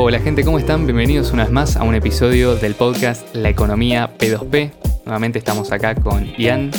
Hola 0.00 0.20
gente, 0.20 0.44
¿cómo 0.44 0.60
están? 0.60 0.86
Bienvenidos 0.86 1.32
una 1.32 1.42
vez 1.42 1.52
más 1.52 1.76
a 1.76 1.82
un 1.82 1.92
episodio 1.92 2.54
del 2.54 2.76
podcast 2.76 3.34
La 3.34 3.48
Economía 3.48 4.08
P2P. 4.16 4.70
Nuevamente 5.04 5.40
estamos 5.40 5.72
acá 5.72 5.96
con 5.96 6.24
Ian. 6.36 6.70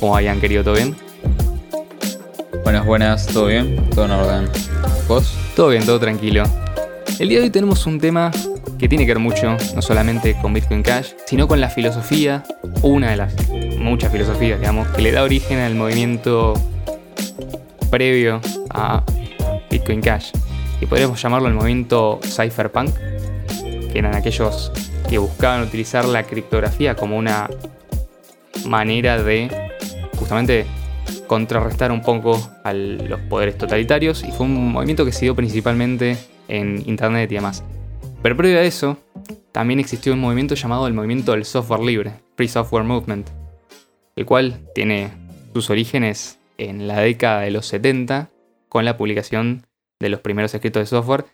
¿Cómo 0.00 0.14
va 0.14 0.22
Ian, 0.22 0.40
querido? 0.40 0.64
¿Todo 0.64 0.74
bien? 0.74 0.96
Buenas, 2.64 2.84
buenas, 2.84 3.26
¿todo 3.28 3.46
bien? 3.46 3.76
¿Todo 3.94 4.06
en 4.06 4.10
orden? 4.10 4.48
¿Vos? 5.06 5.38
Todo 5.54 5.68
bien, 5.68 5.86
todo 5.86 6.00
tranquilo. 6.00 6.42
El 7.20 7.28
día 7.28 7.38
de 7.38 7.44
hoy 7.44 7.50
tenemos 7.50 7.86
un 7.86 8.00
tema 8.00 8.32
que 8.76 8.88
tiene 8.88 9.06
que 9.06 9.12
ver 9.12 9.20
mucho, 9.20 9.56
no 9.76 9.80
solamente 9.80 10.36
con 10.42 10.52
Bitcoin 10.52 10.82
Cash, 10.82 11.12
sino 11.26 11.46
con 11.46 11.60
la 11.60 11.70
filosofía, 11.70 12.42
una 12.82 13.10
de 13.10 13.16
las 13.18 13.34
muchas 13.78 14.10
filosofías, 14.10 14.58
digamos, 14.58 14.88
que 14.88 15.00
le 15.00 15.12
da 15.12 15.22
origen 15.22 15.60
al 15.60 15.76
movimiento 15.76 16.54
previo 17.88 18.40
a 18.70 19.04
Bitcoin 19.70 20.00
Cash. 20.00 20.32
Y 20.80 20.86
podríamos 20.86 21.20
llamarlo 21.20 21.48
el 21.48 21.54
movimiento 21.54 22.20
cypherpunk, 22.22 22.94
que 23.92 23.98
eran 23.98 24.14
aquellos 24.14 24.72
que 25.08 25.18
buscaban 25.18 25.62
utilizar 25.62 26.04
la 26.04 26.24
criptografía 26.24 26.94
como 26.94 27.16
una 27.16 27.48
manera 28.66 29.22
de 29.22 29.48
justamente 30.16 30.66
contrarrestar 31.26 31.92
un 31.92 32.02
poco 32.02 32.40
a 32.64 32.72
los 32.72 33.20
poderes 33.22 33.58
totalitarios 33.58 34.24
y 34.24 34.32
fue 34.32 34.46
un 34.46 34.72
movimiento 34.72 35.04
que 35.04 35.12
se 35.12 35.26
dio 35.26 35.34
principalmente 35.34 36.16
en 36.48 36.82
internet 36.86 37.30
y 37.32 37.36
demás. 37.36 37.64
Pero 38.22 38.36
previo 38.36 38.58
a 38.58 38.62
eso, 38.62 38.98
también 39.52 39.80
existió 39.80 40.12
un 40.12 40.20
movimiento 40.20 40.54
llamado 40.54 40.86
el 40.86 40.94
movimiento 40.94 41.32
del 41.32 41.44
software 41.44 41.80
libre, 41.80 42.12
Free 42.36 42.48
Software 42.48 42.84
Movement, 42.84 43.28
el 44.16 44.26
cual 44.26 44.60
tiene 44.74 45.12
sus 45.52 45.70
orígenes 45.70 46.38
en 46.58 46.88
la 46.88 47.00
década 47.00 47.42
de 47.42 47.50
los 47.50 47.66
70 47.66 48.30
con 48.68 48.84
la 48.84 48.96
publicación 48.96 49.66
de 50.04 50.10
los 50.10 50.20
primeros 50.20 50.54
escritos 50.54 50.82
de 50.82 50.86
software 50.86 51.24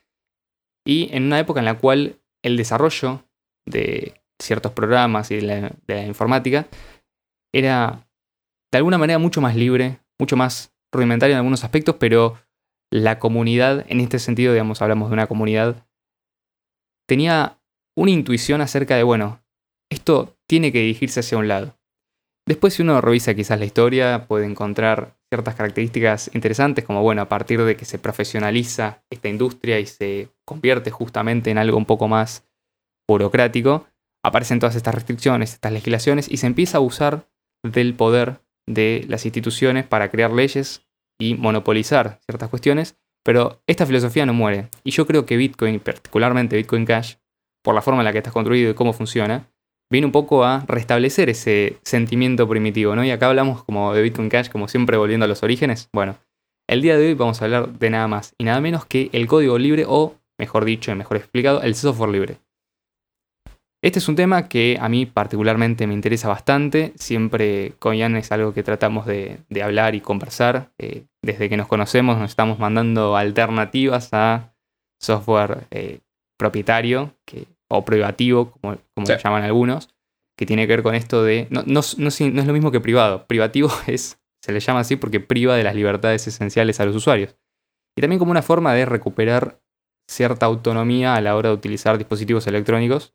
y 0.87 1.09
en 1.12 1.24
una 1.24 1.41
época 1.41 1.61
en 1.61 1.66
la 1.66 1.78
cual 1.78 2.20
el 2.42 2.56
desarrollo 2.56 3.25
de 3.67 4.22
ciertos 4.41 4.72
programas 4.72 5.31
y 5.31 5.36
de 5.36 5.75
la, 5.86 6.06
informática 6.06 6.69
era 7.53 8.09
de 8.72 8.78
alguna 8.78 8.97
manera 8.97 9.19
mucho 9.19 9.41
más 9.41 9.56
libre, 9.56 9.98
mucho 10.19 10.36
más 10.36 10.72
rudimentario 10.92 11.34
en 11.34 11.39
algunos 11.39 11.64
aspectos, 11.64 11.97
pero 11.98 12.39
la 12.92 13.19
comunidad, 13.19 13.84
en 13.89 14.00
este 14.00 14.19
sentido, 14.19 14.53
digamos, 14.53 14.81
hablamos 14.83 15.11
de 15.11 15.14
una 15.14 15.27
comunidad, 15.27 15.87
tenía 17.09 17.59
una 17.97 18.12
intuición 18.12 18.61
acerca 18.61 18.97
de, 18.97 19.03
bueno, 19.03 19.42
esto 19.91 20.37
tiene 20.48 20.72
que 20.72 20.81
dirigirse 20.81 21.20
hacia 21.20 21.39
un 21.39 21.48
lado. 21.48 21.77
Después, 22.47 22.75
si 22.75 22.83
uno 22.83 23.00
revisa 23.00 23.34
quizás 23.34 23.59
la 23.59 23.64
historia, 23.64 24.27
puede 24.27 24.47
encontrar 24.47 25.19
ciertas 25.33 25.55
características 25.55 26.31
interesantes, 26.34 26.84
como 26.84 27.03
bueno, 27.03 27.23
a 27.23 27.28
partir 27.28 27.62
de 27.64 27.77
que 27.77 27.84
se 27.84 27.98
profesionaliza 27.98 29.05
esta 29.11 29.28
industria 29.28 29.78
y 29.78 29.87
se 29.87 30.28
convierte 30.45 30.91
justamente 30.91 31.50
en 31.50 31.59
algo 31.59 31.78
un 31.78 31.87
poco 31.87 32.09
más 32.09 32.48
burocrático, 33.09 33.87
aparecen 34.25 34.59
todas 34.59 34.75
estas 34.75 34.95
restricciones, 34.95 35.55
estas 35.55 35.72
legislaciones, 35.72 36.28
y 36.28 36.39
se 36.39 36.47
empieza 36.47 36.78
a 36.78 36.81
usar 36.81 37.28
del 37.62 37.95
poder 37.95 38.41
de 38.69 39.05
las 39.09 39.25
instituciones 39.25 39.87
para 39.87 40.11
crear 40.11 40.33
leyes 40.33 40.87
y 41.20 41.34
monopolizar 41.34 42.20
ciertas 42.27 42.48
cuestiones, 42.48 42.97
pero 43.25 43.62
esta 43.67 43.87
filosofía 43.87 44.27
no 44.27 44.34
muere. 44.34 44.69
Y 44.84 44.91
yo 44.91 45.06
creo 45.06 45.27
que 45.27 45.37
Bitcoin, 45.37 45.81
particularmente 45.81 46.56
Bitcoin 46.56 46.87
Cash, 46.87 47.17
por 47.62 47.75
la 47.75 47.83
forma 47.83 48.00
en 48.00 48.06
la 48.06 48.12
que 48.12 48.19
está 48.19 48.31
construido 48.31 48.70
y 48.70 48.75
cómo 48.75 48.92
funciona, 48.92 49.48
viene 49.91 50.06
un 50.06 50.12
poco 50.12 50.44
a 50.44 50.64
restablecer 50.66 51.28
ese 51.28 51.78
sentimiento 51.83 52.48
primitivo, 52.48 52.94
¿no? 52.94 53.05
Y 53.05 53.10
acá 53.10 53.28
hablamos 53.28 53.64
como 53.64 53.92
de 53.92 54.02
Bitcoin 54.02 54.28
Cash, 54.28 54.48
como 54.48 54.69
siempre 54.69 54.97
volviendo 54.97 55.24
a 55.24 55.28
los 55.28 55.42
orígenes. 55.42 55.88
Bueno, 55.92 56.16
el 56.69 56.82
día 56.82 56.97
de 56.97 57.08
hoy 57.08 57.14
vamos 57.14 57.42
a 57.42 57.47
hablar 57.47 57.78
de 57.78 57.91
nada 57.91 58.06
más 58.06 58.34
y 58.38 58.44
nada 58.44 58.60
menos 58.60 58.86
que 58.86 59.10
el 59.12 59.27
código 59.27 59.58
libre 59.58 59.84
o, 59.86 60.14
mejor 60.38 60.64
dicho 60.64 60.92
y 60.92 60.94
mejor 60.94 61.16
explicado, 61.16 61.62
el 61.62 61.74
software 61.74 62.10
libre. 62.10 62.36
Este 63.82 63.98
es 63.98 64.08
un 64.08 64.16
tema 64.16 64.47
que 64.47 64.77
a 64.78 64.91
mí 64.91 65.06
particularmente 65.06 65.86
me 65.86 65.94
interesa 65.94 66.28
bastante. 66.28 66.92
Siempre 66.97 67.72
con 67.78 67.97
Ian 67.97 68.15
es 68.16 68.31
algo 68.31 68.53
que 68.53 68.62
tratamos 68.62 69.06
de, 69.06 69.38
hablar 69.62 69.94
y 69.94 70.03
conversar. 70.03 70.70
Eh, 70.78 71.06
desde 71.22 71.48
que 71.48 71.56
nos 71.56 71.66
conocemos 71.66 72.19
nos 72.19 72.31
estamos 72.31 72.59
mandando 72.59 73.16
alternativas 73.16 74.10
a 74.12 74.54
software 75.00 75.66
eh, 75.70 76.00
propietario 76.38 77.15
que 77.25 77.47
o 77.70 77.84
privativo, 77.84 78.50
como, 78.50 78.76
como 78.94 79.06
lo 79.06 79.16
llaman 79.16 79.44
algunos, 79.44 79.88
que 80.36 80.47
tiene 80.47 80.66
que 80.66 80.75
ver 80.75 80.82
con 80.82 80.94
esto 80.94 81.22
de... 81.22 81.47
No, 81.50 81.62
no, 81.66 81.81
no, 81.98 82.08
es 82.08 82.47
lo 82.47 82.53
mismo 82.53 82.70
que 82.70 82.81
privado. 82.81 83.26
Privativo 83.26 83.70
es, 83.86 84.20
se 84.42 84.53
le 84.53 84.60
llama 84.60 84.81
así 84.81 84.97
porque 84.97 85.20
priva 85.20 85.56
de 85.56 85.64
las 85.64 85.75
libertades 85.75 86.26
esenciales 86.26 86.80
a 86.80 86.86
los 86.86 86.97
usuarios. 86.97 87.36
Y 87.97 88.00
también 88.00 88.19
como 88.19 88.30
una 88.30 88.42
forma 88.42 88.75
de 88.75 88.86
recuperar 88.86 89.60
cierta 90.09 90.47
autonomía 90.47 91.14
a 91.14 91.20
la 91.20 91.36
hora 91.36 91.50
de 91.50 91.54
utilizar 91.54 91.97
dispositivos 91.98 92.47
electrónicos, 92.47 93.14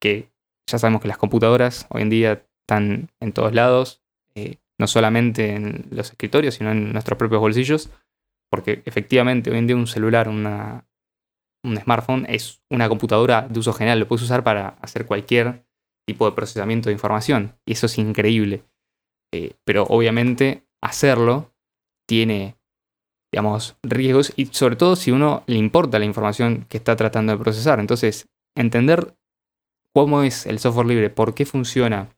que 0.00 0.30
ya 0.70 0.78
sabemos 0.78 1.02
que 1.02 1.08
las 1.08 1.18
computadoras 1.18 1.86
hoy 1.90 2.02
en 2.02 2.10
día 2.10 2.44
están 2.62 3.10
en 3.20 3.32
todos 3.32 3.52
lados, 3.54 4.02
eh, 4.34 4.58
no 4.78 4.86
solamente 4.86 5.54
en 5.54 5.86
los 5.90 6.10
escritorios, 6.10 6.54
sino 6.54 6.70
en 6.70 6.92
nuestros 6.92 7.18
propios 7.18 7.40
bolsillos, 7.40 7.90
porque 8.50 8.82
efectivamente 8.84 9.50
hoy 9.50 9.58
en 9.58 9.66
día 9.66 9.76
un 9.76 9.86
celular, 9.86 10.28
una, 10.28 10.86
un 11.66 11.76
smartphone 11.76 12.26
es 12.28 12.62
una 12.70 12.88
computadora 12.88 13.46
de 13.48 13.58
uso 13.58 13.72
general, 13.72 13.98
lo 14.00 14.08
puedes 14.08 14.22
usar 14.22 14.44
para 14.44 14.78
hacer 14.80 15.06
cualquier 15.06 15.66
tipo 16.06 16.24
de 16.24 16.36
procesamiento 16.36 16.88
de 16.88 16.94
información. 16.94 17.54
Y 17.66 17.72
eso 17.72 17.86
es 17.86 17.98
increíble. 17.98 18.62
Eh, 19.34 19.54
pero 19.64 19.84
obviamente 19.84 20.64
hacerlo 20.80 21.52
tiene, 22.06 22.56
digamos, 23.32 23.76
riesgos 23.82 24.32
y 24.36 24.46
sobre 24.46 24.76
todo 24.76 24.94
si 24.94 25.10
uno 25.10 25.42
le 25.46 25.56
importa 25.56 25.98
la 25.98 26.04
información 26.04 26.64
que 26.68 26.76
está 26.76 26.94
tratando 26.94 27.32
de 27.32 27.42
procesar. 27.42 27.80
Entonces, 27.80 28.28
entender 28.54 29.16
cómo 29.92 30.22
es 30.22 30.46
el 30.46 30.60
software 30.60 30.86
libre, 30.86 31.10
por 31.10 31.34
qué 31.34 31.44
funciona, 31.44 32.08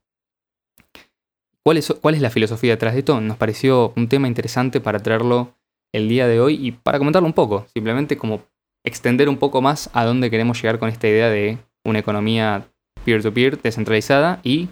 cuál 1.65 1.79
es, 1.79 1.95
cuál 2.01 2.15
es 2.15 2.21
la 2.21 2.31
filosofía 2.31 2.73
detrás 2.73 2.93
de 2.93 3.01
esto, 3.01 3.21
nos 3.21 3.39
pareció 3.39 3.93
un 3.97 4.09
tema 4.09 4.29
interesante 4.29 4.81
para 4.81 4.99
traerlo 4.99 5.55
el 5.95 6.09
día 6.09 6.27
de 6.27 6.41
hoy 6.41 6.55
y 6.55 6.73
para 6.73 6.99
comentarlo 6.99 7.27
un 7.27 7.33
poco, 7.33 7.67
simplemente 7.73 8.19
como 8.19 8.43
extender 8.89 9.29
un 9.29 9.39
poco 9.39 9.63
más 9.63 9.91
a 9.93 10.05
dónde 10.05 10.31
queremos 10.31 10.61
llegar 10.61 10.79
con 10.79 10.89
esta 10.89 11.09
idea 11.09 11.29
de 11.29 11.59
una 11.85 12.01
economía 12.01 12.69
peer-to-peer 13.05 13.61
descentralizada 13.63 14.41
y 14.43 14.69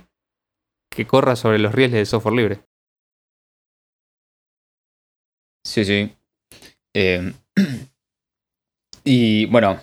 que 0.91 1.06
corra 1.06 1.37
sobre 1.37 1.59
los 1.59 1.75
rieles 1.75 1.93
del 1.93 2.06
software 2.06 2.34
libre. 2.34 2.60
Sí, 5.65 5.84
sí. 5.84 6.16
Eh, 6.94 7.32
y 9.05 9.47
bueno, 9.47 9.81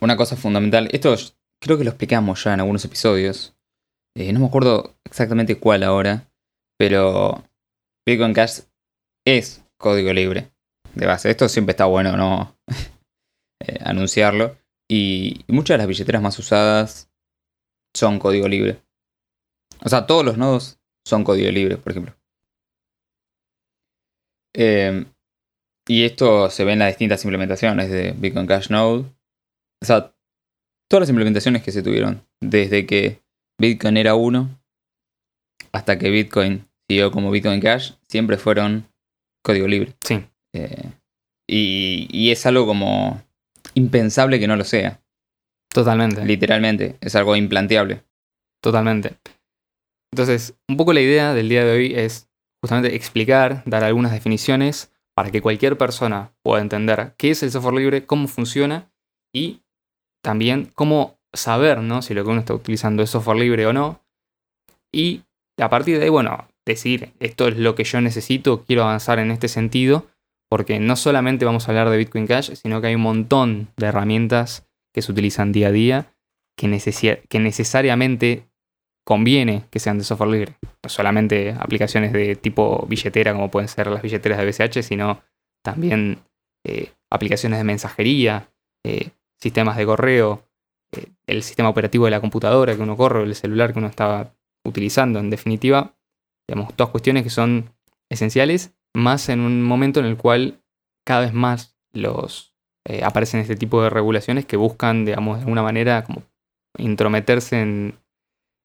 una 0.00 0.16
cosa 0.16 0.36
fundamental, 0.36 0.88
esto 0.92 1.14
creo 1.60 1.78
que 1.78 1.84
lo 1.84 1.90
explicamos 1.90 2.42
ya 2.44 2.54
en 2.54 2.60
algunos 2.60 2.84
episodios, 2.84 3.54
eh, 4.16 4.32
no 4.32 4.40
me 4.40 4.46
acuerdo 4.46 4.96
exactamente 5.04 5.58
cuál 5.58 5.82
ahora, 5.82 6.30
pero 6.78 7.44
Bitcoin 8.06 8.34
Cash 8.34 8.60
es 9.26 9.64
código 9.78 10.12
libre 10.12 10.50
de 10.94 11.06
base. 11.06 11.30
Esto 11.30 11.48
siempre 11.48 11.72
está 11.72 11.84
bueno, 11.84 12.16
¿no? 12.16 12.56
Eh, 13.66 13.78
anunciarlo. 13.84 14.56
Y, 14.88 15.44
muchas 15.48 15.74
de 15.74 15.78
las 15.78 15.86
billeteras 15.86 16.22
más 16.22 16.38
usadas 16.38 17.10
son 17.94 18.18
código 18.18 18.48
libre. 18.48 18.80
O 19.84 19.88
sea, 19.88 20.06
todos 20.06 20.24
los 20.24 20.36
nodos 20.36 20.78
son 21.06 21.24
código 21.24 21.50
libre, 21.50 21.76
por 21.76 21.92
ejemplo. 21.92 22.14
Em, 24.54 25.06
y 25.88 26.04
esto 26.04 26.50
se 26.50 26.64
ve 26.64 26.72
en 26.72 26.80
las 26.80 26.88
distintas 26.88 27.24
implementaciones 27.24 27.90
de 27.90 28.12
Bitcoin 28.12 28.46
Cash 28.46 28.70
Node. 28.70 29.04
O 29.82 29.86
sea, 29.86 30.14
todas 30.88 31.02
las 31.02 31.10
implementaciones 31.10 31.62
que 31.62 31.72
se 31.72 31.82
tuvieron 31.82 32.26
desde 32.40 32.86
que 32.86 33.22
Bitcoin 33.58 33.96
era 33.96 34.14
uno 34.14 34.48
hasta 35.72 35.98
que 35.98 36.10
Bitcoin 36.10 36.66
siguió 36.88 37.10
como 37.12 37.30
Bitcoin 37.30 37.60
Cash, 37.60 37.92
siempre 38.08 38.36
fueron 38.36 38.88
código 39.44 39.68
libre. 39.68 39.94
Sí. 40.00 40.24
Eh, 40.52 40.90
y, 41.48 42.08
y, 42.10 42.30
es 42.32 42.44
algo 42.46 42.66
como 42.66 43.22
impensable 43.74 44.38
que 44.38 44.48
no 44.48 44.56
lo 44.56 44.64
sea. 44.64 45.00
Totalmente. 45.72 46.24
Literalmente, 46.24 46.96
es 47.00 47.14
algo 47.14 47.36
implanteable. 47.36 48.02
Totalmente. 48.60 49.16
Entonces, 50.12 50.54
un 50.68 50.76
poco 50.76 50.92
la 50.92 51.00
idea 51.00 51.34
del 51.34 51.48
día 51.48 51.64
de 51.64 51.72
hoy 51.72 51.94
es 51.94 52.28
justamente 52.62 52.94
explicar, 52.94 53.62
dar 53.64 53.84
algunas 53.84 54.12
definiciones 54.12 54.92
para 55.14 55.30
que 55.30 55.40
cualquier 55.40 55.78
persona 55.78 56.32
pueda 56.42 56.60
entender 56.60 57.14
qué 57.16 57.30
es 57.30 57.42
el 57.42 57.50
software 57.50 57.74
libre, 57.74 58.06
cómo 58.06 58.26
funciona 58.28 58.90
y 59.32 59.62
también 60.22 60.70
cómo 60.74 61.18
saber 61.32 61.80
¿no? 61.80 62.02
si 62.02 62.14
lo 62.14 62.24
que 62.24 62.30
uno 62.30 62.40
está 62.40 62.54
utilizando 62.54 63.02
es 63.02 63.10
software 63.10 63.38
libre 63.38 63.66
o 63.66 63.72
no. 63.72 64.00
Y 64.92 65.22
a 65.58 65.68
partir 65.70 65.98
de 65.98 66.04
ahí, 66.04 66.10
bueno, 66.10 66.48
decir, 66.66 67.12
esto 67.20 67.48
es 67.48 67.56
lo 67.56 67.74
que 67.74 67.84
yo 67.84 68.00
necesito, 68.00 68.64
quiero 68.64 68.82
avanzar 68.82 69.18
en 69.18 69.30
este 69.30 69.48
sentido 69.48 70.06
porque 70.50 70.80
no 70.80 70.96
solamente 70.96 71.44
vamos 71.44 71.66
a 71.66 71.70
hablar 71.70 71.90
de 71.90 71.96
Bitcoin 71.96 72.26
Cash, 72.26 72.54
sino 72.54 72.80
que 72.80 72.88
hay 72.88 72.96
un 72.96 73.02
montón 73.02 73.68
de 73.76 73.86
herramientas 73.86 74.68
que 74.92 75.00
se 75.00 75.12
utilizan 75.12 75.52
día 75.52 75.68
a 75.68 75.72
día 75.72 76.14
que, 76.56 77.22
que 77.28 77.38
necesariamente 77.38 78.50
conviene 79.06 79.66
que 79.70 79.78
sean 79.78 79.98
de 79.98 80.04
software 80.04 80.30
libre. 80.30 80.56
No 80.82 80.90
solamente 80.90 81.54
aplicaciones 81.58 82.12
de 82.12 82.34
tipo 82.34 82.84
billetera 82.88 83.32
como 83.32 83.50
pueden 83.50 83.68
ser 83.68 83.86
las 83.86 84.02
billeteras 84.02 84.38
de 84.38 84.46
BCH, 84.46 84.82
sino 84.82 85.22
también 85.62 86.18
eh, 86.66 86.92
aplicaciones 87.10 87.58
de 87.58 87.64
mensajería, 87.64 88.50
eh, 88.84 89.10
sistemas 89.40 89.76
de 89.76 89.86
correo, 89.86 90.48
eh, 90.92 91.06
el 91.26 91.44
sistema 91.44 91.68
operativo 91.68 92.06
de 92.06 92.10
la 92.10 92.20
computadora 92.20 92.74
que 92.74 92.82
uno 92.82 92.96
corre, 92.96 93.22
el 93.22 93.34
celular 93.36 93.72
que 93.72 93.78
uno 93.78 93.88
estaba 93.88 94.34
utilizando, 94.64 95.20
en 95.20 95.30
definitiva, 95.30 95.96
digamos, 96.48 96.74
todas 96.74 96.90
cuestiones 96.90 97.22
que 97.22 97.30
son 97.30 97.72
esenciales, 98.10 98.74
más 98.94 99.28
en 99.28 99.40
un 99.40 99.62
momento 99.62 100.00
en 100.00 100.06
el 100.06 100.16
cual 100.16 100.60
cada 101.06 101.20
vez 101.22 101.32
más 101.32 101.76
los 101.92 102.54
eh, 102.86 103.02
aparecen 103.04 103.40
este 103.40 103.56
tipo 103.56 103.82
de 103.82 103.90
regulaciones 103.90 104.46
que 104.46 104.56
buscan, 104.56 105.04
digamos, 105.04 105.38
de 105.38 105.42
alguna 105.42 105.62
manera 105.62 106.04
como 106.04 106.22
intrometerse 106.78 107.60
en, 107.60 107.98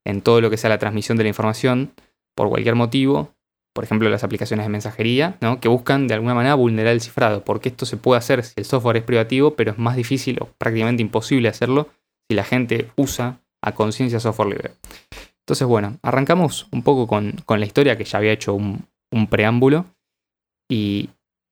en 0.06 0.22
todo 0.22 0.42
lo 0.42 0.50
que 0.50 0.58
sea 0.58 0.70
la 0.70 0.78
transmisión 0.78 1.18
de 1.18 1.24
la 1.24 1.30
información 1.30 1.92
por 2.36 2.50
cualquier 2.50 2.76
motivo, 2.76 3.36
por 3.74 3.84
ejemplo 3.84 4.10
las 4.10 4.24
aplicaciones 4.24 4.66
de 4.66 4.70
mensajería, 4.70 5.38
¿no? 5.42 5.60
que 5.60 5.68
buscan 5.68 6.08
de 6.08 6.14
alguna 6.14 6.34
manera 6.34 6.56
vulnerar 6.56 6.94
el 6.94 7.02
cifrado, 7.02 7.44
porque 7.44 7.70
esto 7.70 7.86
se 7.86 7.98
puede 7.98 8.20
hacer 8.20 8.44
si 8.44 8.54
el 8.58 8.66
software 8.66 8.98
es 8.98 9.04
privativo, 9.04 9.56
pero 9.56 9.72
es 9.72 9.78
más 9.78 9.96
difícil 9.96 10.38
o 10.42 10.50
prácticamente 10.58 11.02
imposible 11.02 11.50
hacerlo 11.50 11.90
si 12.30 12.36
la 12.36 12.44
gente 12.44 12.90
usa 12.96 13.40
a 13.62 13.74
conciencia 13.74 14.20
software 14.20 14.50
libre. 14.50 14.72
Entonces, 15.40 15.68
bueno, 15.68 15.98
arrancamos 16.02 16.68
un 16.72 16.84
poco 16.84 17.06
con, 17.06 17.36
la 17.48 17.66
historia 17.66 17.98
que 17.98 18.06
ya 18.06 18.18
había 18.18 18.32
hecho 18.32 18.54
un, 18.54 18.88
preámbulo 19.30 19.86
y 20.70 21.10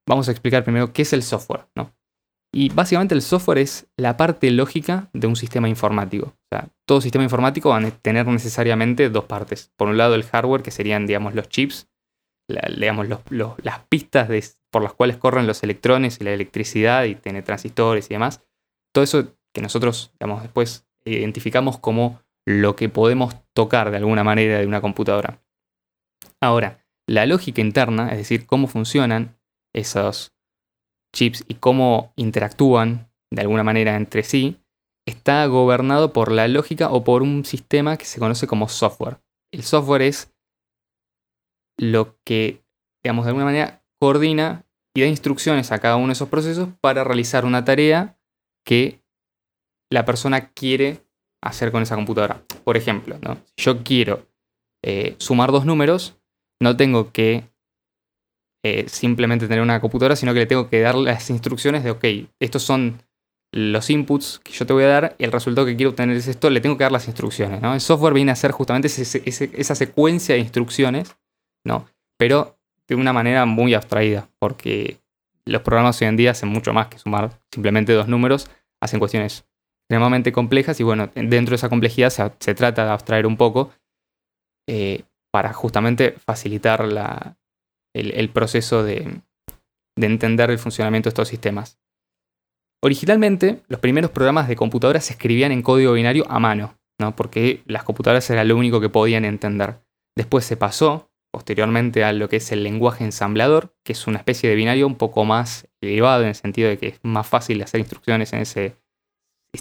vamos 0.08 0.28
a 0.28 0.30
explicar 0.30 0.64
primero 0.64 0.92
qué 0.92 1.02
es 1.02 1.12
el 1.12 1.22
software. 1.22 1.66
¿no? 1.74 1.94
Y 2.54 2.68
básicamente 2.68 3.16
el 3.16 3.22
software 3.22 3.58
es 3.58 3.88
la 3.96 4.16
parte 4.16 4.48
lógica 4.52 5.10
de 5.12 5.26
un 5.26 5.34
sistema 5.34 5.68
informático. 5.68 6.26
O 6.26 6.48
sea, 6.52 6.68
todo 6.86 7.00
sistema 7.00 7.24
informático 7.24 7.70
va 7.70 7.78
a 7.78 7.90
tener 7.90 8.26
necesariamente 8.28 9.10
dos 9.10 9.24
partes. 9.24 9.72
Por 9.76 9.88
un 9.88 9.96
lado 9.96 10.14
el 10.14 10.22
hardware, 10.22 10.62
que 10.62 10.70
serían, 10.70 11.04
digamos, 11.06 11.34
los 11.34 11.48
chips, 11.48 11.88
digamos, 12.78 13.08
las 13.08 13.80
pistas 13.88 14.58
por 14.70 14.84
las 14.84 14.92
cuales 14.92 15.16
corren 15.16 15.48
los 15.48 15.64
electrones 15.64 16.20
y 16.20 16.24
la 16.24 16.32
electricidad 16.32 17.04
y 17.04 17.16
tiene 17.16 17.42
transistores 17.42 18.06
y 18.06 18.14
demás. 18.14 18.44
Todo 18.92 19.02
eso 19.02 19.34
que 19.52 19.60
nosotros, 19.60 20.12
digamos, 20.20 20.42
después 20.42 20.86
identificamos 21.04 21.78
como 21.78 22.20
lo 22.46 22.76
que 22.76 22.88
podemos 22.88 23.34
tocar 23.52 23.90
de 23.90 23.96
alguna 23.96 24.22
manera 24.22 24.60
de 24.60 24.66
una 24.66 24.80
computadora. 24.80 25.40
Ahora, 26.40 26.83
la 27.06 27.26
lógica 27.26 27.60
interna, 27.60 28.10
es 28.10 28.18
decir, 28.18 28.46
cómo 28.46 28.66
funcionan 28.66 29.38
esos 29.74 30.32
chips 31.14 31.44
y 31.48 31.54
cómo 31.54 32.12
interactúan 32.16 33.10
de 33.30 33.42
alguna 33.42 33.64
manera 33.64 33.96
entre 33.96 34.22
sí, 34.22 34.60
está 35.06 35.44
gobernado 35.46 36.12
por 36.12 36.32
la 36.32 36.48
lógica 36.48 36.90
o 36.90 37.04
por 37.04 37.22
un 37.22 37.44
sistema 37.44 37.96
que 37.96 38.04
se 38.04 38.18
conoce 38.18 38.46
como 38.46 38.68
software. 38.68 39.18
El 39.52 39.62
software 39.62 40.02
es 40.02 40.34
lo 41.78 42.18
que, 42.24 42.64
digamos, 43.02 43.24
de 43.24 43.30
alguna 43.30 43.44
manera 43.44 43.84
coordina 44.00 44.64
y 44.96 45.00
da 45.00 45.06
instrucciones 45.06 45.72
a 45.72 45.78
cada 45.78 45.96
uno 45.96 46.08
de 46.08 46.12
esos 46.12 46.28
procesos 46.28 46.68
para 46.80 47.04
realizar 47.04 47.44
una 47.44 47.64
tarea 47.64 48.18
que 48.64 49.02
la 49.90 50.04
persona 50.04 50.52
quiere 50.52 51.04
hacer 51.42 51.72
con 51.72 51.82
esa 51.82 51.96
computadora. 51.96 52.42
Por 52.64 52.76
ejemplo, 52.76 53.18
¿no? 53.20 53.36
si 53.56 53.64
yo 53.64 53.82
quiero 53.82 54.26
eh, 54.82 55.16
sumar 55.18 55.52
dos 55.52 55.66
números, 55.66 56.18
no 56.64 56.76
tengo 56.76 57.12
que 57.12 57.44
eh, 58.64 58.86
simplemente 58.88 59.46
tener 59.46 59.62
una 59.62 59.80
computadora, 59.80 60.16
sino 60.16 60.32
que 60.32 60.40
le 60.40 60.46
tengo 60.46 60.70
que 60.70 60.80
dar 60.80 60.94
las 60.94 61.28
instrucciones 61.28 61.84
de, 61.84 61.90
ok, 61.90 62.04
estos 62.40 62.62
son 62.62 63.02
los 63.52 63.90
inputs 63.90 64.40
que 64.42 64.52
yo 64.52 64.66
te 64.66 64.72
voy 64.72 64.84
a 64.84 64.88
dar 64.88 65.16
y 65.18 65.24
el 65.24 65.32
resultado 65.32 65.66
que 65.66 65.76
quiero 65.76 65.90
obtener 65.90 66.16
es 66.16 66.26
esto, 66.26 66.48
le 66.48 66.62
tengo 66.62 66.78
que 66.78 66.84
dar 66.84 66.90
las 66.90 67.06
instrucciones. 67.06 67.60
¿no? 67.60 67.74
El 67.74 67.82
software 67.82 68.14
viene 68.14 68.32
a 68.32 68.36
ser 68.36 68.50
justamente 68.52 68.88
esa 68.88 69.74
secuencia 69.74 70.34
de 70.34 70.40
instrucciones, 70.40 71.14
¿no? 71.64 71.86
pero 72.16 72.58
de 72.88 72.94
una 72.94 73.12
manera 73.12 73.44
muy 73.44 73.74
abstraída, 73.74 74.30
porque 74.38 74.96
los 75.44 75.60
programas 75.60 76.00
hoy 76.00 76.08
en 76.08 76.16
día 76.16 76.30
hacen 76.30 76.48
mucho 76.48 76.72
más 76.72 76.88
que 76.88 76.98
sumar 76.98 77.38
simplemente 77.52 77.92
dos 77.92 78.08
números, 78.08 78.50
hacen 78.80 78.98
cuestiones 78.98 79.44
extremadamente 79.82 80.32
complejas 80.32 80.80
y 80.80 80.82
bueno, 80.82 81.10
dentro 81.14 81.50
de 81.50 81.56
esa 81.56 81.68
complejidad 81.68 82.08
se, 82.10 82.54
trata 82.54 82.86
de 82.86 82.90
abstraer 82.90 83.26
un 83.26 83.36
poco 83.36 83.70
eh, 84.66 85.04
para 85.34 85.52
justamente 85.52 86.12
facilitar 86.12 86.86
la, 86.86 87.36
el, 87.92 88.28
proceso 88.28 88.84
de, 88.84 89.20
entender 89.96 90.48
el 90.48 90.60
funcionamiento 90.60 91.08
de 91.08 91.10
estos 91.10 91.26
sistemas. 91.26 91.80
Originalmente, 92.80 93.64
los 93.66 93.80
primeros 93.80 94.12
programas 94.12 94.46
de 94.46 94.54
computadoras 94.54 95.06
se 95.06 95.14
escribían 95.14 95.50
en 95.50 95.62
código 95.62 95.94
binario 95.94 96.24
a 96.30 96.38
mano, 96.38 96.78
¿no? 97.00 97.16
porque 97.16 97.64
las 97.66 97.82
computadoras 97.82 98.30
era 98.30 98.44
lo 98.44 98.56
único 98.56 98.80
que 98.80 98.90
podían 98.90 99.24
entender. 99.24 99.80
Después 100.16 100.44
se 100.44 100.56
pasó, 100.56 101.10
posteriormente, 101.32 102.04
a 102.04 102.12
lo 102.12 102.28
que 102.28 102.36
es 102.36 102.52
el 102.52 102.62
lenguaje 102.62 103.02
ensamblador, 103.02 103.74
que 103.84 103.94
es 103.94 104.06
una 104.06 104.18
especie 104.18 104.48
de 104.48 104.54
binario 104.54 104.86
un 104.86 104.94
poco 104.94 105.24
más 105.24 105.66
elevado 105.80 106.22
en 106.22 106.28
el 106.28 106.36
sentido 106.36 106.68
de 106.68 106.78
que 106.78 106.86
es 106.86 107.00
más 107.02 107.26
fácil 107.26 107.60
hacer 107.60 107.80
instrucciones 107.80 108.32
en 108.34 108.38
ese, 108.38 108.76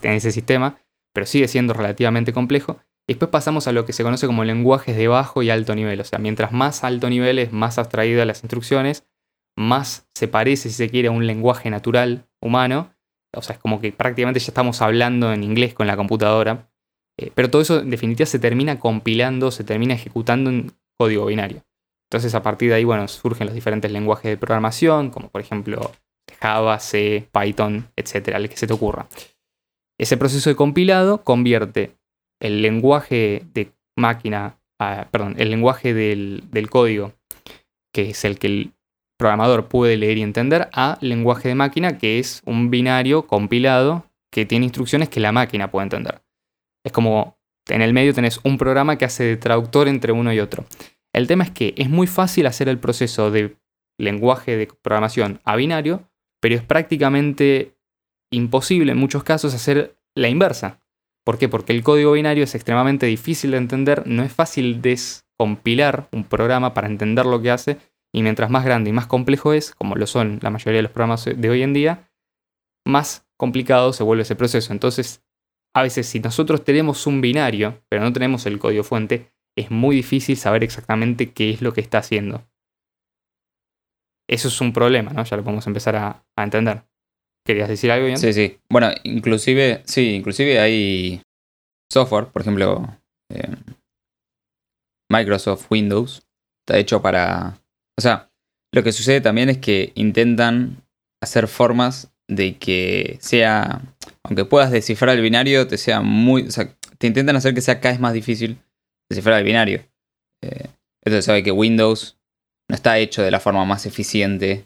en 0.04 0.12
ese 0.12 0.32
sistema, 0.32 0.78
pero 1.16 1.26
sigue 1.26 1.48
siendo 1.48 1.74
relativamente 1.74 2.32
complejo. 2.32 2.80
Y 3.08 3.14
después 3.14 3.30
pasamos 3.30 3.68
a 3.68 3.74
lo 3.74 3.86
que 3.86 3.94
se 3.94 4.04
conoce 4.04 4.28
como 4.28 4.44
lenguajes 4.44 4.96
de 4.96 5.08
bajo 5.08 5.44
y 5.44 5.50
alto 5.50 5.76
nivel. 5.76 6.00
O 6.00 6.04
sea, 6.04 6.20
mientras 6.20 6.52
más 6.52 6.84
alto 6.84 7.10
nivel 7.10 7.40
es 7.40 7.52
más 7.52 7.78
abstraída 7.78 8.26
las 8.26 8.44
instrucciones, 8.44 9.06
más 9.58 10.08
se 10.16 10.28
parece, 10.28 10.70
si 10.70 10.76
se 10.76 10.90
quiere, 10.90 11.10
a 11.10 11.12
un 11.12 11.28
lenguaje 11.28 11.70
natural 11.70 12.28
humano. 12.42 12.94
O 13.36 13.42
sea, 13.42 13.56
es 13.56 13.62
como 13.62 13.82
que 13.82 13.92
prácticamente 13.92 14.40
ya 14.40 14.48
estamos 14.48 14.82
hablando 14.82 15.34
en 15.34 15.44
inglés 15.44 15.74
con 15.74 15.88
la 15.88 15.98
computadora. 15.98 16.70
Eh, 17.20 17.32
pero 17.36 17.50
todo 17.50 17.62
eso 17.62 17.80
en 17.80 17.90
definitiva 17.90 18.26
se 18.26 18.40
termina 18.40 18.80
compilando, 18.80 19.52
se 19.52 19.64
termina 19.64 19.94
ejecutando 19.94 20.50
en 20.50 20.72
código 20.98 21.26
binario. 21.26 21.64
Entonces 22.10 22.36
a 22.36 22.44
partir 22.44 22.70
de 22.70 22.76
ahí, 22.76 22.84
bueno, 22.84 23.08
surgen 23.08 23.48
los 23.48 23.56
diferentes 23.56 23.92
lenguajes 23.92 24.30
de 24.30 24.38
programación, 24.38 25.10
como 25.10 25.30
por 25.30 25.42
ejemplo 25.42 25.92
Java, 26.40 26.80
C, 26.80 27.28
Python, 27.32 27.90
etcétera, 27.96 28.38
el 28.38 28.50
que 28.50 28.58
se 28.58 28.68
te 28.68 28.74
ocurra. 28.74 29.08
Ese 30.00 30.18
proceso 30.18 30.50
de 30.50 30.56
compilado 30.56 31.24
convierte 31.24 31.96
el 32.44 32.62
lenguaje 32.62 33.46
de 33.54 33.72
máquina, 33.96 34.60
ah, 34.80 35.08
perdón, 35.10 35.36
el 35.38 35.50
lenguaje 35.50 35.94
del, 35.94 36.70
código, 36.70 37.14
que 37.94 38.10
es 38.10 38.26
el 38.26 38.38
que 38.38 38.48
el 38.48 38.74
programador 39.18 39.70
puede 39.70 39.96
leer 39.96 40.18
y 40.18 40.24
entender, 40.24 40.70
a 40.74 40.98
lenguaje 41.00 41.48
de 41.48 41.56
máquina, 41.56 41.98
que 41.98 42.20
es 42.20 42.42
un 42.46 42.70
binario 42.70 43.28
compilado 43.28 44.06
que 44.30 44.46
tiene 44.46 44.66
instrucciones 44.66 45.08
que 45.08 45.22
la 45.22 45.32
máquina 45.32 45.72
puede 45.72 45.86
entender. 45.86 46.22
Es 46.86 46.92
como 46.92 47.38
en 47.70 47.82
el 47.82 47.94
medio 47.94 48.14
tenés 48.14 48.42
un 48.44 48.58
programa 48.58 48.98
que 48.98 49.06
hace 49.06 49.24
de 49.24 49.38
traductor 49.38 49.88
entre 49.88 50.12
uno 50.12 50.34
y 50.34 50.42
otro. 50.42 50.66
El 51.14 51.28
tema 51.28 51.46
es 51.46 51.52
que 51.52 51.74
es 51.78 51.90
muy 51.90 52.08
fácil 52.08 52.46
hacer 52.46 52.68
el 52.68 52.78
proceso 52.78 53.32
de 53.32 53.56
lenguaje 53.98 54.58
de 54.58 54.68
programación 54.82 55.40
a 55.46 55.56
binario, 55.56 56.10
pero 56.42 56.56
es 56.56 56.62
prácticamente 56.62 57.78
imposible 58.34 58.92
en 58.92 58.98
muchos 58.98 59.24
casos 59.24 59.54
hacer 59.54 59.96
la 60.14 60.28
inversa. 60.28 60.83
¿Por 61.26 61.38
qué? 61.38 61.48
Porque 61.48 61.74
el 61.74 61.84
código 61.84 62.12
binario 62.14 62.44
es 62.44 62.56
extremadamente 62.56 63.06
difícil 63.06 63.52
de 63.52 63.58
entender, 63.58 64.04
no 64.06 64.24
es 64.24 64.34
fácil 64.34 64.82
descompilar 64.82 66.10
un 66.12 66.26
programa 66.26 66.74
para 66.74 66.88
entender 66.88 67.26
lo 67.26 67.42
que 67.42 67.52
hace, 67.52 67.78
y 68.14 68.22
mientras 68.22 68.50
más 68.50 68.66
grande 68.66 68.90
y 68.90 68.94
más 68.94 69.08
complejo 69.08 69.54
es, 69.54 69.74
como 69.74 69.96
lo 69.96 70.06
son 70.06 70.40
la 70.42 70.50
mayoría 70.50 70.78
de 70.78 70.84
los 70.84 70.92
programas 70.92 71.26
de 71.26 71.50
hoy 71.50 71.64
en 71.64 71.74
día, 71.74 72.10
más 72.86 73.26
complicado 73.38 73.94
se 73.94 74.04
vuelve 74.04 74.24
ese 74.24 74.36
proceso. 74.36 74.74
Entonces, 74.74 75.24
a 75.74 75.82
veces 75.82 76.08
si 76.08 76.20
nosotros 76.20 76.64
tenemos 76.64 77.08
un 77.08 77.22
binario, 77.22 77.82
pero 77.90 78.04
no 78.04 78.14
tenemos 78.14 78.46
el 78.46 78.60
código 78.60 78.84
fuente, 78.84 79.32
es 79.58 79.72
muy 79.72 79.96
difícil 79.96 80.38
saber 80.38 80.64
exactamente 80.64 81.32
qué 81.32 81.52
es 81.52 81.62
lo 81.62 81.74
que 81.74 81.82
está 81.82 82.00
haciendo. 82.00 82.44
Eso 84.30 84.48
es 84.48 84.62
un 84.62 84.74
problema, 84.74 85.12
¿no? 85.12 85.24
Ya 85.24 85.38
lo 85.38 85.44
podemos 85.44 85.68
empezar 85.68 85.96
a, 85.96 86.26
a 86.36 86.44
entender. 86.44 86.84
¿Querías 87.46 87.68
decir 87.68 87.92
algo, 87.92 88.06
bien? 88.06 88.18
Sí, 88.18 88.32
sí. 88.34 88.58
Bueno, 88.70 88.90
inclusive, 89.04 89.82
sí, 89.86 90.14
inclusive 90.14 90.60
hay 90.60 91.22
software, 91.92 92.28
por 92.28 92.42
ejemplo, 92.42 92.98
eh, 93.30 93.56
Microsoft 95.12 95.68
Windows, 95.70 96.24
está 96.66 96.80
hecho 96.80 97.02
para... 97.02 97.60
O 97.98 98.02
sea, 98.02 98.32
lo 98.74 98.82
que 98.82 98.92
sucede 98.92 99.22
también 99.22 99.50
es 99.50 99.58
que 99.58 99.92
intentan 99.96 100.84
hacer 101.22 101.48
formas 101.48 102.12
de 102.30 102.58
que 102.58 103.18
sea, 103.22 103.82
aunque 104.24 104.46
puedas 104.46 104.72
descifrar 104.72 105.16
el 105.16 105.22
binario, 105.22 105.68
te 105.68 105.78
sea 105.78 106.02
muy... 106.02 106.44
O 106.44 106.52
sea, 106.52 106.74
te 106.98 107.08
intentan 107.08 107.36
hacer 107.36 107.54
que 107.54 107.62
sea 107.62 107.82
cada 107.82 107.94
vez 107.94 108.00
más 108.00 108.14
difícil 108.14 108.58
descifrar 109.10 109.40
el 109.40 109.46
binario. 109.46 109.86
Eh, 110.42 110.70
esto 111.04 111.18
se 111.18 111.22
sabe 111.22 111.44
que 111.44 111.52
Windows 111.52 112.18
no 112.70 112.76
está 112.76 112.98
hecho 112.98 113.22
de 113.22 113.32
la 113.32 113.42
forma 113.42 113.66
más 113.66 113.86
eficiente, 113.86 114.66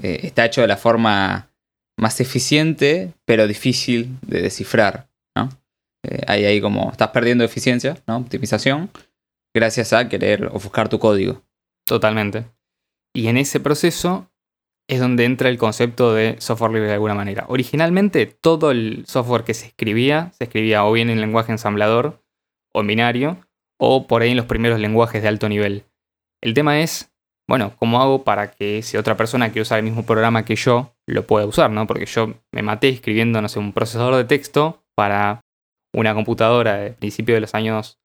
eh, 0.00 0.20
está 0.22 0.46
hecho 0.46 0.60
de 0.60 0.68
la 0.68 0.76
forma 0.76 1.47
más 1.98 2.20
eficiente, 2.20 3.12
pero 3.24 3.46
difícil 3.46 4.16
de 4.22 4.42
descifrar, 4.42 5.08
¿no? 5.36 5.48
Eh, 6.04 6.22
ahí, 6.26 6.44
ahí 6.44 6.60
como 6.60 6.90
estás 6.90 7.08
perdiendo 7.08 7.44
eficiencia, 7.44 7.98
¿no? 8.06 8.16
Optimización, 8.16 8.90
gracias 9.54 9.92
a 9.92 10.08
querer 10.08 10.46
ofuscar 10.46 10.88
tu 10.88 10.98
código. 10.98 11.42
Totalmente. 11.84 12.46
Y 13.14 13.28
en 13.28 13.36
ese 13.36 13.60
proceso 13.60 14.30
es 14.88 15.00
donde 15.00 15.24
entra 15.24 15.48
el 15.48 15.58
concepto 15.58 16.14
de 16.14 16.36
software 16.38 16.72
libre 16.72 16.88
de 16.88 16.94
alguna 16.94 17.14
manera. 17.14 17.44
Originalmente 17.48 18.26
todo 18.26 18.70
el 18.70 19.04
software 19.06 19.44
que 19.44 19.54
se 19.54 19.66
escribía, 19.66 20.32
se 20.38 20.44
escribía 20.44 20.84
o 20.84 20.92
bien 20.92 21.10
en 21.10 21.20
lenguaje 21.20 21.52
ensamblador 21.52 22.22
o 22.72 22.80
en 22.80 22.86
binario, 22.86 23.48
o 23.78 24.06
por 24.06 24.22
ahí 24.22 24.30
en 24.30 24.36
los 24.36 24.46
primeros 24.46 24.80
lenguajes 24.80 25.22
de 25.22 25.28
alto 25.28 25.48
nivel. 25.48 25.84
El 26.40 26.54
tema 26.54 26.80
es, 26.80 27.12
bueno, 27.48 27.72
¿cómo 27.76 28.00
hago 28.00 28.24
para 28.24 28.50
que 28.50 28.82
si 28.82 28.96
otra 28.96 29.16
persona 29.16 29.48
quiere 29.48 29.62
usar 29.62 29.78
el 29.78 29.84
mismo 29.84 30.04
programa 30.04 30.44
que 30.44 30.56
yo, 30.56 30.94
lo 31.08 31.26
pueda 31.26 31.46
usar, 31.46 31.70
¿no? 31.70 31.86
Porque 31.86 32.06
yo 32.06 32.34
me 32.52 32.62
maté 32.62 32.88
escribiendo, 32.88 33.40
no 33.40 33.48
sé, 33.48 33.58
un 33.58 33.72
procesador 33.72 34.14
de 34.14 34.24
texto 34.24 34.84
para 34.94 35.40
una 35.94 36.14
computadora 36.14 36.76
de 36.76 36.90
principio 36.90 37.34
de 37.34 37.40
los 37.40 37.54
años 37.54 37.98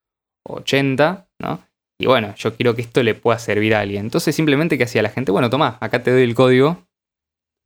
80, 0.48 1.28
¿no? 1.40 1.60
Y 2.00 2.06
bueno, 2.06 2.34
yo 2.36 2.56
quiero 2.56 2.74
que 2.74 2.82
esto 2.82 3.02
le 3.02 3.14
pueda 3.14 3.38
servir 3.38 3.74
a 3.74 3.80
alguien. 3.80 4.06
Entonces 4.06 4.34
simplemente 4.34 4.78
que 4.78 4.84
hacía 4.84 5.02
la 5.02 5.10
gente, 5.10 5.30
bueno, 5.30 5.50
toma, 5.50 5.78
acá 5.80 6.02
te 6.02 6.10
doy 6.10 6.22
el 6.22 6.34
código. 6.34 6.78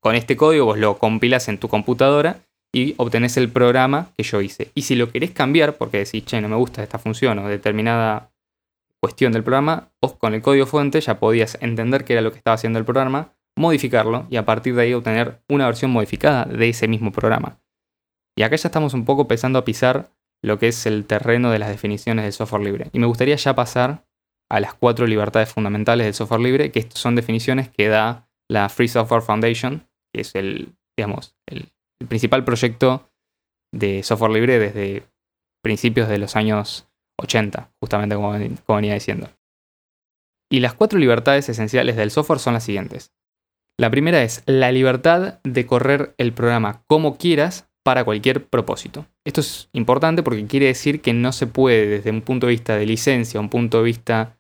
Con 0.03 0.15
este 0.15 0.37
código 0.37 0.67
vos 0.67 0.79
lo 0.79 0.99
compilas 0.99 1.49
en 1.49 1.59
tu 1.59 1.69
computadora 1.69 2.41
y 2.75 2.95
obtenés 2.99 3.37
el 3.37 3.49
programa 3.49 4.13
que 4.17 4.25
yo 4.25 4.41
hice. 4.41 4.71
Y 4.75 4.83
si 4.83 4.97
lo 4.97 5.11
querés 5.11 5.31
cambiar, 5.31 5.77
porque 5.77 5.99
decís, 5.99 6.25
che, 6.25 6.41
no 6.41 6.49
me 6.49 6.57
gusta 6.57 6.83
esta 6.83 6.99
función 6.99 7.39
o 7.39 7.49
determinada 7.49 8.31
cuestión 9.01 9.33
del 9.33 9.45
programa, 9.45 9.91
vos 10.03 10.15
con 10.15 10.35
el 10.35 10.43
código 10.43 10.67
fuente 10.67 11.01
ya 11.01 11.19
podías 11.19 11.57
entender 11.61 12.05
qué 12.05 12.15
era 12.15 12.23
lo 12.23 12.33
que 12.33 12.39
estaba 12.39 12.57
haciendo 12.57 12.79
el 12.79 12.85
programa, 12.85 13.33
modificarlo 13.59 14.27
y 14.31 14.37
a 14.37 14.45
partir 14.45 14.75
de 14.75 14.83
ahí 14.83 14.95
obtener 14.95 15.43
una 15.49 15.67
versión 15.67 15.91
modificada 15.91 16.45
de 16.45 16.69
ese 16.69 16.89
mismo 16.89 17.13
programa. 17.13 17.61
Y 18.37 18.43
acá 18.43 18.57
ya 18.57 18.69
estamos 18.69 18.95
un 18.95 19.05
poco 19.05 19.23
empezando 19.23 19.59
a 19.59 19.65
pisar 19.65 20.13
lo 20.43 20.59
que 20.59 20.69
es 20.69 20.87
el 20.87 21.05
terreno 21.05 21.51
de 21.51 21.59
las 21.59 21.69
definiciones 21.69 22.25
del 22.25 22.33
software 22.33 22.63
libre. 22.63 22.89
Y 22.93 23.01
me 23.01 23.07
gustaría 23.07 23.35
ya 23.35 23.57
pasar 23.57 24.07
a 24.49 24.61
las 24.61 24.75
cuatro 24.75 25.07
libertades 25.07 25.53
fundamentales 25.53 26.07
del 26.07 26.15
software 26.15 26.41
libre, 26.41 26.71
que 26.71 26.87
son 26.95 27.17
definiciones 27.17 27.69
que 27.69 27.89
da 27.89 28.31
la 28.49 28.69
Free 28.69 28.89
Software 28.89 29.23
Foundation, 29.23 29.89
que 30.15 30.23
es 30.23 30.35
el, 30.37 30.77
digamos, 30.97 31.37
el, 31.47 31.69
principal 32.07 32.45
proyecto 32.45 33.11
de 33.75 34.05
software 34.05 34.31
libre 34.31 34.61
desde 34.61 35.03
principios 35.65 36.09
de 36.09 36.19
los 36.19 36.37
años 36.37 36.89
80, 37.21 37.73
justamente 37.83 38.15
como, 38.15 38.31
como 38.65 38.77
venía 38.77 38.95
diciendo. 38.95 39.29
Y 40.49 40.61
las 40.61 40.75
cuatro 40.75 41.01
libertades 41.01 41.49
esenciales 41.49 41.97
del 41.97 42.13
software 42.13 42.39
son 42.39 42.55
las 42.55 42.63
siguientes. 42.63 43.13
La 43.81 43.91
primera 43.91 44.25
es 44.25 44.43
la 44.47 44.73
libertad 44.73 45.39
de 45.45 45.67
correr 45.67 46.15
el 46.19 46.33
programa 46.33 46.83
como 46.89 47.17
quieras 47.17 47.71
para 47.85 48.05
cualquier 48.05 48.45
propósito. 48.45 49.07
Esto 49.25 49.41
es 49.41 49.69
importante 49.73 50.25
porque 50.25 50.45
quiere 50.47 50.67
decir 50.67 51.01
que 51.01 51.13
no 51.13 51.31
se 51.31 51.47
puede 51.47 51.87
desde 51.87 52.11
un 52.11 52.23
punto 52.23 52.47
de 52.49 52.53
vista 52.53 52.77
de 52.77 52.87
licencia, 52.87 53.39
un 53.39 53.49
punto 53.49 53.79
de 53.79 53.85
vista 53.85 54.37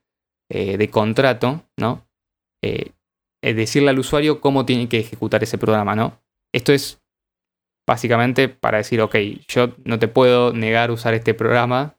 eh, 0.50 0.76
de 0.76 0.90
contrato, 0.90 1.62
¿no? 1.78 2.04
Eh, 2.64 2.90
decirle 3.40 3.90
al 3.90 4.00
usuario 4.00 4.40
cómo 4.40 4.66
tiene 4.66 4.88
que 4.88 4.98
ejecutar 4.98 5.42
ese 5.44 5.56
programa, 5.56 5.94
¿no? 5.94 6.20
Esto 6.52 6.72
es 6.72 7.00
básicamente 7.86 8.48
para 8.48 8.78
decir, 8.78 9.00
ok, 9.00 9.16
yo 9.46 9.72
no 9.84 10.00
te 10.00 10.08
puedo 10.08 10.52
negar 10.52 10.90
usar 10.90 11.14
este 11.14 11.32
programa, 11.32 11.96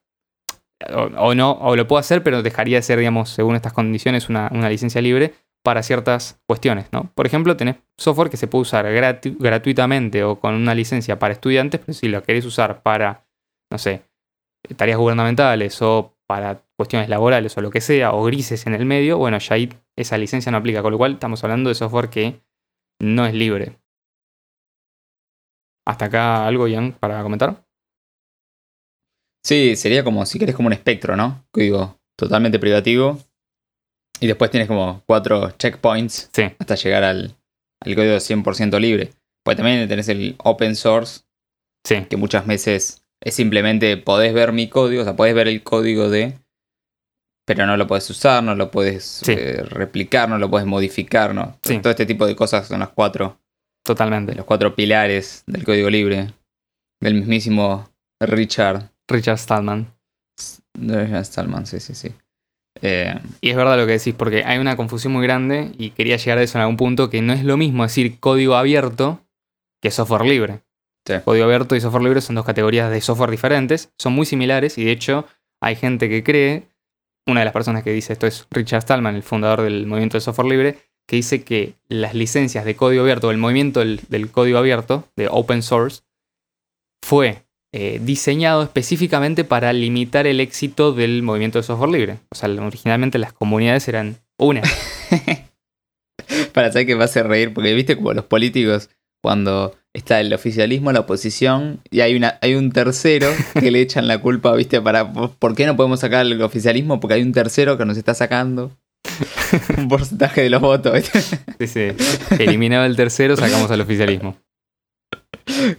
o, 1.17 1.33
no, 1.33 1.53
o 1.53 1.75
lo 1.75 1.87
puedo 1.87 1.99
hacer, 1.99 2.21
pero 2.21 2.43
dejaría 2.43 2.77
de 2.77 2.83
ser, 2.83 2.99
digamos, 2.99 3.29
según 3.29 3.55
estas 3.55 3.73
condiciones, 3.73 4.29
una 4.29 4.69
licencia 4.69 5.01
libre, 5.01 5.33
para 5.63 5.83
ciertas 5.83 6.39
cuestiones, 6.47 6.87
¿no? 6.91 7.11
Por 7.15 7.25
ejemplo, 7.25 7.57
tenés 7.57 7.77
software 7.97 8.29
que 8.29 8.37
se 8.37 8.47
puede 8.47 8.63
usar 8.63 8.85
gratuitamente 8.91 10.23
o 10.23 10.39
con 10.39 10.53
una 10.55 10.73
licencia 10.73 11.19
para 11.19 11.33
estudiantes, 11.33 11.81
pero 11.81 11.93
si 11.93 12.07
lo 12.07 12.23
querés 12.23 12.45
usar 12.45 12.81
para, 12.81 13.27
no 13.71 13.77
sé, 13.77 14.03
tareas 14.75 14.97
gubernamentales 14.97 15.81
o 15.81 16.15
para 16.27 16.63
cuestiones 16.77 17.09
laborales 17.09 17.57
o 17.57 17.61
lo 17.61 17.71
que 17.71 17.81
sea, 17.81 18.13
o 18.13 18.23
grises 18.23 18.67
en 18.67 18.75
el 18.75 18.85
medio, 18.85 19.17
bueno, 19.17 19.39
ya 19.39 19.55
ahí 19.55 19.69
esa 19.97 20.17
licencia 20.17 20.51
no 20.51 20.59
aplica, 20.59 20.81
con 20.81 20.91
lo 20.91 20.97
cual 20.97 21.13
estamos 21.13 21.43
hablando 21.43 21.69
de 21.69 21.75
software 21.75 22.09
que 22.09 22.41
no 23.01 23.25
es 23.25 23.33
libre. 23.33 23.79
¿Hasta 25.87 26.05
acá 26.05 26.45
algo, 26.45 26.67
Ian, 26.67 26.93
para 26.93 27.21
comentar? 27.23 27.65
Sí, 29.43 29.75
sería 29.75 30.03
como, 30.03 30.25
si 30.25 30.37
querés, 30.37 30.55
como 30.55 30.67
un 30.67 30.73
espectro, 30.73 31.15
¿no? 31.15 31.45
Código 31.51 31.99
totalmente 32.15 32.59
privativo, 32.59 33.17
y 34.19 34.27
después 34.27 34.51
tienes 34.51 34.67
como 34.67 35.03
cuatro 35.05 35.51
checkpoints 35.51 36.29
hasta 36.59 36.75
llegar 36.75 37.03
al, 37.03 37.35
código 37.83 38.15
100% 38.15 38.79
libre. 38.79 39.11
Pues 39.43 39.57
también 39.57 39.87
tenés 39.87 40.09
el 40.09 40.35
open 40.39 40.75
source, 40.75 41.21
que 41.83 42.17
muchas 42.17 42.45
veces 42.45 43.03
es 43.21 43.33
simplemente 43.33 43.97
podés 43.97 44.33
ver 44.33 44.51
mi 44.51 44.67
código, 44.67 45.01
o 45.01 45.05
sea, 45.05 45.15
podés 45.15 45.33
ver 45.33 45.47
el 45.47 45.63
código 45.63 46.09
de, 46.09 46.37
pero 47.45 47.65
no 47.65 47.77
lo 47.77 47.87
puedes 47.87 48.07
usar, 48.09 48.43
no 48.43 48.53
lo 48.53 48.69
puedes 48.69 49.27
eh, 49.27 49.63
replicar, 49.63 50.29
no 50.29 50.37
lo 50.37 50.49
puedes 50.49 50.67
modificar, 50.67 51.33
¿no? 51.33 51.57
Todo 51.63 51.89
este 51.89 52.05
tipo 52.05 52.27
de 52.27 52.35
cosas 52.35 52.67
son 52.67 52.81
las 52.81 52.89
cuatro. 52.89 53.39
Totalmente. 53.83 54.35
Los 54.35 54.45
cuatro 54.45 54.75
pilares 54.75 55.43
del 55.47 55.63
código 55.63 55.89
libre. 55.89 56.31
Del 57.01 57.15
mismísimo 57.15 57.89
Richard. 58.21 58.91
Richard 59.07 59.39
Stallman. 59.39 59.91
Richard 60.75 61.25
Stallman, 61.25 61.65
sí, 61.65 61.79
sí, 61.79 61.95
sí. 61.95 62.13
Eh, 62.81 63.19
y 63.41 63.49
es 63.49 63.55
verdad 63.55 63.77
lo 63.77 63.85
que 63.85 63.93
decís, 63.93 64.13
porque 64.15 64.43
hay 64.45 64.57
una 64.57 64.75
confusión 64.75 65.13
muy 65.13 65.23
grande 65.23 65.71
y 65.77 65.91
quería 65.91 66.17
llegar 66.17 66.37
a 66.37 66.43
eso 66.43 66.57
en 66.57 66.61
algún 66.61 66.77
punto, 66.77 67.09
que 67.09 67.21
no 67.21 67.33
es 67.33 67.43
lo 67.43 67.57
mismo 67.57 67.83
decir 67.83 68.19
código 68.19 68.55
abierto 68.55 69.21
que 69.81 69.91
software 69.91 70.25
libre. 70.25 70.61
Código 71.25 71.45
abierto 71.45 71.75
y 71.75 71.81
software 71.81 72.03
libre 72.03 72.21
son 72.21 72.35
dos 72.35 72.45
categorías 72.45 72.91
de 72.91 73.01
software 73.01 73.31
diferentes, 73.31 73.91
son 73.97 74.13
muy 74.13 74.25
similares 74.25 74.77
y 74.77 74.85
de 74.85 74.91
hecho 74.91 75.25
hay 75.59 75.75
gente 75.75 76.07
que 76.07 76.23
cree, 76.23 76.67
una 77.25 77.41
de 77.41 77.45
las 77.45 77.53
personas 77.53 77.83
que 77.83 77.91
dice 77.91 78.13
esto 78.13 78.27
es 78.27 78.47
Richard 78.51 78.83
Stallman, 78.83 79.15
el 79.15 79.23
fundador 79.23 79.63
del 79.63 79.87
movimiento 79.87 80.17
del 80.17 80.21
software 80.21 80.47
libre, 80.47 80.77
que 81.07 81.15
dice 81.15 81.43
que 81.43 81.73
las 81.87 82.13
licencias 82.13 82.63
de 82.63 82.75
código 82.75 83.01
abierto, 83.01 83.31
el 83.31 83.37
movimiento 83.37 83.79
del 83.79 84.31
código 84.31 84.59
abierto, 84.59 85.05
de 85.15 85.27
open 85.29 85.63
source, 85.63 86.03
fue 87.03 87.43
eh, 87.71 87.99
diseñado 88.03 88.63
específicamente 88.63 89.43
para 89.43 89.73
limitar 89.73 90.25
el 90.25 90.39
éxito 90.39 90.91
del 90.91 91.21
movimiento 91.21 91.59
de 91.59 91.63
software 91.63 91.91
libre. 91.91 92.17
O 92.31 92.35
sea, 92.35 92.49
originalmente 92.49 93.19
las 93.19 93.33
comunidades 93.33 93.87
eran 93.87 94.17
una. 94.39 94.61
para 96.53 96.71
saber 96.71 96.87
que 96.87 96.95
va 96.95 97.03
a 97.03 97.05
hacer 97.05 97.27
reír, 97.27 97.53
porque 97.53 97.73
viste 97.73 97.95
como 97.95 98.13
los 98.13 98.25
políticos, 98.25 98.89
cuando 99.21 99.75
está 99.93 100.19
el 100.19 100.33
oficialismo, 100.33 100.91
la 100.91 101.01
oposición, 101.01 101.81
y 101.91 102.01
hay, 102.01 102.15
una, 102.15 102.39
hay 102.41 102.55
un 102.55 102.71
tercero 102.71 103.29
que 103.59 103.71
le 103.71 103.81
echan 103.81 104.07
la 104.07 104.19
culpa, 104.19 104.53
viste, 104.55 104.81
para 104.81 105.11
por 105.11 105.55
qué 105.55 105.65
no 105.65 105.75
podemos 105.75 105.99
sacar 105.99 106.25
el 106.25 106.41
oficialismo, 106.41 106.99
porque 106.99 107.15
hay 107.15 107.21
un 107.21 107.33
tercero 107.33 107.77
que 107.77 107.85
nos 107.85 107.97
está 107.97 108.13
sacando 108.13 108.71
un 109.77 109.87
porcentaje 109.87 110.41
de 110.41 110.49
los 110.49 110.61
votos. 110.61 111.05
sí, 111.59 111.67
sí. 111.67 111.87
Eliminado 112.39 112.85
el 112.85 112.95
tercero, 112.95 113.35
sacamos 113.35 113.69
al 113.71 113.81
oficialismo. 113.81 114.37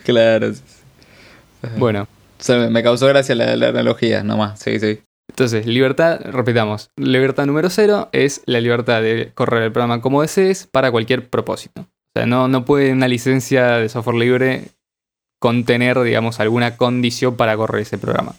Claro. 0.05 0.53
Bueno. 1.77 2.09
me 2.71 2.83
causó 2.83 3.07
gracia 3.07 3.35
la, 3.35 3.69
analogía, 3.69 4.23
nomás. 4.23 4.61
Sí, 4.61 4.79
sí. 4.79 5.01
Entonces, 5.29 5.67
libertad, 5.67 6.21
repitamos, 6.25 6.91
libertad 6.97 7.47
número 7.47 7.71
cero 7.71 8.09
es 8.13 8.43
la 8.47 8.61
libertad 8.61 9.01
de 9.01 9.31
correr 9.35 9.63
el 9.63 9.73
programa 9.73 10.01
como 10.01 10.23
desees 10.23 10.67
para 10.67 10.91
cualquier 10.91 11.29
propósito. 11.29 11.83
O 11.83 12.13
sea, 12.19 12.27
no, 12.27 12.49
no 12.49 12.65
puede 12.65 12.93
una 12.93 13.07
licencia 13.07 13.77
de 13.77 13.89
software 13.89 14.17
libre 14.17 14.65
contener, 15.41 16.01
digamos, 16.01 16.41
alguna 16.41 16.77
condición 16.77 17.37
para 17.37 17.57
correr 17.57 17.83
ese 17.83 17.97
programa. 17.97 18.35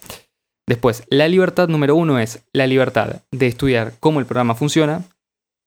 Después, 0.68 1.02
la 1.08 1.28
libertad 1.28 1.68
número 1.68 1.96
uno 1.96 2.18
es 2.18 2.44
la 2.52 2.66
libertad 2.66 3.22
de 3.30 3.46
estudiar 3.46 3.94
cómo 3.98 4.20
el 4.20 4.26
programa 4.26 4.54
funciona 4.54 5.02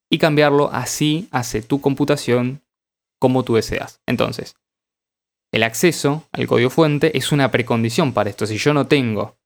y 0.09 0.19
cambiarlo 0.19 0.69
así 0.71 1.27
hace 1.31 1.62
tu 1.62 1.81
computación 1.81 2.62
como 3.19 3.43
tú 3.43 3.55
deseas. 3.55 4.00
Entonces, 4.07 4.55
el 5.55 5.63
acceso 5.63 6.27
al 6.33 6.47
código 6.47 6.69
fuente 6.69 7.17
es 7.17 7.31
una 7.31 7.50
precondición 7.50 8.12
para 8.12 8.29
esto. 8.29 8.45
Si 8.45 8.57
yo 8.57 8.74
no 8.74 8.88
tengo 8.88 9.38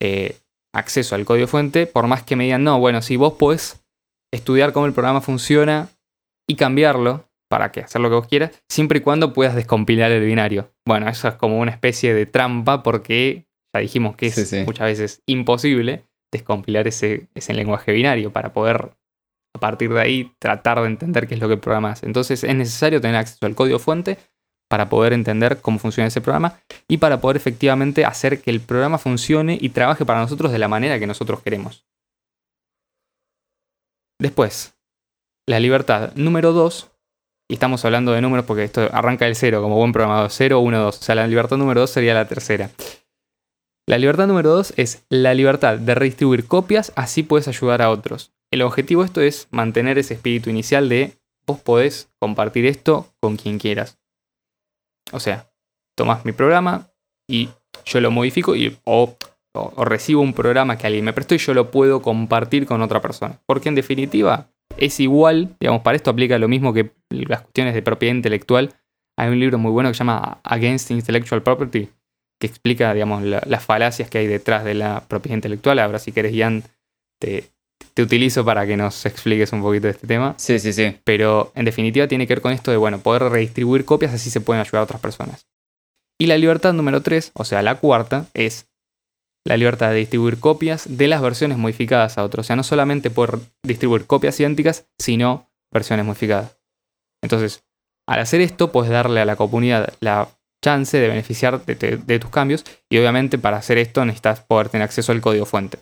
eh, 0.00 0.38
acceso 0.74 1.14
al 1.14 1.26
código 1.26 1.46
fuente, 1.46 1.86
por 1.86 2.06
más 2.06 2.22
que 2.22 2.34
me 2.34 2.44
digan, 2.44 2.64
no, 2.64 2.80
bueno, 2.80 3.02
si 3.02 3.16
vos 3.16 3.34
podés 3.34 3.84
estudiar 4.32 4.72
cómo 4.72 4.86
el 4.86 4.94
programa 4.94 5.20
funciona 5.20 5.90
y 6.48 6.56
cambiarlo 6.56 7.28
para 7.50 7.72
que 7.72 7.80
hacer 7.80 8.00
lo 8.00 8.08
que 8.08 8.14
vos 8.14 8.26
quieras, 8.26 8.52
siempre 8.70 9.00
y 9.00 9.02
cuando 9.02 9.34
puedas 9.34 9.54
descompilar 9.54 10.10
el 10.12 10.24
binario. 10.24 10.72
Bueno, 10.86 11.06
eso 11.10 11.28
es 11.28 11.34
como 11.34 11.58
una 11.58 11.72
especie 11.72 12.14
de 12.14 12.24
trampa 12.24 12.82
porque 12.82 13.44
ya 13.74 13.80
dijimos 13.82 14.16
que 14.16 14.28
es 14.28 14.52
muchas 14.64 14.86
veces 14.86 15.22
imposible 15.26 16.04
descompilar 16.32 16.88
ese, 16.88 17.28
ese 17.34 17.52
lenguaje 17.52 17.92
binario 17.92 18.32
para 18.32 18.54
poder 18.54 18.92
a 19.54 19.60
partir 19.60 19.92
de 19.92 20.00
ahí 20.00 20.32
tratar 20.38 20.80
de 20.80 20.86
entender 20.86 21.28
qué 21.28 21.34
es 21.34 21.40
lo 21.40 21.48
que 21.48 21.54
el 21.54 21.60
programa 21.60 21.90
hace. 21.90 22.06
Entonces 22.06 22.44
es 22.44 22.54
necesario 22.54 23.02
tener 23.02 23.16
acceso 23.16 23.44
al 23.44 23.54
código 23.54 23.78
fuente 23.78 24.16
para 24.68 24.88
poder 24.88 25.12
entender 25.12 25.60
cómo 25.60 25.78
funciona 25.78 26.08
ese 26.08 26.20
programa 26.20 26.60
y 26.86 26.98
para 26.98 27.20
poder 27.20 27.36
efectivamente 27.36 28.04
hacer 28.04 28.40
que 28.40 28.50
el 28.50 28.60
programa 28.60 28.98
funcione 28.98 29.58
y 29.60 29.70
trabaje 29.70 30.04
para 30.04 30.20
nosotros 30.20 30.52
de 30.52 30.58
la 30.58 30.68
manera 30.68 30.98
que 30.98 31.06
nosotros 31.06 31.42
queremos. 31.42 31.84
Después, 34.20 34.74
la 35.46 35.60
libertad 35.60 36.12
número 36.14 36.52
2, 36.52 36.90
y 37.50 37.54
estamos 37.54 37.84
hablando 37.84 38.12
de 38.12 38.20
números 38.20 38.44
porque 38.44 38.64
esto 38.64 38.88
arranca 38.92 39.24
del 39.24 39.36
0 39.36 39.62
como 39.62 39.76
buen 39.76 39.92
programador, 39.92 40.30
0, 40.30 40.60
1, 40.60 40.78
2, 40.78 40.98
o 40.98 41.02
sea, 41.02 41.14
la 41.14 41.26
libertad 41.26 41.56
número 41.56 41.80
2 41.80 41.90
sería 41.90 42.14
la 42.14 42.28
tercera. 42.28 42.70
La 43.86 43.96
libertad 43.96 44.26
número 44.26 44.50
2 44.50 44.74
es 44.76 45.06
la 45.08 45.32
libertad 45.32 45.78
de 45.78 45.94
redistribuir 45.94 46.46
copias, 46.46 46.92
así 46.94 47.22
puedes 47.22 47.48
ayudar 47.48 47.80
a 47.80 47.90
otros. 47.90 48.32
El 48.50 48.62
objetivo 48.62 49.02
de 49.02 49.06
esto 49.06 49.20
es 49.22 49.48
mantener 49.50 49.98
ese 49.98 50.14
espíritu 50.14 50.50
inicial 50.50 50.88
de 50.88 51.16
vos 51.46 51.60
podés 51.60 52.10
compartir 52.18 52.66
esto 52.66 53.06
con 53.20 53.36
quien 53.36 53.58
quieras. 53.58 53.98
O 55.12 55.20
sea, 55.20 55.50
tomas 55.96 56.24
mi 56.24 56.32
programa 56.32 56.88
y 57.28 57.48
yo 57.84 58.00
lo 58.00 58.10
modifico 58.10 58.54
y, 58.56 58.76
o, 58.84 59.16
recibo 59.78 60.20
un 60.20 60.34
programa 60.34 60.78
que 60.78 60.86
alguien 60.86 61.04
me 61.04 61.12
prestó 61.12 61.34
y 61.34 61.38
yo 61.38 61.54
lo 61.54 61.70
puedo 61.70 62.02
compartir 62.02 62.66
con 62.66 62.82
otra 62.82 63.00
persona. 63.00 63.40
Porque 63.46 63.68
en 63.68 63.74
definitiva, 63.74 64.50
es 64.76 65.00
igual, 65.00 65.56
digamos, 65.58 65.82
para 65.82 65.96
esto 65.96 66.10
aplica 66.10 66.38
lo 66.38 66.48
mismo 66.48 66.72
que 66.72 66.92
las 67.10 67.42
cuestiones 67.42 67.74
de 67.74 67.82
propiedad 67.82 68.14
intelectual. 68.14 68.74
Hay 69.16 69.30
un 69.30 69.40
libro 69.40 69.58
muy 69.58 69.72
bueno 69.72 69.88
que 69.88 69.94
se 69.94 69.98
llama 69.98 70.40
Against 70.44 70.90
Intellectual 70.92 71.42
Property, 71.42 71.88
que 72.40 72.46
explica, 72.46 72.94
digamos, 72.94 73.22
las 73.24 73.64
falacias 73.64 74.08
que 74.08 74.18
hay 74.18 74.26
detrás 74.28 74.64
de 74.64 74.74
la 74.74 75.02
propiedad 75.08 75.34
intelectual. 75.34 75.80
Ahora, 75.80 75.98
si 75.98 76.12
querés, 76.12 76.32
Ian, 76.32 76.62
te, 77.20 77.50
te 77.94 78.02
utilizo 78.02 78.44
para 78.44 78.66
que 78.66 78.76
nos 78.76 79.06
expliques 79.06 79.52
un 79.52 79.62
poquito 79.62 79.86
de 79.86 79.92
este 79.92 80.06
tema. 80.06 80.34
Sí, 80.38 80.58
sí, 80.58 80.72
sí. 80.72 80.96
Pero 81.04 81.52
en 81.54 81.64
definitiva 81.64 82.08
tiene 82.08 82.26
que 82.26 82.34
ver 82.34 82.42
con 82.42 82.52
esto 82.52 82.70
de, 82.70 82.76
bueno, 82.76 83.00
poder 83.00 83.24
redistribuir 83.24 83.84
copias, 83.84 84.14
así 84.14 84.30
se 84.30 84.40
pueden 84.40 84.60
ayudar 84.60 84.80
a 84.80 84.84
otras 84.84 85.00
personas. 85.00 85.46
Y 86.20 86.26
la 86.26 86.38
libertad 86.38 86.72
número 86.72 87.02
3, 87.02 87.32
o 87.34 87.44
sea, 87.44 87.62
la 87.62 87.76
cuarta, 87.76 88.26
es 88.34 88.68
la 89.44 89.56
libertad 89.56 89.90
de 89.90 89.96
distribuir 89.96 90.38
copias 90.40 90.84
de 90.88 91.08
las 91.08 91.22
versiones 91.22 91.58
modificadas 91.58 92.18
a 92.18 92.24
otros. 92.24 92.44
O 92.44 92.46
sea, 92.46 92.56
no 92.56 92.64
solamente 92.64 93.10
poder 93.10 93.38
distribuir 93.62 94.06
copias 94.06 94.38
idénticas, 94.40 94.86
sino 94.98 95.48
versiones 95.72 96.04
modificadas. 96.04 96.58
Entonces, 97.22 97.64
al 98.06 98.20
hacer 98.20 98.40
esto, 98.40 98.72
puedes 98.72 98.90
darle 98.90 99.20
a 99.20 99.24
la 99.24 99.36
comunidad 99.36 99.92
la 100.00 100.28
chance 100.62 100.98
de 100.98 101.08
beneficiar 101.08 101.64
de, 101.64 102.18
tus 102.18 102.30
cambios 102.30 102.64
y 102.90 102.98
obviamente 102.98 103.38
para 103.38 103.58
hacer 103.58 103.78
esto 103.78 104.04
necesitas 104.04 104.40
poder 104.40 104.68
tener 104.68 104.84
acceso 104.84 105.12
al 105.12 105.20
código 105.20 105.46
fuente. 105.46 105.78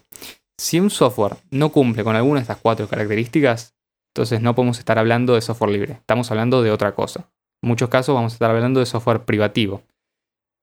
Si 0.59 0.81
un 0.81 0.91
software 0.91 1.37
no 1.51 1.71
cumple 1.71 2.03
con 2.03 2.17
alguna 2.17 2.41
de 2.41 2.43
estas 2.43 2.59
cuatro 2.59 2.89
características, 2.89 3.77
entonces 4.15 4.41
no 4.41 4.55
podemos 4.55 4.79
estar 4.79 4.99
hablando 4.99 5.35
de 5.35 5.43
software 5.43 5.71
libre, 5.71 5.93
estamos 5.95 6.31
hablando 6.31 6.63
de 6.63 6.71
otra 6.71 6.95
cosa. 6.95 7.31
En 7.63 7.69
muchos 7.69 7.91
casos 7.91 8.15
vamos 8.15 8.33
a 8.33 8.37
estar 8.37 8.51
hablando 8.51 8.81
de 8.81 8.87
software 8.87 9.25
privativo, 9.25 9.83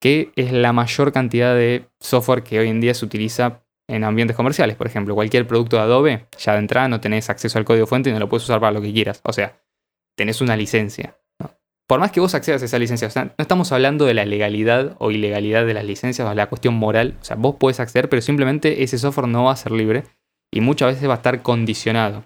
que 0.00 0.32
es 0.34 0.52
la 0.52 0.72
mayor 0.72 1.12
cantidad 1.12 1.54
de 1.54 1.86
software 2.00 2.42
que 2.42 2.58
hoy 2.58 2.68
en 2.68 2.80
día 2.80 2.94
se 2.94 3.04
utiliza 3.04 3.62
en 3.88 4.04
ambientes 4.04 4.36
comerciales. 4.36 4.76
Por 4.76 4.86
ejemplo, 4.86 5.14
cualquier 5.14 5.46
producto 5.46 5.76
de 5.76 5.82
Adobe, 5.82 6.26
ya 6.38 6.52
de 6.54 6.58
entrada 6.58 6.88
no 6.88 7.00
tenés 7.00 7.30
acceso 7.30 7.58
al 7.58 7.64
código 7.64 7.86
fuente 7.86 8.10
y 8.10 8.12
no 8.12 8.18
lo 8.18 8.28
puedes 8.28 8.44
usar 8.44 8.60
para 8.60 8.72
lo 8.72 8.80
que 8.80 8.92
quieras. 8.92 9.20
O 9.24 9.32
sea, 9.32 9.60
tenés 10.16 10.40
una 10.40 10.56
licencia. 10.56 11.16
Por 11.86 12.00
más 12.00 12.12
que 12.12 12.20
vos 12.20 12.34
accedas 12.34 12.62
a 12.62 12.64
esa 12.64 12.78
licencia, 12.78 13.10
no 13.14 13.32
estamos 13.36 13.70
hablando 13.70 14.06
de 14.06 14.14
la 14.14 14.24
legalidad 14.24 14.96
o 14.98 15.10
ilegalidad 15.10 15.66
de 15.66 15.74
las 15.74 15.84
licencias 15.84 16.26
o 16.26 16.34
la 16.34 16.46
cuestión 16.48 16.74
moral. 16.74 17.14
O 17.20 17.24
sea, 17.24 17.36
vos 17.36 17.56
podés 17.56 17.78
acceder, 17.78 18.08
pero 18.08 18.22
simplemente 18.22 18.82
ese 18.82 18.96
software 18.96 19.28
no 19.28 19.44
va 19.44 19.52
a 19.52 19.56
ser 19.56 19.72
libre 19.72 20.04
y 20.50 20.60
muchas 20.62 20.94
veces 20.94 21.08
va 21.08 21.14
a 21.14 21.16
estar 21.16 21.42
condicionado. 21.42 22.24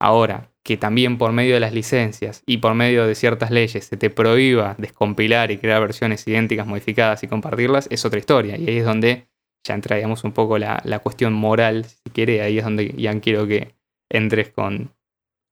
Ahora, 0.00 0.50
que 0.64 0.76
también 0.76 1.18
por 1.18 1.30
medio 1.32 1.54
de 1.54 1.60
las 1.60 1.72
licencias 1.72 2.42
y 2.46 2.56
por 2.56 2.74
medio 2.74 3.06
de 3.06 3.14
ciertas 3.14 3.50
leyes 3.50 3.84
se 3.84 3.96
te 3.96 4.10
prohíba 4.10 4.74
descompilar 4.78 5.52
y 5.52 5.58
crear 5.58 5.80
versiones 5.80 6.26
idénticas, 6.26 6.66
modificadas 6.66 7.22
y 7.22 7.28
compartirlas, 7.28 7.86
es 7.90 8.04
otra 8.04 8.18
historia. 8.18 8.56
Y 8.56 8.68
ahí 8.68 8.78
es 8.78 8.84
donde 8.84 9.28
ya 9.62 9.74
entraríamos 9.74 10.24
un 10.24 10.32
poco 10.32 10.58
la, 10.58 10.80
la 10.84 10.98
cuestión 10.98 11.32
moral, 11.32 11.84
si 11.84 12.10
quiere. 12.12 12.42
Ahí 12.42 12.58
es 12.58 12.64
donde 12.64 12.92
ya 12.96 13.18
quiero 13.20 13.46
que 13.46 13.74
entres 14.10 14.50
con 14.50 14.90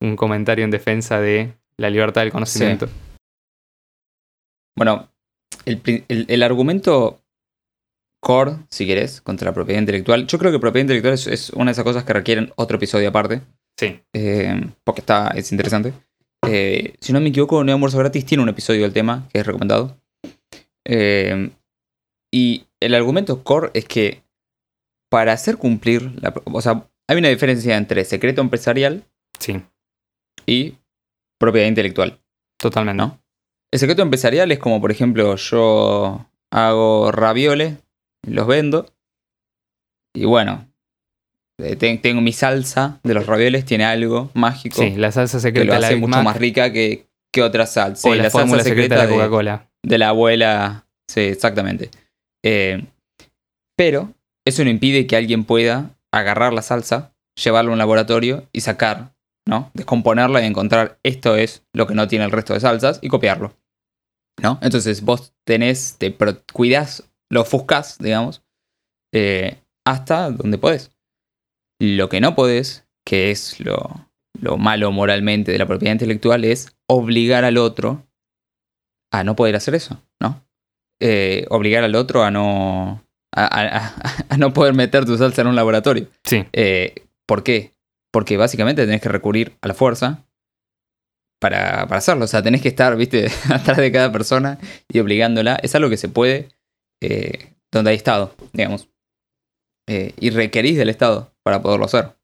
un 0.00 0.16
comentario 0.16 0.64
en 0.64 0.70
defensa 0.70 1.20
de 1.20 1.52
la 1.76 1.90
libertad 1.90 2.22
del 2.22 2.32
conocimiento. 2.32 2.88
Bueno, 4.76 5.08
el, 5.64 6.42
argumento 6.42 7.22
core, 8.20 8.56
si 8.70 8.86
querés, 8.86 9.20
contra 9.20 9.46
la 9.46 9.54
propiedad 9.54 9.80
intelectual, 9.80 10.26
yo 10.26 10.38
creo 10.38 10.52
que 10.52 10.58
propiedad 10.58 10.84
intelectual 10.84 11.14
es, 11.14 11.50
una 11.50 11.66
de 11.66 11.72
esas 11.72 11.84
cosas 11.84 12.04
que 12.04 12.12
requieren 12.12 12.52
otro 12.56 12.76
episodio 12.76 13.08
aparte. 13.08 13.42
Sí. 13.76 14.00
Eh, 14.12 14.60
porque 14.84 15.00
está, 15.00 15.28
es 15.28 15.50
interesante. 15.52 15.92
Eh, 16.46 16.94
si 17.00 17.12
no 17.12 17.20
me 17.20 17.28
equivoco, 17.28 17.62
Neo 17.62 17.74
Almuerzo 17.74 17.98
Gratis 17.98 18.24
tiene 18.26 18.42
un 18.42 18.48
episodio 18.48 18.82
del 18.82 18.92
tema 18.92 19.28
que 19.32 19.40
es 19.40 19.46
recomendado. 19.46 19.96
Eh, 20.84 21.50
y 22.32 22.66
el 22.80 22.94
argumento 22.94 23.44
core 23.44 23.70
es 23.74 23.84
que 23.84 24.22
para 25.10 25.32
hacer 25.32 25.58
cumplir, 25.58 26.10
la, 26.20 26.34
o 26.44 26.60
sea, 26.60 26.88
hay 27.06 27.18
una 27.18 27.28
diferencia 27.28 27.76
entre 27.76 28.04
secreto 28.04 28.40
empresarial 28.40 29.04
sí. 29.38 29.62
y 30.46 30.74
propiedad 31.38 31.68
intelectual. 31.68 32.18
Totalmente. 32.58 32.96
¿No? 32.96 33.21
El 33.72 33.78
secreto 33.78 34.02
empresarial 34.02 34.52
es 34.52 34.58
como, 34.58 34.82
por 34.82 34.90
ejemplo, 34.90 35.34
yo 35.36 36.26
hago 36.50 37.10
ravioles, 37.10 37.78
los 38.22 38.46
vendo. 38.46 38.92
Y 40.14 40.26
bueno, 40.26 40.68
eh, 41.58 41.76
tengo 41.76 42.20
mi 42.20 42.34
salsa 42.34 43.00
de 43.02 43.14
los 43.14 43.26
ravioles, 43.26 43.64
tiene 43.64 43.86
algo 43.86 44.30
mágico. 44.34 44.82
Sí, 44.82 44.90
la 44.90 45.10
salsa 45.10 45.40
secreta 45.40 45.74
que 45.74 45.80
lo 45.80 45.86
hace 45.86 45.96
mucho 45.96 46.22
más 46.22 46.36
rica 46.36 46.70
que, 46.70 47.06
que 47.32 47.42
otra 47.42 47.64
salsa. 47.64 48.10
O 48.10 48.14
la, 48.14 48.28
salsa 48.28 48.60
secreta, 48.60 49.06
de 49.06 49.14
Coca-Cola. 49.14 49.70
De, 49.82 49.96
la 49.96 50.10
abuela. 50.10 50.84
Sí, 51.08 51.20
exactamente. 51.20 51.90
Eh, 52.44 52.84
pero 53.74 54.12
eso 54.44 54.62
no 54.64 54.70
impide 54.70 55.06
que 55.06 55.16
alguien 55.16 55.44
pueda 55.44 55.96
agarrar 56.12 56.52
la 56.52 56.60
salsa, 56.60 57.14
llevarla 57.42 57.70
a 57.70 57.72
un 57.72 57.78
laboratorio 57.78 58.46
y 58.52 58.60
sacar, 58.60 59.14
¿no? 59.46 59.70
Descomponerla 59.72 60.42
y 60.42 60.46
encontrar 60.46 60.98
esto 61.02 61.36
es 61.36 61.62
lo 61.72 61.86
que 61.86 61.94
no 61.94 62.06
tiene 62.06 62.26
el 62.26 62.30
resto 62.32 62.52
de 62.52 62.60
salsas 62.60 62.98
y 63.00 63.08
copiarlo. 63.08 63.54
¿No? 64.40 64.58
Entonces 64.62 65.02
vos 65.02 65.34
tenés, 65.44 65.96
te 65.98 66.16
cuidás, 66.52 67.10
lo 67.30 67.42
ofuscás, 67.42 67.98
digamos, 67.98 68.42
eh, 69.12 69.58
hasta 69.84 70.30
donde 70.30 70.58
podés. 70.58 70.90
Lo 71.80 72.08
que 72.08 72.20
no 72.20 72.34
podés, 72.34 72.86
que 73.04 73.30
es 73.30 73.58
lo, 73.60 74.08
lo 74.40 74.56
malo 74.56 74.92
moralmente 74.92 75.52
de 75.52 75.58
la 75.58 75.66
propiedad 75.66 75.92
intelectual, 75.92 76.44
es 76.44 76.74
obligar 76.86 77.44
al 77.44 77.58
otro 77.58 78.06
a 79.12 79.24
no 79.24 79.36
poder 79.36 79.56
hacer 79.56 79.74
eso, 79.74 80.00
¿no? 80.20 80.42
Eh, 81.00 81.46
obligar 81.50 81.82
al 81.84 81.96
otro 81.96 82.22
a 82.22 82.30
no, 82.30 83.04
a, 83.34 83.92
no 84.38 84.52
poder 84.52 84.74
meter 84.74 85.04
tu 85.04 85.16
salsa 85.18 85.42
en 85.42 85.48
un 85.48 85.56
laboratorio. 85.56 86.08
Sí. 86.24 86.44
Eh, 86.52 86.94
¿Por 87.26 87.42
qué? 87.42 87.72
Porque 88.12 88.36
básicamente 88.36 88.84
tenés 88.84 89.00
que 89.00 89.08
recurrir 89.08 89.56
a 89.60 89.68
la 89.68 89.74
fuerza 89.74 90.24
para, 91.42 91.82
hacerlo. 91.82 92.24
O 92.24 92.28
sea, 92.28 92.42
tenés 92.42 92.62
que 92.62 92.68
estar, 92.68 92.96
viste, 92.96 93.26
atrás 93.52 93.76
de 93.76 93.92
cada 93.92 94.10
persona 94.10 94.58
y 94.88 95.00
obligándola. 95.00 95.56
Es 95.56 95.74
algo 95.74 95.90
que 95.90 95.96
se 95.98 96.08
puede 96.08 96.48
eh, 97.02 97.52
donde 97.70 97.90
hay 97.90 97.96
Estado, 97.96 98.34
digamos. 98.52 98.88
Eh, 99.88 100.14
y 100.18 100.30
requerís 100.30 100.78
del 100.78 100.88
Estado 100.88 101.34
para 101.42 101.60
poderlo 101.60 101.84
hacer. 101.84 102.16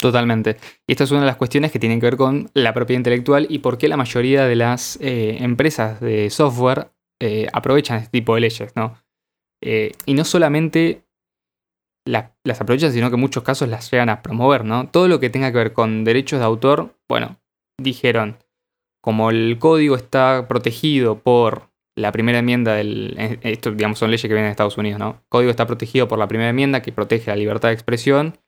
Totalmente. 0.00 0.56
Y 0.86 0.92
esta 0.92 1.04
es 1.04 1.10
una 1.12 1.20
de 1.20 1.26
las 1.26 1.36
cuestiones 1.36 1.72
que 1.72 1.78
tienen 1.78 2.00
que 2.00 2.06
ver 2.06 2.16
con 2.16 2.50
la 2.54 2.74
propiedad 2.74 2.98
intelectual 2.98 3.46
y 3.48 3.60
por 3.60 3.78
qué 3.78 3.88
la 3.88 3.96
mayoría 3.96 4.44
de 4.46 4.56
las 4.56 4.98
eh, 5.00 5.38
empresas 5.40 6.00
de 6.00 6.30
software 6.30 6.90
aprovechan 7.52 7.98
este 7.98 8.10
tipo 8.12 8.36
de 8.36 8.42
leyes, 8.42 8.76
¿no? 8.76 8.96
y 9.60 10.14
no 10.14 10.24
solamente 10.24 11.02
las 12.06 12.60
aprovechan, 12.60 12.92
sino 12.92 13.10
que 13.10 13.16
en 13.16 13.20
muchos 13.20 13.42
casos 13.42 13.68
las 13.68 13.90
llegan 13.90 14.08
a 14.08 14.22
promover, 14.22 14.64
¿no? 14.64 14.88
Todo 14.88 15.08
lo 15.08 15.18
que 15.18 15.30
tenga 15.30 15.50
que 15.50 15.58
ver 15.58 15.72
con 15.72 16.04
derechos 16.04 16.38
de 16.38 16.44
autor, 16.44 16.94
bueno, 17.08 17.40
dijeron, 17.78 18.38
como 19.00 19.30
el 19.30 19.58
código 19.58 19.96
está 19.96 20.46
protegido 20.48 21.20
por 21.20 21.70
la 21.96 22.12
primera 22.12 22.38
enmienda 22.38 22.74
del... 22.74 23.14
Eh, 23.18 23.38
esto, 23.42 23.72
digamos, 23.72 23.98
son 23.98 24.10
leyes 24.10 24.22
que 24.22 24.28
vienen 24.28 24.46
de 24.46 24.50
Estados 24.52 24.78
Unidos, 24.78 24.98
¿no? 24.98 25.10
El 25.10 25.28
código 25.28 25.50
está 25.50 25.66
protegido 25.66 26.08
por 26.08 26.18
la 26.18 26.28
primera 26.28 26.50
enmienda 26.50 26.82
que 26.82 26.92
protege 26.92 27.30
la 27.30 27.36
libertad 27.36 27.68
de 27.68 27.74
expresión. 27.74 28.38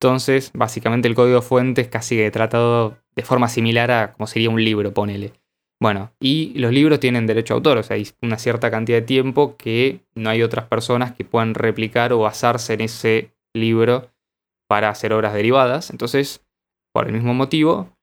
Entonces, 0.00 0.50
básicamente 0.54 1.08
el 1.08 1.14
código 1.14 1.42
fuente 1.42 1.80
es 1.80 1.88
casi 1.88 2.30
tratado 2.30 2.96
de 3.14 3.22
forma 3.22 3.48
similar 3.48 3.90
a 3.90 4.12
como 4.12 4.26
sería 4.26 4.50
un 4.50 4.62
libro, 4.62 4.92
ponele. 4.92 5.32
Bueno, 5.80 6.12
y 6.20 6.58
los 6.58 6.72
libros 6.72 7.00
tienen 7.00 7.26
derecho 7.26 7.54
a 7.54 7.56
autor, 7.56 7.78
o 7.78 7.82
sea, 7.82 7.96
hay 7.96 8.08
una 8.22 8.38
cierta 8.38 8.70
cantidad 8.70 8.98
de 8.98 9.06
tiempo 9.06 9.56
que 9.56 10.00
no 10.14 10.30
hay 10.30 10.42
otras 10.42 10.66
personas 10.66 11.12
que 11.12 11.24
puedan 11.24 11.54
replicar 11.54 12.12
o 12.12 12.20
basarse 12.20 12.74
en 12.74 12.80
ese 12.82 13.32
libro 13.54 14.10
para 14.68 14.88
hacer 14.88 15.12
obras 15.12 15.34
derivadas. 15.34 15.90
Entonces, 15.90 16.44
por 16.92 17.06
el 17.06 17.12
mismo 17.12 17.34
motivo, 17.34 17.93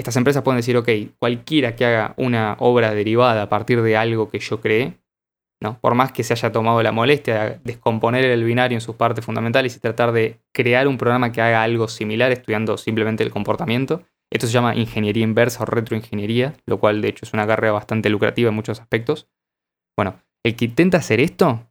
estas 0.00 0.16
empresas 0.16 0.42
pueden 0.42 0.58
decir, 0.58 0.76
ok, 0.76 0.88
cualquiera 1.18 1.76
que 1.76 1.84
haga 1.84 2.14
una 2.16 2.56
obra 2.58 2.94
derivada 2.94 3.42
a 3.42 3.48
partir 3.48 3.82
de 3.82 3.96
algo 3.96 4.30
que 4.30 4.38
yo 4.38 4.60
creé, 4.60 5.00
¿no? 5.62 5.78
por 5.80 5.94
más 5.94 6.12
que 6.12 6.24
se 6.24 6.32
haya 6.32 6.52
tomado 6.52 6.82
la 6.82 6.90
molestia 6.90 7.44
de 7.44 7.60
descomponer 7.64 8.24
el 8.24 8.44
binario 8.44 8.76
en 8.76 8.80
sus 8.80 8.96
partes 8.96 9.24
fundamentales 9.24 9.76
y 9.76 9.80
tratar 9.80 10.12
de 10.12 10.40
crear 10.52 10.88
un 10.88 10.96
programa 10.96 11.32
que 11.32 11.42
haga 11.42 11.62
algo 11.62 11.86
similar 11.86 12.32
estudiando 12.32 12.78
simplemente 12.78 13.22
el 13.22 13.30
comportamiento, 13.30 14.02
esto 14.32 14.46
se 14.46 14.52
llama 14.52 14.76
ingeniería 14.76 15.24
inversa 15.24 15.62
o 15.64 15.66
retroingeniería, 15.66 16.54
lo 16.64 16.78
cual 16.78 17.02
de 17.02 17.08
hecho 17.08 17.24
es 17.24 17.32
una 17.32 17.46
carrera 17.46 17.72
bastante 17.72 18.08
lucrativa 18.08 18.48
en 18.48 18.54
muchos 18.54 18.80
aspectos. 18.80 19.28
Bueno, 19.96 20.22
el 20.44 20.56
que 20.56 20.66
intenta 20.66 20.98
hacer 20.98 21.20
esto 21.20 21.68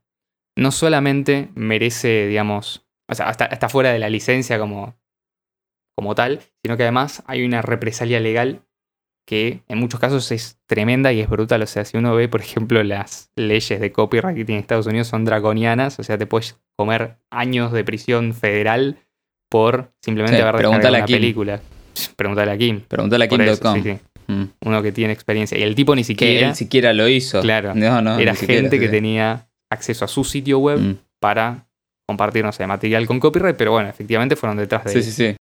no 0.57 0.71
solamente 0.71 1.49
merece, 1.55 2.27
digamos, 2.27 2.85
o 3.09 3.15
sea, 3.15 3.29
está 3.29 3.69
fuera 3.69 3.91
de 3.91 3.99
la 3.99 4.09
licencia 4.09 4.59
como 4.59 4.98
como 5.99 6.15
tal, 6.15 6.39
sino 6.63 6.77
que 6.77 6.83
además 6.83 7.23
hay 7.27 7.43
una 7.43 7.62
represalia 7.62 8.21
legal 8.21 8.62
que 9.27 9.63
en 9.67 9.79
muchos 9.79 9.99
casos 9.99 10.31
es 10.31 10.57
tremenda 10.65 11.12
y 11.12 11.19
es 11.19 11.29
brutal. 11.29 11.62
O 11.62 11.67
sea, 11.67 11.83
si 11.83 11.97
uno 11.97 12.15
ve, 12.15 12.29
por 12.29 12.39
ejemplo, 12.39 12.81
las 12.83 13.31
leyes 13.35 13.81
de 13.81 13.91
copyright 13.91 14.33
que 14.33 14.45
tiene 14.45 14.62
Estados 14.62 14.88
Unidos 14.88 15.09
son 15.09 15.25
draconianas, 15.25 15.99
o 15.99 16.03
sea, 16.03 16.17
te 16.17 16.25
puedes 16.25 16.57
comer 16.77 17.17
años 17.29 17.73
de 17.73 17.83
prisión 17.83 18.33
federal 18.33 18.99
por 19.49 19.91
simplemente 20.01 20.41
haber 20.41 20.55
descargado 20.55 20.89
una 20.89 21.05
película. 21.05 21.59
Pregúntale 22.15 22.51
a 22.51 22.57
Kim. 22.57 22.79
Pregúntale 22.88 23.25
a 23.25 23.27
Kim.com. 23.27 23.99
Mm. 24.27 24.43
Uno 24.62 24.81
que 24.81 24.93
tiene 24.93 25.12
experiencia. 25.12 25.57
Y 25.57 25.63
el 25.63 25.75
tipo 25.75 25.93
ni 25.97 26.05
siquiera. 26.05 26.39
Que 26.39 26.45
él 26.45 26.55
siquiera 26.55 26.93
lo 26.93 27.09
hizo. 27.09 27.41
Claro. 27.41 27.75
No, 27.75 28.01
no, 28.01 28.17
era 28.17 28.35
gente 28.35 28.79
que 28.79 28.88
tenía 28.88 29.49
acceso 29.69 30.05
a 30.05 30.07
su 30.07 30.23
sitio 30.23 30.59
web 30.59 30.79
mm. 30.79 30.97
para 31.19 31.67
compartir, 32.09 32.43
no 32.43 32.51
sé, 32.51 32.65
material 32.65 33.05
con 33.05 33.19
copyright, 33.19 33.55
pero 33.55 33.71
bueno, 33.71 33.88
efectivamente 33.88 34.35
fueron 34.35 34.57
detrás 34.57 34.83
de 34.83 34.93
Sí, 34.93 35.03
sí, 35.03 35.12
sí. 35.12 35.35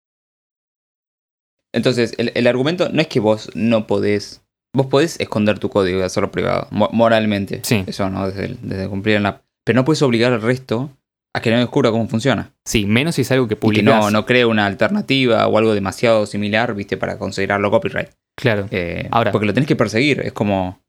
Entonces, 1.74 2.14
el, 2.18 2.32
el 2.34 2.46
argumento 2.46 2.88
no 2.90 3.00
es 3.00 3.08
que 3.08 3.20
vos 3.20 3.50
no 3.54 3.86
podés. 3.86 4.40
Vos 4.74 4.86
podés 4.86 5.20
esconder 5.20 5.58
tu 5.58 5.68
código 5.68 5.98
y 6.00 6.02
hacerlo 6.02 6.32
privado, 6.32 6.66
mo- 6.70 6.88
moralmente. 6.92 7.60
Sí. 7.62 7.84
Eso, 7.86 8.08
¿no? 8.10 8.26
Desde, 8.28 8.46
el- 8.46 8.58
desde 8.62 8.88
cumplir 8.88 9.16
en 9.16 9.24
la. 9.24 9.42
Pero 9.64 9.76
no 9.76 9.84
puedes 9.84 10.02
obligar 10.02 10.32
al 10.32 10.42
resto 10.42 10.90
a 11.34 11.40
que 11.40 11.50
no 11.50 11.58
descubra 11.58 11.90
cómo 11.90 12.08
funciona. 12.08 12.52
Sí, 12.64 12.86
menos 12.86 13.14
si 13.16 13.22
es 13.22 13.30
algo 13.32 13.46
que 13.48 13.54
Y 13.54 13.56
que 13.56 13.60
publicás. 13.60 13.84
no, 14.00 14.10
no 14.10 14.24
cree 14.26 14.44
una 14.44 14.66
alternativa 14.66 15.46
o 15.46 15.58
algo 15.58 15.74
demasiado 15.74 16.26
similar, 16.26 16.74
viste, 16.74 16.96
para 16.96 17.18
considerarlo 17.18 17.70
copyright. 17.70 18.08
Claro. 18.36 18.66
Eh, 18.70 19.08
Ahora- 19.10 19.30
porque 19.32 19.46
lo 19.46 19.54
tenés 19.54 19.68
que 19.68 19.76
perseguir. 19.76 20.20
Es 20.20 20.32
como. 20.32 20.80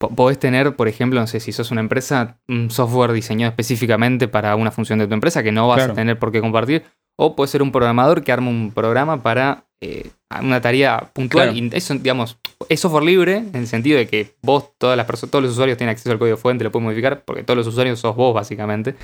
Po- 0.00 0.08
Podés 0.10 0.38
tener, 0.38 0.74
por 0.74 0.88
ejemplo, 0.88 1.20
no 1.20 1.26
sé, 1.28 1.38
si 1.38 1.52
sos 1.52 1.70
una 1.70 1.80
empresa, 1.80 2.38
un 2.48 2.70
software 2.70 3.12
diseñado 3.12 3.50
específicamente 3.50 4.26
para 4.28 4.56
una 4.56 4.70
función 4.72 4.98
de 4.98 5.06
tu 5.06 5.14
empresa 5.14 5.42
que 5.44 5.52
no 5.52 5.68
vas 5.68 5.76
Claro. 5.78 5.92
a 5.92 5.96
tener 5.96 6.18
por 6.18 6.32
qué 6.32 6.40
compartir. 6.40 6.82
O 7.22 7.36
puede 7.36 7.46
ser 7.46 7.62
un 7.62 7.70
programador 7.70 8.24
que 8.24 8.32
arma 8.32 8.50
un 8.50 8.72
programa 8.72 9.22
para 9.22 9.64
eh, 9.80 10.10
una 10.40 10.60
tarea 10.60 11.12
puntual. 11.12 11.52
Claro. 11.52 11.66
Y 11.66 11.70
eso, 11.72 11.94
digamos, 11.94 12.36
es 12.68 12.80
software 12.80 13.04
libre 13.04 13.36
en 13.36 13.54
el 13.54 13.68
sentido 13.68 13.96
de 13.96 14.08
que 14.08 14.34
vos, 14.42 14.72
todas 14.76 14.96
las 14.96 15.06
personas, 15.06 15.30
todos 15.30 15.44
los 15.44 15.52
usuarios 15.52 15.78
tienen 15.78 15.92
acceso 15.92 16.10
al 16.10 16.18
código 16.18 16.36
fuente, 16.36 16.64
lo 16.64 16.72
pueden 16.72 16.86
modificar, 16.86 17.24
porque 17.24 17.44
todos 17.44 17.56
los 17.56 17.66
usuarios 17.68 18.00
sos 18.00 18.16
vos, 18.16 18.34
básicamente. 18.34 18.96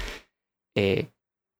Eh, 0.76 1.06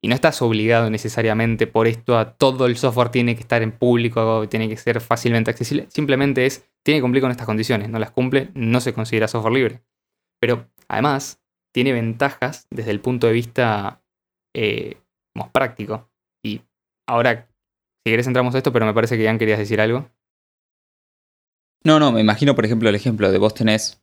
y 0.03 0.09
no 0.09 0.17
estás 0.17 0.43
obligado 0.43 0.91
necesariamente 0.91 1.69
por 1.69 1.87
esto 1.87 2.19
a 2.19 2.33
todo 2.33 2.67
el 2.67 2.77
software 2.77 3.11
tiene 3.11 3.37
que 3.37 3.43
estar 3.43 3.63
en 3.63 3.71
público, 3.71 4.49
tiene 4.49 4.69
que 4.69 4.77
ser 4.77 5.01
fácilmente 5.01 5.53
accesible. 5.53 5.87
Simplemente 5.91 6.45
es, 6.45 6.69
tiene 6.85 6.99
que 6.99 7.03
cumplir 7.03 7.23
con 7.23 7.31
estas 7.31 7.47
condiciones. 7.47 7.89
No 7.89 8.01
las 8.01 8.11
cumple, 8.11 8.51
no 8.55 8.81
se 8.81 8.93
considera 8.93 9.29
software 9.29 9.55
libre. 9.55 9.83
Pero 10.41 10.69
además, 10.89 11.41
tiene 11.73 11.93
ventajas 11.93 12.67
desde 12.71 12.91
el 12.91 13.01
punto 13.01 13.29
de 13.29 13.33
vista 13.33 14.03
eh, 14.55 14.97
más 15.37 15.51
práctico. 15.51 16.09
Ahora, 17.09 17.49
si 18.05 18.13
querés 18.13 18.27
entramos 18.27 18.55
a 18.55 18.59
esto, 18.59 18.73
pero 18.73 18.85
me 18.85 18.93
parece 18.93 19.17
que 19.17 19.23
Ian 19.23 19.39
querías 19.39 19.59
decir 19.59 19.81
algo. 19.81 20.11
No, 21.83 21.99
no, 21.99 22.13
me 22.13 22.21
imagino, 22.21 22.55
por 22.55 22.67
ejemplo, 22.67 22.89
el 22.89 22.95
ejemplo 22.95 23.33
de 23.33 23.39
vos 23.39 23.55
tenés. 23.55 24.03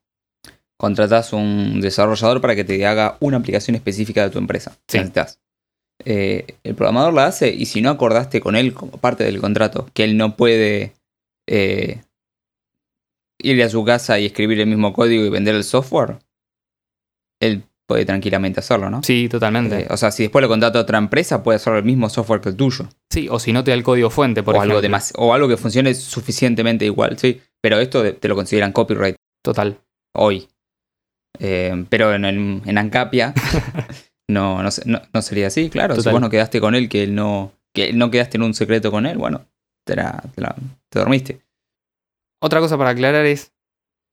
Contratás 0.77 1.31
un 1.31 1.81
desarrollador 1.81 2.41
para 2.41 2.55
que 2.55 2.63
te 2.63 2.83
haga 2.85 3.17
una 3.19 3.37
aplicación 3.37 3.75
específica 3.75 4.23
de 4.23 4.31
tu 4.31 4.39
empresa. 4.39 4.71
Sí. 4.87 4.97
Necesitas. 4.97 5.39
Eh, 6.03 6.57
el 6.63 6.75
programador 6.75 7.13
la 7.13 7.27
hace 7.27 7.53
y 7.53 7.67
si 7.67 7.81
no 7.81 7.89
acordaste 7.89 8.41
con 8.41 8.55
él 8.55 8.73
como 8.73 8.97
parte 8.97 9.23
del 9.23 9.39
contrato 9.39 9.89
que 9.93 10.03
él 10.03 10.17
no 10.17 10.35
puede 10.35 10.93
eh, 11.47 12.01
ir 13.39 13.63
a 13.63 13.69
su 13.69 13.85
casa 13.85 14.19
y 14.19 14.25
escribir 14.25 14.59
el 14.59 14.67
mismo 14.67 14.91
código 14.91 15.23
y 15.23 15.29
vender 15.29 15.55
el 15.55 15.63
software, 15.63 16.17
él 17.39 17.63
puede 17.87 18.05
tranquilamente 18.05 18.59
hacerlo, 18.59 18.89
¿no? 18.89 19.01
Sí, 19.03 19.29
totalmente. 19.29 19.81
Eh, 19.81 19.87
o 19.89 19.97
sea, 19.97 20.11
si 20.11 20.23
después 20.23 20.41
lo 20.41 20.47
contrata 20.49 20.79
a 20.79 20.81
otra 20.81 20.97
empresa, 20.97 21.43
puede 21.43 21.57
hacer 21.57 21.73
el 21.75 21.83
mismo 21.83 22.09
software 22.09 22.41
que 22.41 22.49
el 22.49 22.55
tuyo. 22.55 22.87
Sí, 23.11 23.27
o 23.29 23.39
si 23.39 23.53
no 23.53 23.63
te 23.63 23.71
da 23.71 23.75
el 23.77 23.83
código 23.83 24.09
fuente, 24.09 24.41
por 24.43 24.55
o, 24.55 24.57
ejemplo. 24.57 24.77
algo 24.77 24.87
demas- 24.87 25.13
o 25.17 25.33
algo 25.33 25.47
que 25.47 25.57
funcione 25.57 25.93
suficientemente 25.93 26.85
igual, 26.85 27.17
sí. 27.19 27.41
Pero 27.61 27.79
esto 27.79 28.01
de- 28.03 28.13
te 28.13 28.27
lo 28.27 28.35
consideran 28.35 28.71
copyright 28.71 29.15
Total. 29.43 29.77
hoy. 30.15 30.47
Eh, 31.39 31.85
pero 31.89 32.13
en, 32.13 32.23
en 32.65 32.77
Ancapia 32.77 33.33
no, 34.29 34.63
no, 34.63 34.69
no- 34.85 35.01
no 35.13 35.21
sería 35.21 35.47
así, 35.47 35.69
claro. 35.69 35.93
Si 35.95 35.99
Total. 35.99 36.13
vos 36.13 36.21
no 36.21 36.29
quedaste 36.29 36.59
con 36.61 36.75
él, 36.75 36.89
que 36.89 37.03
él 37.03 37.13
no, 37.15 37.51
que 37.73 37.93
no 37.93 38.09
quedaste 38.09 38.37
en 38.37 38.43
un 38.43 38.53
secreto 38.53 38.89
con 38.91 39.05
él, 39.05 39.17
bueno, 39.17 39.45
te, 39.85 39.95
la- 39.95 40.23
te 40.33 40.41
la- 40.41 40.55
te 40.89 40.99
dormiste. 40.99 41.41
Otra 42.41 42.59
cosa 42.59 42.77
para 42.77 42.91
aclarar 42.91 43.25
es, 43.25 43.51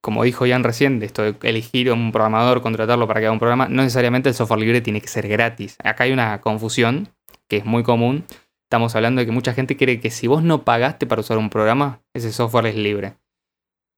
como 0.03 0.25
dijo 0.25 0.45
Ian 0.45 0.65
recién, 0.65 0.99
de 0.99 1.07
esto 1.07 1.23
de 1.23 1.37
elegir 1.43 1.89
a 1.89 1.95
un 1.95 2.11
programador, 2.11 2.61
contratarlo 2.61 3.07
para 3.07 3.21
que 3.21 3.27
haga 3.27 3.33
un 3.33 3.39
programa, 3.39 3.69
no 3.69 3.83
necesariamente 3.83 4.29
el 4.29 4.35
software 4.35 4.61
libre 4.61 4.81
tiene 4.81 5.01
que 5.01 5.07
ser 5.07 5.29
gratis. 5.29 5.77
Acá 5.83 6.05
hay 6.05 6.13
una 6.13 6.41
confusión 6.41 7.09
que 7.49 7.59
es 7.59 7.65
muy 7.65 7.85
común. 7.85 8.25
Estamos 8.65 8.97
hablando 8.97 9.21
de 9.21 9.27
que 9.27 9.33
mucha 9.33 9.55
gente 9.55 9.77
cree 9.77 10.01
que 10.01 10.11
si 10.11 10.27
vos 10.27 10.43
no 10.43 10.65
pagaste 10.65 11.07
para 11.07 11.21
usar 11.21 11.39
un 11.39 11.51
programa, 11.51 12.01
ese 12.15 12.33
software 12.33 12.67
es 12.67 12.75
libre. 12.75 13.15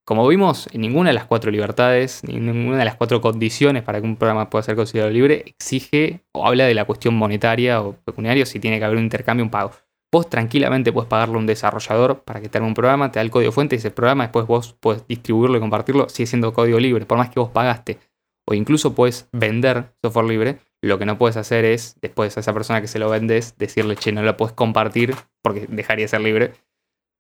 Como 0.05 0.29
vimos, 0.29 0.69
ninguna 0.75 1.09
de 1.09 1.15
las 1.15 1.25
cuatro 1.25 1.51
libertades, 1.51 2.23
ni 2.25 2.35
ninguna 2.35 2.77
de 2.77 2.85
las 2.85 2.97
cuatro 2.97 3.23
condiciones 3.23 3.83
para 3.83 4.03
que 4.03 4.07
un 4.07 4.17
programa 4.17 4.51
pueda 4.51 4.63
ser 4.63 4.77
considerado 4.77 5.11
libre, 5.11 5.43
exige 5.47 6.21
o 6.33 6.47
habla 6.47 6.67
de 6.67 6.75
la 6.75 6.85
cuestión 6.85 7.15
monetaria 7.15 7.81
o 7.81 7.95
pecuniaria, 8.05 8.45
si 8.45 8.61
tiene 8.61 8.79
que 8.79 8.85
haber 8.85 8.99
un 8.99 9.05
intercambio, 9.05 9.43
un 9.43 9.51
pago. 9.51 9.73
Vos 10.15 10.31
tranquilamente 10.31 10.93
puedes 10.93 11.09
pagarle 11.09 11.35
a 11.35 11.39
un 11.39 11.47
desarrollador 11.47 12.23
para 12.23 12.41
que 12.41 12.49
te 12.49 12.61
un 12.61 12.73
programa, 12.73 13.11
te 13.11 13.19
da 13.19 13.23
el 13.23 13.33
código 13.33 13.51
fuente 13.51 13.75
y 13.75 13.79
ese 13.79 13.91
programa 13.91 14.23
después 14.23 14.47
vos 14.47 14.77
puedes 14.79 15.05
distribuirlo 15.09 15.57
y 15.57 15.61
compartirlo, 15.61 16.09
sigue 16.09 16.29
siendo 16.29 16.53
código 16.53 16.79
libre, 16.79 17.05
por 17.05 17.19
más 17.19 17.31
que 17.31 17.41
vos 17.41 17.51
pagaste. 17.51 17.99
O 18.47 18.55
incluso 18.55 18.95
puedes 18.95 19.29
vender 19.33 19.93
software 20.03 20.27
libre. 20.27 20.61
Lo 20.85 21.01
que 21.01 21.05
no 21.05 21.19
puedes 21.19 21.37
hacer 21.37 21.65
es, 21.65 21.97
después 22.01 22.37
a 22.37 22.41
esa 22.41 22.53
persona 22.53 22.81
que 22.81 22.87
se 22.87 23.01
lo 23.01 23.11
vendes, 23.11 23.59
decirle, 23.59 23.97
che, 23.97 24.13
no 24.13 24.23
lo 24.23 24.37
puedes 24.37 24.55
compartir 24.55 25.17
porque 25.43 25.67
dejaría 25.69 26.05
de 26.05 26.09
ser 26.09 26.21
libre. 26.21 26.53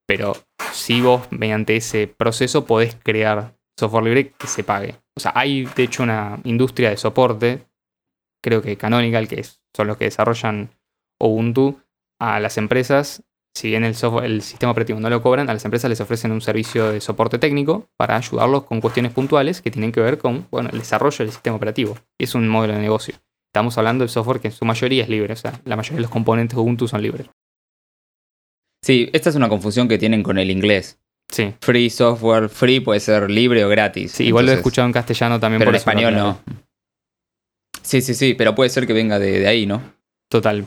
Pero 0.07 0.35
si 0.71 1.01
vos, 1.01 1.27
mediante 1.33 1.75
ese 1.75 2.07
proceso, 2.07 2.65
podés 2.65 2.95
crear 3.03 3.57
software 3.77 4.05
libre 4.05 4.29
que 4.39 4.47
se 4.47 4.63
pague. 4.63 4.95
O 5.17 5.21
sea, 5.21 5.33
hay 5.35 5.65
de 5.65 5.83
hecho 5.83 6.05
una 6.05 6.39
industria 6.45 6.91
de 6.91 6.97
soporte, 6.97 7.67
creo 8.41 8.63
que 8.63 8.77
Canonical, 8.77 9.27
que 9.27 9.43
son 9.43 9.89
los 9.89 9.97
que 9.97 10.05
desarrollan 10.05 10.71
Ubuntu, 11.19 11.81
a 12.19 12.41
las 12.41 12.59
empresas, 12.59 13.23
si 13.55 13.69
bien 13.69 13.85
el, 13.85 13.95
software, 13.95 14.25
el 14.25 14.43
sistema 14.43 14.73
operativo 14.73 14.99
no 14.99 15.09
lo 15.09 15.23
cobran, 15.23 15.49
a 15.49 15.55
las 15.55 15.65
empresas 15.65 15.89
les 15.89 16.01
ofrecen 16.01 16.33
un 16.33 16.41
servicio 16.41 16.91
de 16.91 17.01
soporte 17.01 17.39
técnico 17.39 17.89
para 17.97 18.17
ayudarlos 18.17 18.65
con 18.65 18.81
cuestiones 18.81 19.13
puntuales 19.13 19.63
que 19.63 19.71
tienen 19.71 19.93
que 19.93 20.01
ver 20.01 20.19
con 20.19 20.47
bueno, 20.51 20.71
el 20.73 20.79
desarrollo 20.79 21.19
del 21.19 21.31
sistema 21.31 21.57
operativo. 21.57 21.97
Es 22.19 22.35
un 22.35 22.49
modelo 22.49 22.75
de 22.75 22.81
negocio. 22.81 23.15
Estamos 23.53 23.79
hablando 23.79 24.03
del 24.03 24.09
software 24.09 24.41
que 24.41 24.49
en 24.49 24.55
su 24.55 24.65
mayoría 24.65 25.05
es 25.05 25.09
libre, 25.09 25.33
o 25.33 25.37
sea, 25.37 25.61
la 25.65 25.77
mayoría 25.77 25.97
de 25.99 26.03
los 26.03 26.11
componentes 26.11 26.57
de 26.57 26.63
Ubuntu 26.63 26.89
son 26.89 27.03
libres. 27.03 27.29
Sí, 28.85 29.09
esta 29.13 29.31
es 29.31 29.37
una 29.37 29.49
confusión 29.49 29.89
que 29.89 29.99
tienen 29.99 30.23
con 30.23 30.39
el 30.39 30.51
inglés. 30.51 30.99
Sí, 31.31 31.55
Free 31.61 31.89
software, 31.89 32.49
free 32.49 32.81
puede 32.81 33.01
ser 33.01 33.31
libre 33.31 33.65
o 33.65 33.69
gratis. 33.69 34.13
sí 34.13 34.25
igual 34.25 34.47
lo 34.47 34.53
he 34.53 34.57
escuchado 34.57 34.87
en 34.87 34.93
castellano 34.93 35.41
también 35.41 35.61
Pero 35.61 35.69
por 35.69 35.75
en 35.75 35.79
español 35.79 36.15
no. 36.15 36.41
Sí, 37.83 38.03
sí, 38.03 38.15
sí, 38.15 38.35
pero 38.35 38.55
puede 38.55 38.71
ser 38.71 38.87
que 38.87 38.93
venga 38.93 39.19
de, 39.19 39.41
de 39.41 39.47
ahí, 39.47 39.67
¿no? 39.67 39.83
Total. 40.29 40.67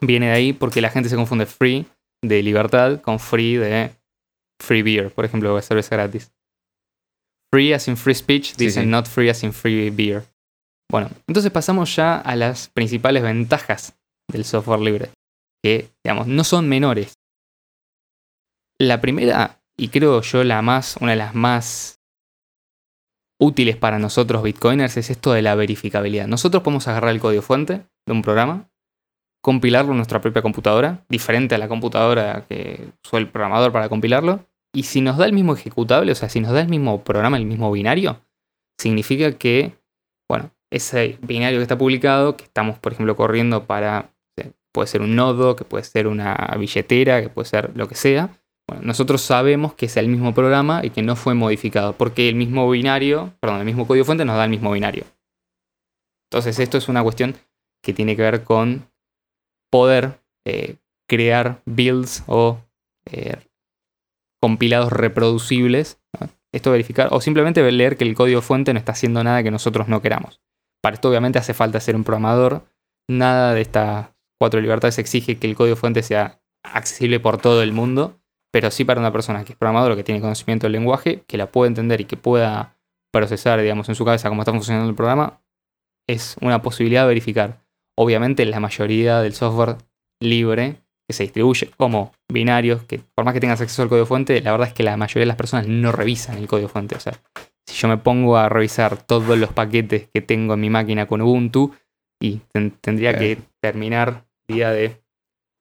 Viene 0.00 0.26
de 0.26 0.32
ahí 0.32 0.52
porque 0.52 0.80
la 0.80 0.90
gente 0.90 1.08
se 1.08 1.16
confunde 1.16 1.46
free 1.46 1.86
de 2.22 2.42
libertad 2.42 3.00
con 3.00 3.18
free 3.18 3.56
de 3.56 3.90
free 4.62 4.82
beer, 4.82 5.12
por 5.12 5.24
ejemplo, 5.24 5.60
cerveza 5.62 5.96
gratis. 5.96 6.32
Free 7.52 7.72
as 7.72 7.88
in 7.88 7.96
free 7.96 8.14
speech, 8.14 8.52
Sí, 8.52 8.64
dicen 8.66 8.84
sí. 8.84 8.90
not 8.90 9.06
free 9.06 9.28
as 9.28 9.42
in 9.42 9.52
free 9.52 9.90
beer. 9.90 10.24
Bueno, 10.90 11.10
entonces 11.26 11.50
pasamos 11.50 11.94
ya 11.96 12.18
a 12.18 12.36
las 12.36 12.68
principales 12.68 13.22
ventajas 13.22 13.96
del 14.30 14.44
software 14.44 14.80
libre, 14.80 15.10
que, 15.62 15.90
digamos, 16.04 16.26
no 16.26 16.44
son 16.44 16.68
menores. 16.68 17.14
La 18.78 19.00
primera, 19.00 19.60
y 19.78 19.88
creo 19.88 20.20
yo 20.22 20.44
la 20.44 20.62
más, 20.62 20.96
una 21.00 21.12
de 21.12 21.16
las 21.16 21.34
más 21.34 22.00
útiles 23.40 23.76
para 23.76 23.98
nosotros 23.98 24.42
bitcoiners, 24.42 24.96
es 24.96 25.10
esto 25.10 25.32
de 25.32 25.42
la 25.42 25.54
verificabilidad. 25.54 26.26
Nosotros 26.26 26.62
podemos 26.62 26.86
agarrar 26.88 27.10
el 27.10 27.20
código 27.20 27.42
fuente 27.42 27.86
de 28.06 28.12
un 28.12 28.22
programa, 28.22 28.68
compilarlo 29.40 29.92
en 29.92 29.98
nuestra 29.98 30.20
propia 30.20 30.42
computadora, 30.42 31.04
diferente 31.08 31.54
a 31.54 31.58
la 31.58 31.68
computadora 31.68 32.44
que 32.48 32.88
usó 33.04 33.18
el 33.18 33.28
programador 33.28 33.72
para 33.72 33.88
compilarlo, 33.88 34.44
y 34.74 34.82
si 34.82 35.00
nos 35.00 35.16
da 35.16 35.26
el 35.26 35.32
mismo 35.32 35.54
ejecutable, 35.54 36.12
o 36.12 36.14
sea, 36.14 36.28
si 36.28 36.40
nos 36.40 36.52
da 36.52 36.60
el 36.60 36.68
mismo 36.68 37.02
programa, 37.02 37.36
el 37.36 37.46
mismo 37.46 37.70
binario, 37.70 38.20
significa 38.78 39.32
que, 39.32 39.72
bueno, 40.28 40.50
ese 40.70 41.18
binario 41.22 41.58
que 41.58 41.62
está 41.62 41.78
publicado, 41.78 42.36
que 42.36 42.44
estamos, 42.44 42.78
por 42.78 42.92
ejemplo, 42.92 43.16
corriendo 43.16 43.64
para, 43.64 44.10
puede 44.72 44.88
ser 44.88 45.00
un 45.00 45.16
nodo, 45.16 45.56
que 45.56 45.64
puede 45.64 45.84
ser 45.84 46.06
una 46.06 46.34
billetera, 46.58 47.22
que 47.22 47.28
puede 47.28 47.48
ser 47.48 47.70
lo 47.74 47.88
que 47.88 47.94
sea, 47.94 48.30
bueno, 48.68 48.82
nosotros 48.84 49.22
sabemos 49.22 49.74
que 49.74 49.86
es 49.86 49.96
el 49.96 50.08
mismo 50.08 50.34
programa 50.34 50.80
y 50.84 50.90
que 50.90 51.02
no 51.02 51.14
fue 51.14 51.34
modificado, 51.34 51.92
porque 51.92 52.28
el 52.28 52.34
mismo 52.34 52.68
binario, 52.68 53.32
perdón, 53.40 53.60
el 53.60 53.64
mismo 53.64 53.86
código 53.86 54.04
fuente 54.04 54.24
nos 54.24 54.36
da 54.36 54.44
el 54.44 54.50
mismo 54.50 54.72
binario. 54.72 55.04
Entonces, 56.28 56.58
esto 56.58 56.76
es 56.76 56.88
una 56.88 57.02
cuestión 57.04 57.36
que 57.82 57.92
tiene 57.92 58.16
que 58.16 58.22
ver 58.22 58.42
con 58.42 58.90
poder 59.76 60.22
eh, 60.46 60.76
crear 61.06 61.60
builds 61.66 62.24
o 62.26 62.58
eh, 63.12 63.36
compilados 64.40 64.90
reproducibles. 64.90 66.00
Esto 66.50 66.70
verificar, 66.70 67.08
o 67.10 67.20
simplemente 67.20 67.60
leer 67.70 67.98
que 67.98 68.04
el 68.04 68.14
código 68.14 68.40
fuente 68.40 68.72
no 68.72 68.78
está 68.78 68.92
haciendo 68.92 69.22
nada 69.22 69.42
que 69.42 69.50
nosotros 69.50 69.86
no 69.88 70.00
queramos. 70.00 70.40
Para 70.82 70.94
esto, 70.94 71.10
obviamente, 71.10 71.38
hace 71.38 71.52
falta 71.52 71.78
ser 71.80 71.94
un 71.94 72.04
programador. 72.04 72.64
Nada 73.06 73.52
de 73.52 73.60
estas 73.60 74.08
cuatro 74.40 74.62
libertades 74.62 74.98
exige 74.98 75.38
que 75.38 75.46
el 75.46 75.56
código 75.56 75.76
fuente 75.76 76.02
sea 76.02 76.40
accesible 76.64 77.20
por 77.20 77.36
todo 77.36 77.62
el 77.62 77.72
mundo, 77.72 78.18
pero 78.50 78.70
sí 78.70 78.86
para 78.86 79.00
una 79.00 79.12
persona 79.12 79.44
que 79.44 79.52
es 79.52 79.58
programador 79.58 79.92
o 79.92 79.96
que 79.96 80.04
tiene 80.04 80.22
conocimiento 80.22 80.64
del 80.64 80.72
lenguaje, 80.72 81.22
que 81.26 81.36
la 81.36 81.52
pueda 81.52 81.68
entender 81.68 82.00
y 82.00 82.06
que 82.06 82.16
pueda 82.16 82.78
procesar, 83.12 83.60
digamos, 83.60 83.90
en 83.90 83.94
su 83.94 84.06
cabeza 84.06 84.30
cómo 84.30 84.40
está 84.40 84.52
funcionando 84.52 84.88
el 84.88 84.96
programa, 84.96 85.42
es 86.08 86.36
una 86.40 86.62
posibilidad 86.62 87.02
de 87.02 87.08
verificar. 87.08 87.65
Obviamente 87.98 88.44
la 88.44 88.60
mayoría 88.60 89.20
del 89.20 89.34
software 89.34 89.76
libre 90.20 90.76
que 91.08 91.14
se 91.14 91.22
distribuye 91.22 91.70
como 91.76 92.12
binarios, 92.32 92.82
que 92.82 93.00
por 93.14 93.24
más 93.24 93.32
que 93.32 93.40
tengas 93.40 93.60
acceso 93.60 93.82
al 93.82 93.88
código 93.88 94.06
fuente, 94.06 94.40
la 94.40 94.50
verdad 94.52 94.68
es 94.68 94.74
que 94.74 94.82
la 94.82 94.96
mayoría 94.96 95.22
de 95.22 95.26
las 95.26 95.36
personas 95.36 95.66
no 95.68 95.92
revisan 95.92 96.36
el 96.36 96.48
código 96.48 96.68
fuente. 96.68 96.96
O 96.96 97.00
sea, 97.00 97.14
si 97.66 97.76
yo 97.76 97.88
me 97.88 97.96
pongo 97.96 98.36
a 98.36 98.48
revisar 98.48 98.96
todos 99.02 99.38
los 99.38 99.52
paquetes 99.52 100.08
que 100.12 100.20
tengo 100.20 100.54
en 100.54 100.60
mi 100.60 100.70
máquina 100.70 101.06
con 101.06 101.22
Ubuntu, 101.22 101.74
y 102.20 102.40
ten- 102.52 102.72
tendría 102.80 103.16
que 103.16 103.38
terminar 103.60 104.24
día 104.48 104.70
de, 104.70 105.00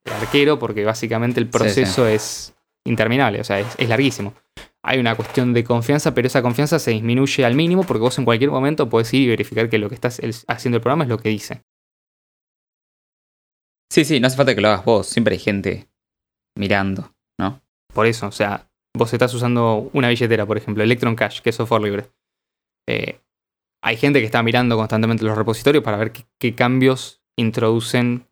arquero, 0.06 0.58
porque 0.60 0.86
básicamente 0.86 1.40
el 1.40 1.48
sí. 1.48 1.52
proceso 1.52 2.08
es 2.08 2.56
interminable, 2.86 3.42
o 3.42 3.44
sea, 3.44 3.60
es, 3.60 3.90
larguísimo. 3.90 4.34
Hay 4.84 5.00
una 5.00 5.16
cuestión 5.16 5.54
de 5.54 5.64
confianza, 5.64 6.14
pero 6.14 6.28
esa 6.28 6.42
confianza 6.44 6.78
se 6.80 6.92
disminuye 6.92 7.44
al 7.44 7.56
mínimo 7.56 7.84
porque 7.84 8.02
vos 8.02 8.18
en 8.20 8.26
cualquier 8.26 8.52
momento 8.52 8.88
podés 8.88 9.14
ir 9.14 9.24
y 9.24 9.28
verificar 9.30 9.68
que 9.70 9.80
lo 9.80 9.90
que 9.90 9.96
estás 9.96 10.22
haciendo 10.48 10.78
el 10.78 10.82
programa 10.82 11.04
es 11.06 11.10
lo 11.10 11.18
que 11.18 11.30
dice. 11.30 11.64
Sí, 13.92 14.06
sí, 14.06 14.20
no 14.20 14.28
hace 14.28 14.38
falta 14.38 14.56
que 14.56 14.62
lo 14.62 14.70
hagas 14.70 14.86
vos, 14.86 15.08
siempre 15.08 15.34
hay 15.34 15.40
gente 15.40 15.88
mirando, 16.58 17.14
¿no? 17.40 17.62
Por 17.94 18.08
eso, 18.08 18.28
o 18.28 18.32
sea, 18.32 18.70
vos 18.96 19.14
estás 19.14 19.34
usando 19.34 19.90
una 19.94 20.10
billetera, 20.10 20.46
por 20.46 20.58
ejemplo, 20.58 20.84
Electron 20.84 21.16
Cash, 21.16 21.42
que 21.42 21.52
es 21.52 21.56
software 21.56 21.82
libre. 21.82 22.10
Eh, 22.88 23.20
hay 23.84 23.98
gente 23.98 24.20
que 24.20 24.26
está 24.26 24.42
mirando 24.42 24.78
constantemente 24.78 25.24
los 25.24 25.38
repositorios 25.38 25.84
para 25.84 25.98
ver 25.98 26.12
qué, 26.40 26.56
cambios 26.56 27.22
introducen 27.38 28.28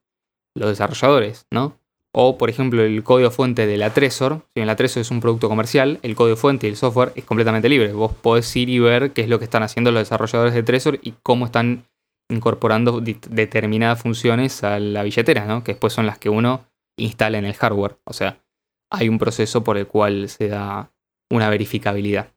los 0.56 0.70
desarrolladores, 0.70 1.46
¿no? 1.52 1.78
O, 2.16 2.38
por 2.38 2.50
ejemplo, 2.50 2.84
el 2.84 3.04
código 3.04 3.32
fuente 3.32 3.66
de 3.66 3.78
la 3.78 3.92
Trezor. 3.92 4.42
Si 4.48 4.52
bien 4.56 4.68
la 4.68 4.76
Trezor 4.76 5.02
es 5.02 5.12
un 5.12 5.20
producto 5.20 5.50
comercial, 5.50 6.00
el 6.04 6.16
código 6.16 6.38
fuente 6.38 6.68
y 6.68 6.72
el 6.72 6.76
software 6.76 7.12
es 7.16 7.24
completamente 7.24 7.70
libre. 7.70 7.92
Vos 7.94 8.13
podés 8.13 8.56
ir 8.56 8.70
y 8.70 8.80
ver 8.80 9.12
qué 9.12 9.22
es 9.22 9.30
lo 9.30 9.39
que 9.39 9.46
están 9.46 9.63
haciendo 9.63 9.92
los 9.92 10.02
desarrolladores 10.02 10.54
de 10.54 10.63
Trezor 10.63 11.00
y 11.02 11.13
cómo 11.24 11.46
están 11.46 11.86
incorporando 12.34 13.02
determinadas 13.02 14.02
funciones 14.02 14.63
a 14.63 14.80
la 14.80 15.04
billetera, 15.04 15.46
¿no? 15.46 15.63
Que 15.63 15.74
después 15.74 15.93
son 15.93 16.06
las 16.06 16.17
que 16.17 16.30
uno 16.30 16.65
instala 16.98 17.38
en 17.38 17.46
el 17.46 17.54
hardware. 17.54 17.98
O 18.06 18.13
sea, 18.13 18.43
hay 18.91 19.10
un 19.10 19.19
proceso 19.19 19.63
por 19.63 19.78
el 19.78 19.88
cual 19.88 20.30
se 20.30 20.48
da 20.48 20.91
una 21.32 21.50
verificabilidad. 21.50 22.32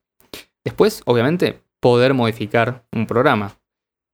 Después, 0.65 1.03
obviamente, 1.07 1.61
poder 1.81 2.15
modificar 2.15 2.85
un 2.93 3.07
programa. 3.07 3.57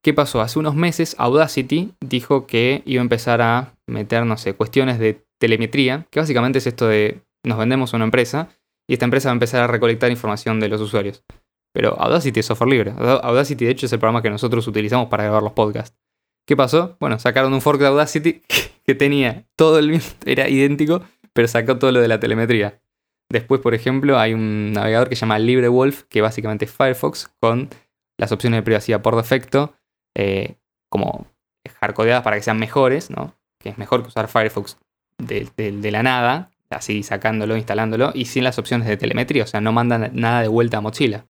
¿Qué 0.05 0.13
pasó? 0.13 0.41
Hace 0.41 0.59
unos 0.59 0.75
meses 0.75 1.15
Audacity 1.19 1.95
dijo 2.01 2.47
que 2.47 2.83
iba 2.85 3.01
a 3.01 3.03
empezar 3.03 3.41
a 3.41 3.75
meter, 3.87 4.27
no 4.27 4.37
sé, 4.37 4.55
cuestiones 4.55 4.99
de 4.99 5.25
telemetría, 5.39 6.07
que 6.11 6.21
básicamente 6.21 6.59
es 6.59 6.67
esto 6.67 6.89
de 6.89 7.23
nos 7.45 7.59
vendemos 7.59 7.93
a 7.93 7.97
una 7.97 8.05
empresa 8.05 8.49
y 8.89 8.95
esta 8.95 9.05
empresa 9.05 9.29
va 9.29 9.33
a 9.33 9.35
empezar 9.35 9.63
a 9.63 9.67
recolectar 9.69 10.11
información 10.11 10.61
de 10.61 10.69
los 10.69 10.81
usuarios. 10.81 11.25
Pero 11.73 11.99
Audacity 11.99 12.41
es 12.41 12.47
software 12.47 12.71
libre. 12.71 12.95
Audacity, 12.99 13.65
de 13.65 13.71
hecho, 13.71 13.87
es 13.87 13.93
el 13.93 13.99
programa 13.99 14.23
que 14.23 14.31
nosotros 14.31 14.67
utilizamos 14.67 15.09
para 15.09 15.25
grabar 15.25 15.43
los 15.43 15.53
podcasts. 15.53 15.97
¿Qué 16.47 16.57
pasó? 16.57 16.97
Bueno, 17.01 17.19
sacaron 17.19 17.53
un 17.53 17.61
fork 17.61 17.81
de 17.81 17.87
Audacity 17.87 18.43
que 18.85 18.95
tenía 18.95 19.47
todo 19.57 19.79
el 19.79 20.01
era 20.27 20.49
idéntico, 20.49 21.03
pero 21.33 21.49
sacó 21.49 21.79
todo 21.79 21.93
lo 21.93 22.01
de 22.01 22.09
la 22.09 22.21
telemetría. 22.21 22.81
Después, 23.31 23.61
por 23.61 23.75
ejemplo, 23.75 24.19
hay 24.19 24.35
un 24.35 24.73
navegador 24.73 25.09
que 25.09 25.17
se 25.17 25.21
llama 25.21 25.39
LibreWolf, 25.39 26.03
que 26.05 26.21
básicamente 26.21 26.67
es 26.67 26.71
Firefox, 26.71 27.31
con 27.41 27.71
las 28.19 28.31
opciones 28.31 28.59
de 28.59 28.63
privacidad 28.63 29.01
por 29.01 29.17
defecto, 29.17 29.75
eh, 30.15 30.57
como 30.91 31.27
hardcodeadas 31.81 32.23
para 32.23 32.37
que 32.37 32.43
sean 32.43 32.59
mejores, 32.59 33.11
¿no? 33.11 33.35
Que 33.59 33.71
es 33.71 33.79
mejor 33.79 34.03
que 34.03 34.09
usar 34.09 34.29
Firefox 34.29 34.77
de, 35.17 35.49
de, 35.57 35.91
la 35.91 36.03
nada, 36.03 36.51
así 36.69 37.03
sacándolo, 37.03 37.57
instalándolo, 37.57 38.11
y 38.15 38.27
sin 38.27 38.45
las 38.45 38.59
opciones 38.59 38.87
de 38.87 38.99
telemetría, 38.99 39.45
o 39.45 39.47
sea, 39.47 39.61
no 39.61 39.73
mandan 39.73 40.11
nada 40.15 40.43
de 40.43 40.49
vuelta 40.49 40.79
a 40.79 40.81
Mozilla. 40.81 41.27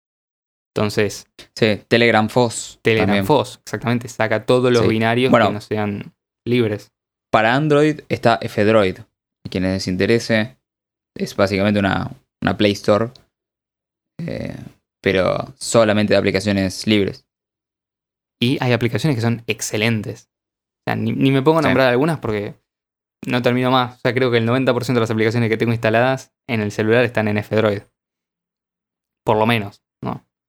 Entonces. 0.75 1.27
Sí, 1.57 1.83
Telegram 1.89 2.29
FOSS. 2.29 2.79
Telegram 2.83 3.25
FOSS, 3.25 3.61
exactamente. 3.65 4.09
Saca 4.09 4.47
todos 4.47 4.73
los 4.73 4.87
binarios 4.87 5.33
que 5.33 5.53
no 5.53 5.61
sean 5.61 6.13
libres. 6.47 6.93
Para 7.33 7.55
Android 7.55 8.01
está 8.09 8.39
F-Droid. 8.41 8.99
Quienes 9.49 9.73
les 9.73 9.89
interese, 9.89 10.59
es 11.17 11.35
básicamente 11.35 11.81
una, 11.81 12.11
Play 12.57 12.73
Store, 12.73 13.11
eh, 14.21 14.57
pero 15.03 15.55
solamente 15.59 16.15
de 16.15 16.19
aplicaciones 16.19 16.87
libres. 16.87 17.27
Y 18.43 18.59
hay 18.63 18.73
aplicaciones 18.73 19.17
que 19.17 19.23
son 19.23 19.43
excelentes. 19.47 20.31
O 20.81 20.83
sea, 20.87 20.97
ni, 20.97 21.13
me 21.13 21.43
pongo 21.43 21.59
a 21.59 21.63
nombrar 21.63 21.89
algunas 21.89 22.19
porque 22.21 22.55
no 23.27 23.43
termino 23.43 23.71
más. 23.71 23.97
O 23.97 24.01
sea, 24.01 24.15
creo 24.15 24.31
que 24.31 24.39
el 24.39 24.49
90% 24.49 24.95
de 24.95 25.01
las 25.01 25.11
aplicaciones 25.11 25.49
que 25.49 25.57
tengo 25.57 25.73
instaladas 25.73 26.33
en 26.49 26.61
el 26.61 26.73
celular 26.73 27.05
están 27.05 27.29
en 27.29 27.39
F-Droid. 27.39 27.83
Por 29.25 29.37
lo 29.37 29.47
menos, 29.47 29.83
¿no? 29.83 29.90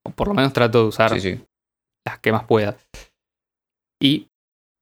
O 0.05 0.11
por 0.11 0.27
lo 0.27 0.33
menos 0.33 0.53
trato 0.53 0.81
de 0.81 0.87
usar 0.87 1.11
las 1.11 2.19
que 2.19 2.31
más 2.31 2.45
pueda. 2.45 2.77
Y 4.01 4.31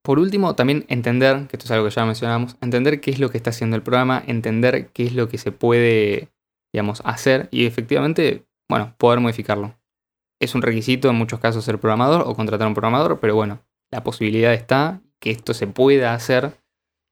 por 0.03 0.17
último, 0.17 0.55
también 0.55 0.85
entender, 0.87 1.47
que 1.47 1.57
esto 1.57 1.65
es 1.65 1.71
algo 1.71 1.85
que 1.85 1.93
ya 1.93 2.05
mencionamos, 2.05 2.55
entender 2.61 3.01
qué 3.01 3.11
es 3.11 3.19
lo 3.19 3.29
que 3.29 3.37
está 3.37 3.49
haciendo 3.49 3.75
el 3.75 3.83
programa, 3.83 4.23
entender 4.25 4.87
qué 4.91 5.05
es 5.05 5.13
lo 5.13 5.27
que 5.27 5.37
se 5.37 5.51
puede, 5.51 6.29
digamos, 6.73 7.01
hacer 7.03 7.49
y 7.51 7.65
efectivamente, 7.65 8.45
bueno, 8.69 8.95
poder 8.97 9.19
modificarlo. 9.19 9.75
Es 10.41 10.55
un 10.55 10.61
requisito 10.61 11.09
en 11.09 11.15
muchos 11.15 11.39
casos 11.39 11.65
ser 11.65 11.79
programador 11.79 12.23
o 12.25 12.33
contratar 12.33 12.65
a 12.65 12.69
un 12.69 12.73
programador, 12.73 13.19
pero 13.19 13.35
bueno, 13.35 13.59
la 13.91 14.03
posibilidad 14.03 14.53
está 14.53 15.01
que 15.19 15.31
esto 15.31 15.53
se 15.53 15.67
pueda 15.67 16.13
hacer, 16.13 16.53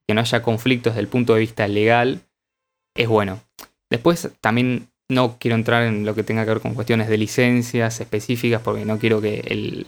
que 0.08 0.14
no 0.14 0.22
haya 0.22 0.42
conflictos 0.42 0.94
desde 0.94 1.02
el 1.02 1.08
punto 1.08 1.34
de 1.34 1.40
vista 1.40 1.68
legal, 1.68 2.22
es 2.96 3.06
bueno. 3.06 3.40
Después 3.90 4.30
también 4.40 4.87
no 5.10 5.38
quiero 5.38 5.56
entrar 5.56 5.84
en 5.84 6.04
lo 6.04 6.14
que 6.14 6.22
tenga 6.22 6.44
que 6.44 6.50
ver 6.50 6.60
con 6.60 6.74
cuestiones 6.74 7.08
de 7.08 7.18
licencias 7.18 8.00
específicas, 8.00 8.62
porque 8.62 8.84
no 8.84 8.98
quiero 8.98 9.20
que 9.20 9.40
el, 9.40 9.86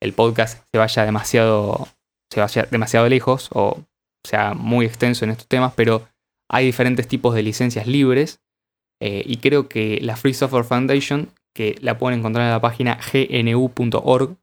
el 0.00 0.12
podcast 0.12 0.64
se 0.72 0.78
vaya 0.78 1.04
demasiado 1.04 1.88
se 2.32 2.40
vaya 2.40 2.68
demasiado 2.70 3.08
lejos 3.08 3.50
o 3.52 3.84
sea 4.24 4.54
muy 4.54 4.86
extenso 4.86 5.24
en 5.24 5.32
estos 5.32 5.48
temas, 5.48 5.72
pero 5.74 6.06
hay 6.48 6.66
diferentes 6.66 7.08
tipos 7.08 7.34
de 7.34 7.42
licencias 7.42 7.86
libres 7.86 8.40
eh, 9.00 9.22
y 9.24 9.38
creo 9.38 9.68
que 9.68 9.98
la 10.02 10.16
Free 10.16 10.34
Software 10.34 10.64
Foundation, 10.64 11.32
que 11.54 11.76
la 11.80 11.98
pueden 11.98 12.18
encontrar 12.18 12.46
en 12.46 12.52
la 12.52 12.60
página 12.60 12.98
gnu.org, 13.12 14.36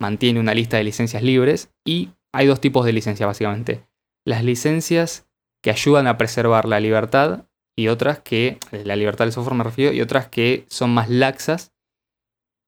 mantiene 0.00 0.40
una 0.40 0.54
lista 0.54 0.76
de 0.76 0.84
licencias 0.84 1.22
libres 1.22 1.70
y 1.84 2.10
hay 2.32 2.46
dos 2.46 2.60
tipos 2.60 2.86
de 2.86 2.92
licencias 2.92 3.26
básicamente. 3.26 3.84
Las 4.24 4.44
licencias 4.44 5.26
que 5.62 5.70
ayudan 5.70 6.06
a 6.06 6.16
preservar 6.16 6.66
la 6.66 6.80
libertad 6.80 7.46
y 7.80 7.88
otras 7.88 8.20
que, 8.20 8.58
la 8.70 8.96
libertad 8.96 9.24
del 9.24 9.32
software 9.32 9.56
me 9.56 9.64
refiero, 9.64 9.92
y 9.92 10.00
otras 10.00 10.28
que 10.28 10.64
son 10.68 10.92
más 10.92 11.08
laxas 11.08 11.72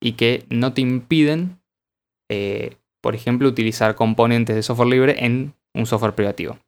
y 0.01 0.13
que 0.13 0.45
no 0.51 0.73
te 0.73 0.81
impiden 0.81 1.63
eh, 2.31 2.79
por 3.03 3.15
ejemplo, 3.15 3.49
utilizar 3.49 3.95
componentes 3.95 4.57
de 4.57 4.63
software 4.63 4.89
libre 4.89 5.25
en 5.25 5.55
un 5.75 5.87
software 5.87 6.15
privativo. 6.15 6.59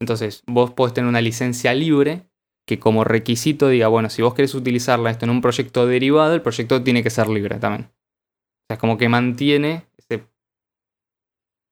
Entonces, 0.00 0.42
vos 0.46 0.72
podés 0.72 0.94
tener 0.94 1.08
una 1.08 1.20
licencia 1.20 1.72
libre 1.74 2.28
que 2.66 2.80
como 2.80 3.04
requisito 3.04 3.68
diga, 3.68 3.88
bueno, 3.88 4.10
si 4.10 4.22
vos 4.22 4.34
querés 4.34 4.54
utilizarla 4.54 5.10
esto 5.10 5.24
en 5.24 5.30
un 5.30 5.40
proyecto 5.40 5.86
derivado, 5.86 6.34
el 6.34 6.42
proyecto 6.42 6.82
tiene 6.82 7.02
que 7.02 7.10
ser 7.10 7.28
libre 7.28 7.58
también. 7.58 7.84
O 7.84 8.66
sea, 8.66 8.74
es 8.74 8.78
como 8.78 8.98
que 8.98 9.08
mantiene 9.08 9.86
ese, 9.96 10.26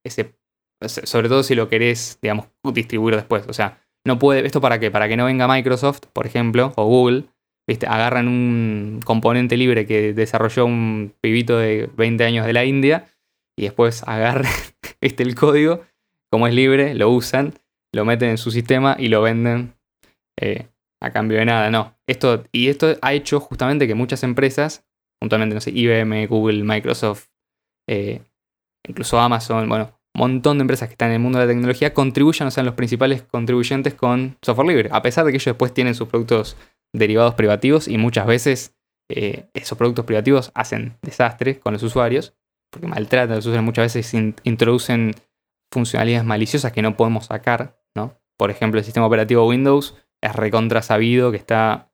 ese, 0.04 0.36
sobre 0.86 1.28
todo 1.28 1.42
si 1.42 1.54
lo 1.54 1.68
querés, 1.68 2.18
digamos, 2.22 2.46
distribuir 2.72 3.16
después. 3.16 3.46
O 3.48 3.52
sea, 3.52 3.83
no 4.04 4.18
puede, 4.18 4.46
¿esto 4.46 4.60
para 4.60 4.78
qué? 4.78 4.90
Para 4.90 5.08
que 5.08 5.16
no 5.16 5.24
venga 5.24 5.48
Microsoft, 5.48 6.02
por 6.12 6.26
ejemplo, 6.26 6.72
o 6.76 6.84
Google, 6.86 7.24
¿viste? 7.66 7.86
agarran 7.86 8.28
un 8.28 9.00
componente 9.04 9.56
libre 9.56 9.86
que 9.86 10.12
desarrolló 10.12 10.66
un 10.66 11.14
pibito 11.20 11.58
de 11.58 11.88
20 11.96 12.24
años 12.24 12.46
de 12.46 12.52
la 12.52 12.64
India 12.64 13.06
y 13.56 13.62
después 13.62 14.02
agarran 14.06 14.52
este, 15.00 15.22
el 15.22 15.34
código, 15.34 15.82
como 16.30 16.46
es 16.46 16.54
libre, 16.54 16.94
lo 16.94 17.10
usan, 17.10 17.54
lo 17.92 18.04
meten 18.04 18.30
en 18.30 18.38
su 18.38 18.50
sistema 18.50 18.96
y 18.98 19.08
lo 19.08 19.22
venden 19.22 19.74
eh, 20.40 20.66
a 21.00 21.10
cambio 21.12 21.38
de 21.38 21.44
nada. 21.44 21.70
No, 21.70 21.96
esto, 22.06 22.44
y 22.52 22.68
esto 22.68 22.96
ha 23.00 23.12
hecho 23.14 23.40
justamente 23.40 23.86
que 23.86 23.94
muchas 23.94 24.22
empresas, 24.22 24.84
puntualmente, 25.20 25.54
no 25.54 25.60
sé, 25.60 25.70
IBM, 25.70 26.26
Google, 26.26 26.64
Microsoft, 26.64 27.28
eh, 27.86 28.22
incluso 28.86 29.18
Amazon, 29.18 29.68
bueno, 29.68 29.92
montón 30.14 30.58
de 30.58 30.62
empresas 30.62 30.88
que 30.88 30.94
están 30.94 31.08
en 31.08 31.14
el 31.14 31.20
mundo 31.20 31.38
de 31.38 31.46
la 31.46 31.50
tecnología 31.50 31.92
contribuyan 31.92 32.48
o 32.48 32.50
sean 32.50 32.66
los 32.66 32.74
principales 32.74 33.22
contribuyentes 33.22 33.94
con 33.94 34.36
software 34.42 34.68
libre, 34.68 34.88
a 34.92 35.02
pesar 35.02 35.24
de 35.24 35.32
que 35.32 35.36
ellos 35.36 35.46
después 35.46 35.74
tienen 35.74 35.94
sus 35.94 36.08
productos 36.08 36.56
derivados 36.92 37.34
privativos 37.34 37.88
y 37.88 37.98
muchas 37.98 38.26
veces 38.26 38.76
eh, 39.10 39.50
esos 39.54 39.76
productos 39.76 40.04
privativos 40.04 40.52
hacen 40.54 40.96
desastres 41.02 41.58
con 41.58 41.72
los 41.72 41.82
usuarios 41.82 42.34
porque 42.74 42.88
maltratan 42.88 43.32
a 43.32 43.36
los 43.36 43.46
usuarios, 43.46 43.64
muchas 43.64 43.94
veces 43.94 44.14
introducen 44.42 45.14
funcionalidades 45.72 46.26
maliciosas 46.26 46.72
que 46.72 46.82
no 46.82 46.96
podemos 46.96 47.26
sacar, 47.26 47.80
¿no? 47.96 48.20
Por 48.36 48.50
ejemplo, 48.50 48.78
el 48.78 48.84
sistema 48.84 49.06
operativo 49.06 49.46
Windows 49.46 49.96
es 50.20 50.34
recontra 50.34 50.82
sabido 50.82 51.30
que 51.30 51.36
está, 51.36 51.92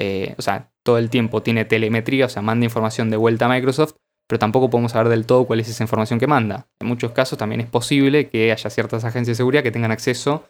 eh, 0.00 0.34
o 0.38 0.42
sea, 0.42 0.72
todo 0.82 0.96
el 0.96 1.10
tiempo 1.10 1.42
tiene 1.42 1.66
telemetría, 1.66 2.26
o 2.26 2.28
sea, 2.30 2.40
manda 2.40 2.64
información 2.64 3.10
de 3.10 3.18
vuelta 3.18 3.44
a 3.44 3.48
Microsoft, 3.50 3.96
pero 4.32 4.38
tampoco 4.38 4.70
podemos 4.70 4.92
saber 4.92 5.10
del 5.10 5.26
todo 5.26 5.44
cuál 5.44 5.60
es 5.60 5.68
esa 5.68 5.84
información 5.84 6.18
que 6.18 6.26
manda. 6.26 6.66
En 6.80 6.88
muchos 6.88 7.12
casos 7.12 7.36
también 7.36 7.60
es 7.60 7.66
posible 7.66 8.30
que 8.30 8.50
haya 8.50 8.70
ciertas 8.70 9.04
agencias 9.04 9.36
de 9.36 9.42
seguridad 9.42 9.62
que 9.62 9.70
tengan 9.70 9.90
acceso 9.90 10.48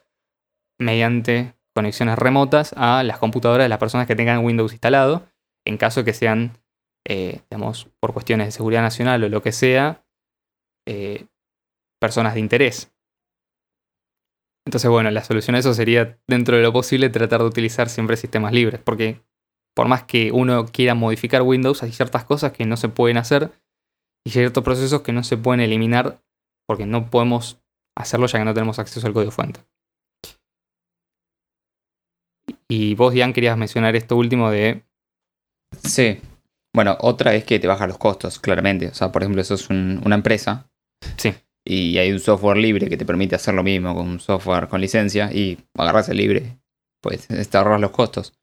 mediante 0.79 1.57
conexiones 1.75 2.17
remotas 2.17 2.75
a 2.77 3.03
las 3.03 3.19
computadoras 3.19 3.65
de 3.65 3.69
las 3.69 3.81
personas 3.81 4.07
que 4.07 4.15
tengan 4.15 4.45
Windows 4.45 4.71
instalado, 4.71 5.27
en 5.67 5.79
caso 5.79 6.05
que 6.05 6.13
sean, 6.13 6.59
eh, 7.09 7.41
digamos, 7.51 7.89
por 7.99 8.13
cuestiones 8.13 8.47
de 8.47 8.53
seguridad 8.53 8.83
nacional 8.83 9.25
o 9.25 9.29
lo 9.29 9.43
que 9.43 9.51
sea, 9.51 10.07
eh, 10.87 11.27
personas 12.01 12.35
de 12.35 12.41
interés. 12.41 12.95
Entonces, 14.65 14.89
bueno, 14.89 15.11
la 15.11 15.25
solución 15.25 15.57
a 15.57 15.59
eso 15.59 15.75
sería, 15.75 16.21
dentro 16.29 16.57
de 16.57 16.63
lo 16.63 16.73
posible, 16.73 17.11
tratar 17.11 17.41
de 17.41 17.47
utilizar 17.47 17.89
siempre 17.89 18.17
sistemas 18.17 18.53
libres, 18.53 18.81
porque 18.81 19.25
por 19.75 19.89
más 19.89 20.05
que 20.05 20.31
uno 20.31 20.67
quiera 20.67 20.95
modificar 20.95 21.43
Windows, 21.43 21.83
hay 21.83 21.91
ciertas 21.91 22.25
cosas 22.25 22.53
que 22.53 22.65
no 22.65 22.77
se 22.77 22.89
pueden 22.89 23.17
hacer 23.17 23.51
y 24.25 24.31
ciertos 24.31 24.63
procesos 24.65 25.03
que 25.03 25.13
no 25.13 25.23
se 25.25 25.37
pueden 25.37 25.61
eliminar 25.61 26.23
porque 26.67 26.87
no 26.87 27.11
podemos 27.11 27.61
hacerlo 27.97 28.27
ya 28.27 28.39
que 28.39 28.45
no 28.45 28.55
tenemos 28.55 28.79
acceso 28.79 29.07
al 29.07 29.13
código 29.13 29.31
fuente. 29.33 29.61
Y 32.69 32.95
vos, 32.95 33.15
Ian, 33.15 33.33
querías 33.33 33.57
mencionar 33.57 33.97
esto 33.97 34.17
último 34.17 34.51
de... 34.51 34.83
Sí. 35.85 36.21
Bueno, 36.75 36.97
otra 37.01 37.35
es 37.35 37.45
que 37.45 37.59
te 37.59 37.67
baja 37.67 37.87
los 37.87 37.99
costos, 37.99 38.39
claramente. 38.39 38.89
O 38.89 38.95
sea, 38.95 39.13
por 39.13 39.23
ejemplo, 39.23 39.45
sos 39.45 39.69
un- 39.71 40.01
una 40.05 40.15
empresa 40.15 40.69
Sí, 41.17 41.35
y 41.67 41.99
hay 41.99 42.13
un 42.13 42.21
software 42.21 42.57
libre 42.57 42.89
que 42.89 42.97
te 42.97 43.05
permite 43.05 43.35
hacer 43.35 43.55
lo 43.55 43.63
mismo 43.65 43.95
con 43.95 44.09
un 44.09 44.21
software 44.21 44.69
con 44.69 44.81
licencia 44.81 45.33
y 45.33 45.59
agarras 45.77 46.09
el 46.09 46.17
libre, 46.17 46.61
pues 47.03 47.27
te 47.51 47.59
ahorras 47.59 47.81
los 47.81 47.91
costos. 47.91 48.35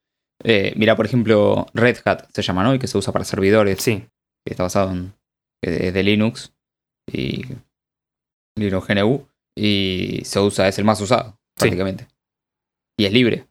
Eh, 0.43 0.73
mira, 0.75 0.95
por 0.95 1.05
ejemplo, 1.05 1.65
Red 1.73 1.97
Hat 2.05 2.29
se 2.33 2.41
llama, 2.41 2.63
¿no? 2.63 2.73
Y 2.75 2.79
que 2.79 2.87
se 2.87 2.97
usa 2.97 3.13
para 3.13 3.25
servidores, 3.25 3.81
sí, 3.81 4.07
que 4.45 4.53
está 4.53 4.63
basado 4.63 4.91
en 4.91 5.13
que 5.61 5.87
es 5.87 5.93
de 5.93 6.03
Linux 6.03 6.53
y 7.11 7.45
Linux 8.57 8.87
GNU 8.87 9.27
y 9.57 10.21
se 10.23 10.39
usa, 10.39 10.67
es 10.67 10.77
el 10.79 10.85
más 10.85 10.99
usado, 11.01 11.37
Sí. 11.57 11.63
prácticamente. 11.65 12.07
Y 12.97 13.05
es 13.05 13.13
libre. 13.13 13.45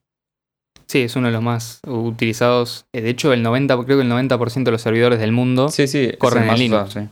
sí, 0.86 1.02
es 1.02 1.16
uno 1.16 1.26
de 1.26 1.32
los 1.34 1.42
más 1.42 1.80
utilizados. 1.86 2.86
Eh, 2.94 3.02
De 3.02 3.10
hecho, 3.10 3.32
el 3.34 3.42
90, 3.42 3.74
creo 3.84 3.98
que 3.98 4.02
el 4.02 4.08
90% 4.08 4.64
de 4.70 4.72
los 4.72 4.80
servidores 4.82 5.18
del 5.20 5.32
mundo, 5.32 5.68
Sí, 5.68 5.86
sí, 5.86 6.12
Corren 6.18 6.48
en 6.48 6.58
Linux. 6.58 6.88
usado, 6.90 7.08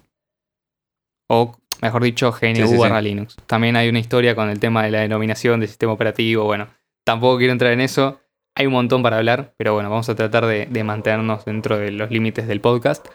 o 1.31 1.57
mejor 1.83 2.03
dicho, 2.03 2.33
GNU 2.33 2.79
barra 2.79 3.03
Linux. 3.03 3.37
También 3.47 3.77
hay 3.77 3.89
una 3.91 3.99
historia 3.99 4.35
con 4.35 4.49
el 4.49 4.59
tema 4.61 4.83
de 4.85 4.91
la 4.93 5.01
denominación 5.01 5.61
del 5.61 5.69
sistema 5.69 5.93
operativo. 5.93 6.45
Bueno, 6.45 6.69
tampoco 7.05 7.37
quiero 7.39 7.53
entrar 7.53 7.73
en 7.73 7.81
eso. 7.83 8.19
Hay 8.57 8.67
un 8.67 8.73
montón 8.73 9.03
para 9.03 9.19
hablar, 9.19 9.53
pero 9.59 9.75
bueno, 9.75 9.91
vamos 9.91 10.09
a 10.09 10.15
tratar 10.15 10.47
de, 10.47 10.65
de 10.67 10.85
mantenernos 10.85 11.45
dentro 11.45 11.77
de 11.77 11.91
los 11.91 12.11
límites 12.11 12.49
del 12.49 12.63
podcast. 12.63 13.07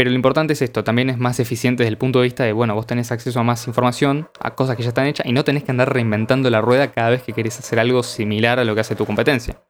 Pero 0.00 0.08
lo 0.08 0.16
importante 0.16 0.54
es 0.54 0.62
esto, 0.62 0.82
también 0.82 1.10
es 1.10 1.18
más 1.18 1.40
eficiente 1.40 1.82
desde 1.82 1.90
el 1.90 1.98
punto 1.98 2.20
de 2.20 2.22
vista 2.22 2.42
de, 2.42 2.54
bueno, 2.54 2.74
vos 2.74 2.86
tenés 2.86 3.12
acceso 3.12 3.38
a 3.38 3.42
más 3.42 3.66
información, 3.66 4.30
a 4.40 4.54
cosas 4.54 4.74
que 4.74 4.82
ya 4.82 4.88
están 4.88 5.06
hechas, 5.06 5.26
y 5.26 5.32
no 5.32 5.44
tenés 5.44 5.62
que 5.62 5.72
andar 5.72 5.92
reinventando 5.92 6.48
la 6.48 6.62
rueda 6.62 6.90
cada 6.90 7.10
vez 7.10 7.22
que 7.22 7.34
querés 7.34 7.58
hacer 7.58 7.78
algo 7.78 8.02
similar 8.02 8.58
a 8.58 8.64
lo 8.64 8.74
que 8.74 8.80
hace 8.80 8.96
tu 8.96 9.04
competencia. 9.04 9.62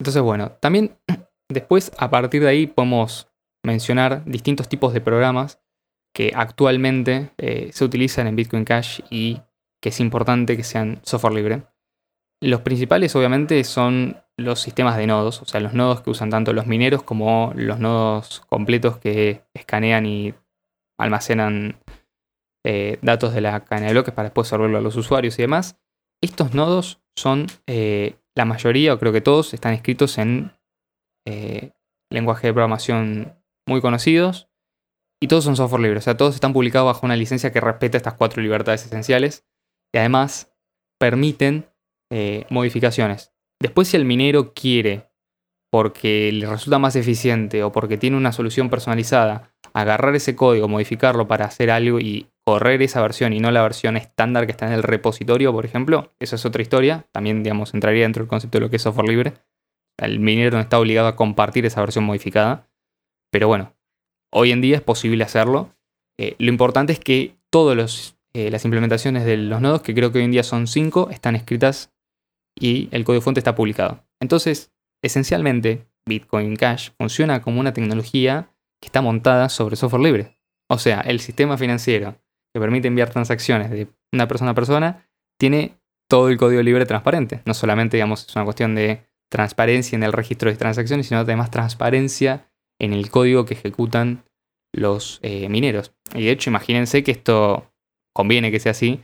Entonces, 0.00 0.22
bueno, 0.22 0.50
también 0.60 0.98
después 1.48 1.92
a 1.98 2.10
partir 2.10 2.42
de 2.42 2.48
ahí 2.48 2.66
podemos 2.66 3.28
mencionar 3.62 4.24
distintos 4.24 4.68
tipos 4.68 4.92
de 4.92 5.02
programas 5.02 5.60
que 6.12 6.32
actualmente 6.34 7.30
eh, 7.38 7.70
se 7.72 7.84
utilizan 7.84 8.26
en 8.26 8.34
Bitcoin 8.34 8.64
Cash 8.64 9.02
y 9.08 9.40
que 9.80 9.90
es 9.90 10.00
importante 10.00 10.56
que 10.56 10.64
sean 10.64 10.98
software 11.04 11.34
libre. 11.34 11.62
Los 12.42 12.62
principales 12.62 13.14
obviamente 13.16 13.62
son 13.64 14.16
los 14.38 14.60
sistemas 14.60 14.96
de 14.96 15.06
nodos, 15.06 15.42
o 15.42 15.44
sea, 15.44 15.60
los 15.60 15.74
nodos 15.74 16.00
que 16.00 16.10
usan 16.10 16.30
tanto 16.30 16.52
los 16.52 16.66
mineros 16.66 17.02
como 17.02 17.52
los 17.54 17.78
nodos 17.78 18.40
completos 18.48 18.96
que 18.96 19.44
escanean 19.54 20.06
y 20.06 20.34
almacenan 20.98 21.78
eh, 22.64 22.98
datos 23.02 23.34
de 23.34 23.40
la 23.42 23.64
cadena 23.64 23.88
de 23.88 23.92
bloques 23.92 24.14
para 24.14 24.28
después 24.28 24.48
servirlo 24.48 24.78
a 24.78 24.80
los 24.80 24.96
usuarios 24.96 25.38
y 25.38 25.42
demás. 25.42 25.78
Estos 26.22 26.54
nodos 26.54 27.02
son, 27.16 27.46
eh, 27.66 28.16
la 28.36 28.44
mayoría, 28.44 28.94
o 28.94 28.98
creo 28.98 29.12
que 29.12 29.20
todos, 29.20 29.52
están 29.52 29.74
escritos 29.74 30.18
en 30.18 30.52
eh, 31.26 31.72
lenguaje 32.10 32.46
de 32.46 32.52
programación 32.52 33.36
muy 33.68 33.80
conocidos 33.80 34.48
y 35.22 35.28
todos 35.28 35.44
son 35.44 35.56
software 35.56 35.82
libre, 35.82 35.98
o 35.98 36.02
sea, 36.02 36.16
todos 36.16 36.34
están 36.34 36.52
publicados 36.52 36.86
bajo 36.86 37.04
una 37.04 37.16
licencia 37.16 37.52
que 37.52 37.60
respeta 37.60 37.98
estas 37.98 38.14
cuatro 38.14 38.42
libertades 38.42 38.86
esenciales 38.86 39.46
y 39.94 39.98
además 39.98 40.54
permiten 40.98 41.69
eh, 42.10 42.46
modificaciones. 42.50 43.32
Después, 43.60 43.88
si 43.88 43.96
el 43.96 44.04
minero 44.04 44.52
quiere, 44.54 45.10
porque 45.70 46.32
le 46.32 46.46
resulta 46.46 46.78
más 46.78 46.96
eficiente 46.96 47.62
o 47.62 47.72
porque 47.72 47.98
tiene 47.98 48.16
una 48.16 48.32
solución 48.32 48.70
personalizada, 48.70 49.52
agarrar 49.72 50.14
ese 50.16 50.34
código, 50.34 50.66
modificarlo 50.68 51.28
para 51.28 51.44
hacer 51.44 51.70
algo 51.70 52.00
y 52.00 52.26
correr 52.44 52.82
esa 52.82 53.00
versión 53.02 53.32
y 53.32 53.38
no 53.38 53.50
la 53.50 53.62
versión 53.62 53.96
estándar 53.96 54.46
que 54.46 54.52
está 54.52 54.66
en 54.66 54.72
el 54.72 54.82
repositorio, 54.82 55.52
por 55.52 55.64
ejemplo, 55.64 56.12
eso 56.18 56.36
es 56.36 56.44
otra 56.44 56.62
historia. 56.62 57.06
También, 57.12 57.42
digamos, 57.42 57.74
entraría 57.74 58.02
dentro 58.02 58.22
del 58.22 58.28
concepto 58.28 58.58
de 58.58 58.62
lo 58.62 58.70
que 58.70 58.76
es 58.76 58.82
software 58.82 59.08
libre. 59.08 59.34
El 59.98 60.18
minero 60.18 60.56
no 60.56 60.62
está 60.62 60.78
obligado 60.78 61.08
a 61.08 61.16
compartir 61.16 61.66
esa 61.66 61.80
versión 61.80 62.04
modificada. 62.04 62.68
Pero 63.30 63.46
bueno, 63.46 63.74
hoy 64.32 64.50
en 64.50 64.60
día 64.60 64.76
es 64.76 64.82
posible 64.82 65.22
hacerlo. 65.22 65.70
Eh, 66.18 66.34
lo 66.38 66.48
importante 66.48 66.92
es 66.92 66.98
que 66.98 67.36
todas 67.50 67.76
las 68.34 68.64
implementaciones 68.64 69.24
de 69.24 69.36
los 69.36 69.60
nodos, 69.60 69.82
que 69.82 69.94
creo 69.94 70.10
que 70.10 70.18
hoy 70.18 70.24
en 70.24 70.32
día 70.32 70.42
son 70.42 70.66
cinco, 70.66 71.10
están 71.10 71.36
escritas 71.36 71.92
y 72.60 72.88
el 72.92 73.04
código 73.04 73.22
fuente 73.22 73.40
está 73.40 73.54
publicado. 73.56 74.04
Entonces, 74.20 74.72
esencialmente, 75.02 75.88
Bitcoin 76.06 76.54
Cash 76.56 76.90
funciona 76.98 77.42
como 77.42 77.58
una 77.58 77.72
tecnología 77.72 78.52
que 78.80 78.86
está 78.86 79.02
montada 79.02 79.48
sobre 79.48 79.76
software 79.76 80.02
libre. 80.02 80.36
O 80.68 80.78
sea, 80.78 81.00
el 81.00 81.20
sistema 81.20 81.58
financiero 81.58 82.16
que 82.54 82.60
permite 82.60 82.88
enviar 82.88 83.10
transacciones 83.10 83.70
de 83.70 83.88
una 84.12 84.28
persona 84.28 84.52
a 84.52 84.54
persona 84.54 85.08
tiene 85.38 85.80
todo 86.08 86.28
el 86.28 86.36
código 86.36 86.62
libre 86.62 86.86
transparente. 86.86 87.42
No 87.46 87.54
solamente, 87.54 87.96
digamos, 87.96 88.26
es 88.26 88.36
una 88.36 88.44
cuestión 88.44 88.74
de 88.74 89.06
transparencia 89.30 89.96
en 89.96 90.02
el 90.02 90.12
registro 90.12 90.50
de 90.50 90.56
transacciones, 90.56 91.06
sino 91.06 91.20
además 91.20 91.50
transparencia 91.50 92.50
en 92.80 92.92
el 92.92 93.10
código 93.10 93.44
que 93.44 93.54
ejecutan 93.54 94.24
los 94.72 95.20
eh, 95.22 95.48
mineros. 95.48 95.92
Y 96.14 96.24
de 96.24 96.32
hecho, 96.32 96.50
imagínense 96.50 97.02
que 97.02 97.12
esto 97.12 97.72
conviene 98.14 98.50
que 98.50 98.60
sea 98.60 98.72
así, 98.72 99.00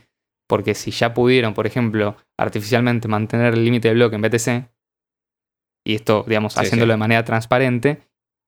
porque 0.47 0.73
si 0.73 0.91
ya 0.91 1.13
pudieron, 1.13 1.53
por 1.53 1.67
ejemplo, 1.67 2.15
artificialmente 2.37 3.07
mantener 3.07 3.53
el 3.53 3.63
límite 3.63 3.89
de 3.89 3.93
bloque 3.93 4.15
en 4.15 4.21
BTC, 4.21 4.71
y 5.85 5.95
esto, 5.95 6.25
digamos, 6.27 6.53
Sí, 6.53 6.59
haciéndolo 6.59 6.91
sí. 6.91 6.93
de 6.93 6.97
manera 6.97 7.23
transparente, 7.23 8.01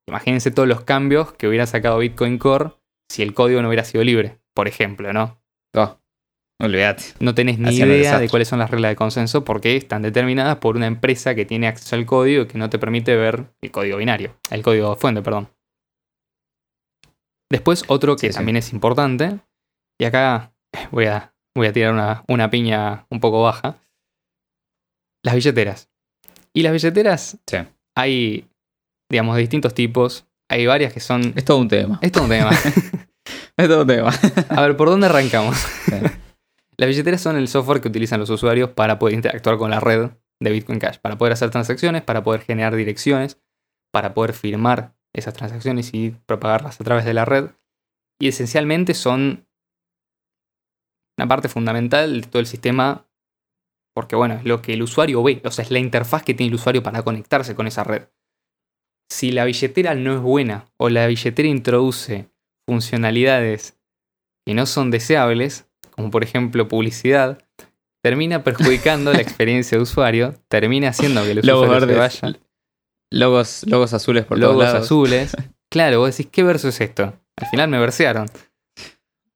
imagínense 0.07 0.51
todos 0.51 0.67
los 0.67 0.81
cambios 0.81 1.33
que 1.33 1.47
hubiera 1.47 1.65
sacado 1.65 1.99
Bitcoin 1.99 2.37
Core 2.37 2.71
si 3.09 3.23
el 3.23 3.33
código 3.33 3.61
no 3.61 3.69
hubiera 3.69 3.83
sido 3.83 4.03
libre, 4.03 4.39
por 4.53 4.67
ejemplo, 4.67 5.13
¿no? 5.13 5.41
Oh, 5.75 5.99
olvídate. 6.61 7.03
No 7.19 7.33
tenés 7.33 7.59
ni 7.59 7.69
Hacían 7.69 7.89
un 7.89 7.95
idea 7.95 8.19
de 8.19 8.29
cuáles 8.29 8.47
son 8.47 8.59
las 8.59 8.69
reglas 8.69 8.91
de 8.91 8.95
consenso 8.95 9.43
porque 9.45 9.75
están 9.75 10.01
determinadas 10.01 10.57
por 10.57 10.75
una 10.75 10.87
empresa 10.87 11.33
que 11.33 11.45
tiene 11.45 11.67
acceso 11.67 11.95
al 11.95 12.05
código 12.05 12.43
y 12.43 12.47
que 12.47 12.57
no 12.57 12.69
te 12.69 12.79
permite 12.79 13.15
ver 13.15 13.45
el 13.61 13.71
código 13.71 13.97
binario, 13.97 14.35
el 14.51 14.61
código 14.61 14.95
fuente, 14.95 15.21
perdón. 15.21 15.49
Después 17.51 17.83
otro 17.87 18.15
que 18.15 18.31
sí. 18.31 18.33
también 18.35 18.57
es 18.57 18.73
importante, 18.73 19.39
y 19.99 20.05
acá 20.05 20.53
voy 20.91 21.05
a, 21.05 21.33
voy 21.55 21.67
a 21.67 21.73
tirar 21.73 21.93
una, 21.93 22.23
una 22.27 22.49
piña 22.49 23.05
un 23.09 23.19
poco 23.19 23.41
baja, 23.43 23.77
las 25.23 25.35
billeteras. 25.35 25.89
Y 26.53 26.63
las 26.63 26.71
billeteras 26.73 27.37
Sí. 27.47 27.57
hay, 27.95 28.47
digamos, 29.09 29.35
de 29.35 29.41
distintos 29.41 29.73
tipos. 29.73 30.25
Hay 30.49 30.65
varias 30.65 30.93
que 30.93 30.99
son... 30.99 31.33
Es 31.35 31.45
todo 31.45 31.57
un 31.57 31.67
tema. 31.67 31.99
Esto 32.01 32.19
es 32.19 32.23
un 32.23 32.29
tema. 32.29 32.51
Es 33.57 33.67
todo 33.67 33.81
un 33.81 33.87
tema. 33.87 34.09
A 34.49 34.61
ver, 34.61 34.77
¿por 34.77 34.89
dónde 34.89 35.07
arrancamos? 35.07 35.57
Sí. 35.57 35.95
Las 36.77 36.87
billeteras 36.87 37.19
son 37.19 37.35
el 37.35 37.49
software 37.49 37.81
que 37.81 37.89
utilizan 37.89 38.19
los 38.21 38.29
usuarios 38.29 38.69
para 38.69 38.97
poder 38.97 39.15
interactuar 39.15 39.57
con 39.57 39.69
la 39.69 39.81
red 39.81 40.11
de 40.39 40.49
Bitcoin 40.49 40.79
Cash, 40.79 40.97
para 40.99 41.17
poder 41.17 41.33
hacer 41.33 41.49
transacciones, 41.49 42.01
para 42.01 42.23
poder 42.23 42.41
generar 42.41 42.73
direcciones, 42.73 43.37
para 43.91 44.13
poder 44.13 44.31
firmar 44.33 44.95
esas 45.13 45.33
transacciones 45.33 45.93
y 45.93 46.11
propagarlas 46.25 46.79
a 46.79 46.83
través 46.85 47.03
de 47.03 47.13
la 47.13 47.25
red. 47.25 47.49
Y 48.21 48.29
esencialmente 48.29 48.93
son 48.93 49.45
una 51.19 51.27
parte 51.27 51.49
fundamental 51.49 52.21
de 52.21 52.27
todo 52.27 52.39
el 52.39 52.47
sistema, 52.47 53.05
porque 53.93 54.15
bueno, 54.15 54.35
es 54.35 54.45
lo 54.45 54.61
que 54.61 54.73
el 54.73 54.81
usuario 54.81 55.21
ve, 55.21 55.41
o 55.43 55.51
sea, 55.51 55.65
es 55.65 55.71
la 55.71 55.79
interfaz 55.79 56.23
que 56.23 56.33
tiene 56.33 56.47
el 56.49 56.55
usuario 56.55 56.81
para 56.81 57.03
conectarse 57.03 57.55
con 57.55 57.67
esa 57.67 57.83
red. 57.83 58.03
Si 59.11 59.31
la 59.31 59.43
billetera 59.43 59.95
no 59.95 60.13
es 60.15 60.21
buena 60.21 60.65
o 60.77 60.87
la 60.87 61.07
billetera 61.07 61.49
introduce 61.49 62.29
funcionalidades 62.65 63.77
que 64.45 64.53
no 64.53 64.65
son 64.65 64.91
deseables, 64.91 65.67
como 65.91 66.09
por 66.09 66.23
ejemplo 66.23 66.69
publicidad, 66.69 67.43
termina 68.01 68.45
perjudicando 68.45 69.11
la 69.11 69.19
experiencia 69.19 69.77
de 69.77 69.81
usuario, 69.81 70.35
termina 70.47 70.89
haciendo 70.89 71.21
que 71.23 71.31
el 71.31 71.41
Logos 71.43 71.67
usuario 71.67 72.09
se. 72.09 72.39
Logos, 73.11 73.65
logos 73.67 73.93
azules 73.93 74.23
por 74.23 74.39
todos 74.39 74.53
Logos 74.53 74.63
lados. 74.63 74.85
azules. 74.85 75.35
Claro, 75.71 75.99
vos 75.99 76.17
decís, 76.17 76.31
¿qué 76.31 76.41
verso 76.41 76.69
es 76.69 76.81
esto? 76.81 77.13
Al 77.35 77.47
final 77.47 77.69
me 77.69 77.77
versearon. 77.77 78.25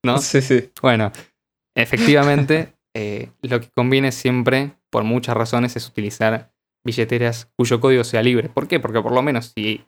¿No? 0.03 0.17
Sí, 0.17 0.41
sí. 0.41 0.71
Bueno, 0.81 1.11
efectivamente, 1.75 2.73
eh, 2.95 3.29
lo 3.41 3.59
que 3.59 3.69
conviene 3.69 4.11
siempre, 4.11 4.71
por 4.89 5.03
muchas 5.03 5.35
razones, 5.35 5.75
es 5.75 5.87
utilizar 5.87 6.51
billeteras 6.85 7.51
cuyo 7.57 7.79
código 7.79 8.03
sea 8.03 8.21
libre. 8.21 8.49
¿Por 8.49 8.67
qué? 8.67 8.79
Porque 8.79 9.01
por 9.01 9.13
lo 9.13 9.21
menos 9.21 9.53
si 9.55 9.85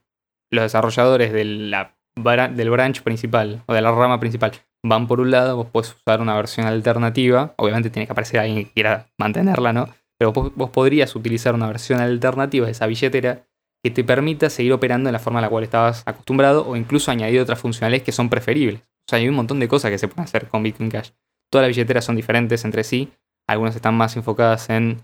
los 0.52 0.64
desarrolladores 0.64 1.34
del 1.34 1.72
branch 2.16 3.02
principal 3.02 3.64
o 3.66 3.74
de 3.74 3.82
la 3.82 3.92
rama 3.92 4.20
principal 4.20 4.54
van 4.84 5.08
por 5.08 5.20
un 5.20 5.32
lado, 5.32 5.58
vos 5.58 5.68
podés 5.68 5.96
usar 5.96 6.22
una 6.22 6.36
versión 6.36 6.68
alternativa. 6.68 7.54
Obviamente 7.58 7.90
tiene 7.90 8.06
que 8.06 8.12
aparecer 8.12 8.40
alguien 8.40 8.66
que 8.66 8.72
quiera 8.72 9.08
mantenerla, 9.18 9.74
¿no? 9.74 9.90
Pero 10.18 10.32
vos, 10.32 10.70
podrías 10.70 11.16
utilizar 11.16 11.56
una 11.56 11.68
versión 11.68 12.00
alternativa 12.00 12.66
de 12.66 12.72
esa 12.72 12.88
billetera 12.88 13.46
que 13.84 13.92
te 13.92 14.04
permita 14.04 14.50
seguir 14.50 14.74
operando 14.74 15.10
en 15.10 15.14
la 15.14 15.20
forma 15.20 15.40
a 15.40 15.42
la 15.42 15.50
cual 15.50 15.64
estabas 15.64 16.04
acostumbrado 16.06 16.68
o 16.68 16.76
incluso 16.76 17.12
añadir 17.12 17.42
otras 17.42 17.60
funcionalidades 17.60 18.04
que 18.04 18.12
son 18.12 18.30
preferibles. 18.30 18.82
O 18.82 19.10
sea, 19.10 19.20
hay 19.20 19.28
un 19.28 19.36
montón 19.36 19.60
de 19.60 19.68
cosas 19.68 19.92
que 19.92 19.98
se 19.98 20.08
pueden 20.08 20.24
hacer 20.24 20.48
con 20.48 20.64
Bitcoin 20.64 20.90
Cash. 20.90 21.10
Todas 21.52 21.68
las 21.68 21.76
billeteras 21.76 22.06
son 22.06 22.16
diferentes 22.16 22.66
entre 22.66 22.84
sí. 22.84 23.12
Algunas 23.48 23.76
están 23.76 23.96
más 23.96 24.16
enfocadas 24.16 24.70
en, 24.70 25.02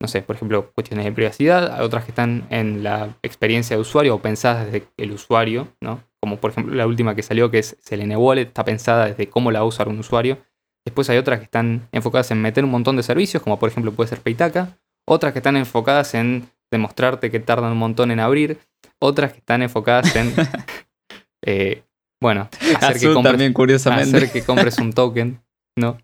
no 0.00 0.08
sé, 0.08 0.22
por 0.22 0.36
ejemplo, 0.36 0.72
cuestiones 0.72 1.04
de 1.04 1.12
privacidad. 1.12 1.74
Hay 1.74 1.84
otras 1.84 2.04
que 2.04 2.10
están 2.10 2.46
en 2.50 2.82
la 2.82 3.16
experiencia 3.22 3.76
de 3.76 3.82
usuario 3.82 4.14
o 4.14 4.22
pensadas 4.22 4.66
desde 4.66 4.88
el 4.96 5.12
usuario, 5.12 5.68
¿no? 5.80 6.02
Como 6.20 6.38
por 6.38 6.52
ejemplo 6.52 6.74
la 6.74 6.86
última 6.86 7.14
que 7.14 7.22
salió, 7.22 7.50
que 7.50 7.58
es 7.58 7.76
Selene 7.80 8.16
Wallet, 8.16 8.48
está 8.48 8.64
pensada 8.64 9.06
desde 9.06 9.28
cómo 9.28 9.50
la 9.50 9.60
va 9.60 9.64
a 9.64 9.68
usar 9.68 9.88
un 9.88 9.98
usuario. 9.98 10.38
Después 10.84 11.08
hay 11.10 11.18
otras 11.18 11.38
que 11.38 11.44
están 11.44 11.88
enfocadas 11.92 12.30
en 12.30 12.40
meter 12.42 12.64
un 12.64 12.70
montón 12.70 12.96
de 12.96 13.02
servicios, 13.02 13.42
como 13.42 13.58
por 13.58 13.68
ejemplo 13.68 13.92
puede 13.92 14.08
ser 14.08 14.20
Paytaka. 14.20 14.78
Otras 15.06 15.32
que 15.32 15.40
están 15.40 15.56
enfocadas 15.56 16.14
en 16.14 16.48
demostrarte 16.70 17.30
que 17.30 17.40
tardan 17.40 17.72
un 17.72 17.78
montón 17.78 18.10
en 18.10 18.20
abrir, 18.20 18.58
otras 18.98 19.32
que 19.32 19.38
están 19.38 19.62
enfocadas 19.62 20.14
en, 20.16 20.32
eh, 21.44 21.82
bueno, 22.20 22.48
hacer 22.76 22.98
que, 22.98 23.12
compres, 23.12 23.32
también, 23.32 23.52
curiosamente. 23.52 24.16
hacer 24.16 24.32
que 24.32 24.42
compres 24.42 24.78
un 24.78 24.92
token, 24.92 25.40
¿no? 25.76 25.98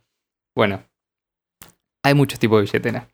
Bueno, 0.57 0.83
hay 2.05 2.14
muchos 2.14 2.39
tipos 2.39 2.59
de 2.59 2.62
billetera. 2.66 3.09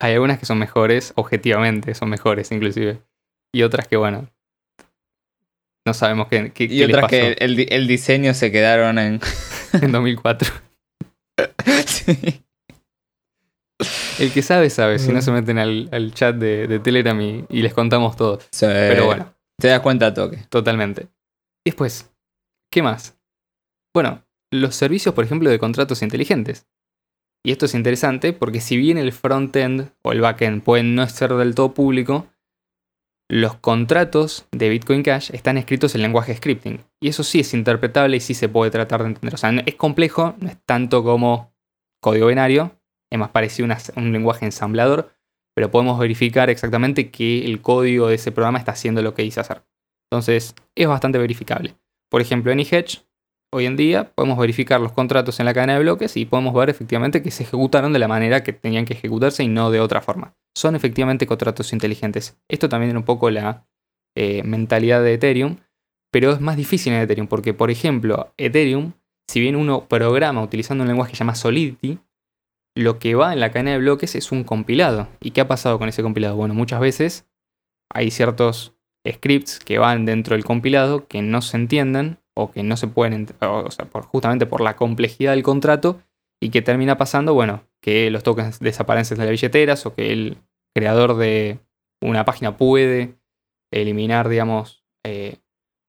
Hay 0.00 0.14
algunas 0.14 0.38
que 0.38 0.46
son 0.46 0.58
mejores, 0.58 1.12
objetivamente 1.16 1.94
son 1.94 2.10
mejores 2.10 2.50
inclusive. 2.52 3.00
Y 3.54 3.62
otras 3.62 3.86
que, 3.88 3.96
bueno, 3.96 4.28
no 5.86 5.94
sabemos 5.94 6.28
qué, 6.28 6.52
qué, 6.52 6.64
Y 6.64 6.68
qué 6.68 6.74
les 6.86 6.88
otras 6.88 7.02
pasó 7.02 7.10
que 7.10 7.32
el, 7.38 7.72
el 7.72 7.86
diseño 7.86 8.34
se 8.34 8.50
quedaron 8.50 8.98
en. 8.98 9.20
en 9.82 9.92
2004. 9.92 10.52
Sí. 11.86 12.42
El 14.20 14.32
que 14.32 14.42
sabe, 14.42 14.70
sabe. 14.70 14.98
Si 15.00 15.10
no 15.12 15.18
Mm. 15.18 15.22
se 15.22 15.32
meten 15.32 15.58
al, 15.58 15.88
al 15.92 16.14
chat 16.14 16.36
de, 16.36 16.68
de 16.68 16.78
Telegram 16.78 17.20
y, 17.20 17.44
y 17.48 17.62
les 17.62 17.74
contamos 17.74 18.16
todo. 18.16 18.38
Sí. 18.52 18.66
Pero 18.66 19.06
bueno, 19.06 19.34
Te 19.60 19.68
das 19.68 19.80
cuenta 19.80 20.06
al 20.06 20.14
toque. 20.14 20.38
totalmente. 20.48 21.08
Después, 21.66 22.10
¿qué 22.70 22.82
más? 22.82 23.16
Bueno, 23.92 24.22
los 24.54 24.76
servicios, 24.76 25.14
por 25.14 25.24
ejemplo, 25.24 25.50
de 25.50 25.58
contratos 25.58 26.02
inteligentes. 26.02 26.66
Y 27.44 27.52
esto 27.52 27.66
es 27.66 27.74
interesante 27.74 28.32
porque 28.32 28.60
si 28.60 28.76
bien 28.76 28.96
el 28.96 29.12
frontend 29.12 29.90
o 30.02 30.12
el 30.12 30.20
backend 30.20 30.62
pueden 30.62 30.94
no 30.94 31.06
ser 31.08 31.34
del 31.34 31.54
todo 31.54 31.74
público, 31.74 32.26
los 33.28 33.56
contratos 33.56 34.46
de 34.52 34.68
Bitcoin 34.68 35.02
Cash 35.02 35.30
están 35.32 35.58
escritos 35.58 35.94
en 35.94 36.02
lenguaje 36.02 36.34
scripting. 36.36 36.84
Y 37.00 37.08
eso 37.08 37.22
sí 37.22 37.40
es 37.40 37.52
interpretable 37.52 38.16
y 38.16 38.20
sí 38.20 38.34
se 38.34 38.48
puede 38.48 38.70
tratar 38.70 39.02
de 39.02 39.08
entender. 39.08 39.34
O 39.34 39.38
sea, 39.38 39.50
es 39.50 39.74
complejo, 39.74 40.36
no 40.40 40.48
es 40.48 40.56
tanto 40.64 41.02
como 41.02 41.52
código 42.00 42.28
binario, 42.28 42.78
es 43.10 43.18
más 43.18 43.30
parecido 43.30 43.68
a 43.72 44.00
un 44.00 44.12
lenguaje 44.12 44.44
ensamblador, 44.44 45.14
pero 45.54 45.70
podemos 45.70 45.98
verificar 45.98 46.50
exactamente 46.50 47.10
que 47.10 47.44
el 47.44 47.60
código 47.60 48.08
de 48.08 48.16
ese 48.16 48.32
programa 48.32 48.58
está 48.58 48.72
haciendo 48.72 49.02
lo 49.02 49.14
que 49.14 49.22
dice 49.22 49.40
hacer. 49.40 49.64
Entonces, 50.10 50.54
es 50.74 50.86
bastante 50.86 51.18
verificable. 51.18 51.76
Por 52.10 52.20
ejemplo, 52.20 52.52
en 52.52 52.60
eHedge, 52.60 53.04
hoy 53.54 53.66
en 53.66 53.76
día 53.76 54.12
podemos 54.14 54.36
verificar 54.36 54.80
los 54.80 54.90
contratos 54.90 55.38
en 55.38 55.46
la 55.46 55.54
cadena 55.54 55.74
de 55.74 55.80
bloques 55.80 56.16
y 56.16 56.24
podemos 56.24 56.52
ver 56.54 56.70
efectivamente 56.70 57.22
que 57.22 57.30
se 57.30 57.44
ejecutaron 57.44 57.92
de 57.92 58.00
la 58.00 58.08
manera 58.08 58.42
que 58.42 58.52
tenían 58.52 58.84
que 58.84 58.94
ejecutarse 58.94 59.44
y 59.44 59.48
no 59.48 59.70
de 59.70 59.78
otra 59.78 60.00
forma. 60.00 60.34
Son 60.56 60.74
efectivamente 60.74 61.26
contratos 61.26 61.72
inteligentes. 61.72 62.36
Esto 62.48 62.68
también 62.68 62.90
es 62.90 62.96
un 62.96 63.04
poco 63.04 63.30
la 63.30 63.66
eh, 64.16 64.42
mentalidad 64.42 65.02
de 65.04 65.14
Ethereum, 65.14 65.58
pero 66.12 66.32
es 66.32 66.40
más 66.40 66.56
difícil 66.56 66.92
en 66.92 67.02
Ethereum 67.02 67.28
porque, 67.28 67.54
por 67.54 67.70
ejemplo, 67.70 68.32
Ethereum, 68.36 68.94
si 69.30 69.40
bien 69.40 69.54
uno 69.54 69.86
programa 69.86 70.42
utilizando 70.42 70.82
un 70.82 70.88
lenguaje 70.88 71.12
que 71.12 71.16
se 71.16 71.20
llama 71.20 71.36
Solidity, 71.36 72.00
lo 72.76 72.98
que 72.98 73.14
va 73.14 73.32
en 73.32 73.40
la 73.40 73.52
cadena 73.52 73.70
de 73.70 73.78
bloques 73.78 74.16
es 74.16 74.32
un 74.32 74.42
compilado. 74.42 75.08
¿Y 75.20 75.30
qué 75.30 75.40
ha 75.40 75.48
pasado 75.48 75.78
con 75.78 75.88
ese 75.88 76.02
compilado? 76.02 76.34
Bueno, 76.34 76.54
muchas 76.54 76.80
veces 76.80 77.28
hay 77.88 78.10
ciertos 78.10 78.74
scripts 79.08 79.60
que 79.60 79.78
van 79.78 80.06
dentro 80.06 80.34
del 80.34 80.44
compilado 80.44 81.06
que 81.06 81.22
no 81.22 81.40
se 81.40 81.56
entienden 81.56 82.18
o 82.36 82.50
que 82.50 82.62
no 82.62 82.76
se 82.76 82.88
pueden, 82.88 83.28
o 83.40 83.70
sea, 83.70 83.84
por, 83.86 84.04
justamente 84.06 84.46
por 84.46 84.60
la 84.60 84.76
complejidad 84.76 85.32
del 85.32 85.42
contrato 85.42 86.00
y 86.42 86.50
que 86.50 86.62
termina 86.62 86.98
pasando, 86.98 87.32
bueno, 87.34 87.62
que 87.80 88.10
los 88.10 88.22
tokens 88.22 88.58
desaparecen 88.60 89.18
de 89.18 89.24
las 89.24 89.30
billeteras 89.30 89.86
o 89.86 89.94
que 89.94 90.12
el 90.12 90.38
creador 90.74 91.16
de 91.16 91.60
una 92.02 92.24
página 92.24 92.56
puede 92.56 93.14
eliminar, 93.72 94.28
digamos, 94.28 94.84
eh, 95.06 95.36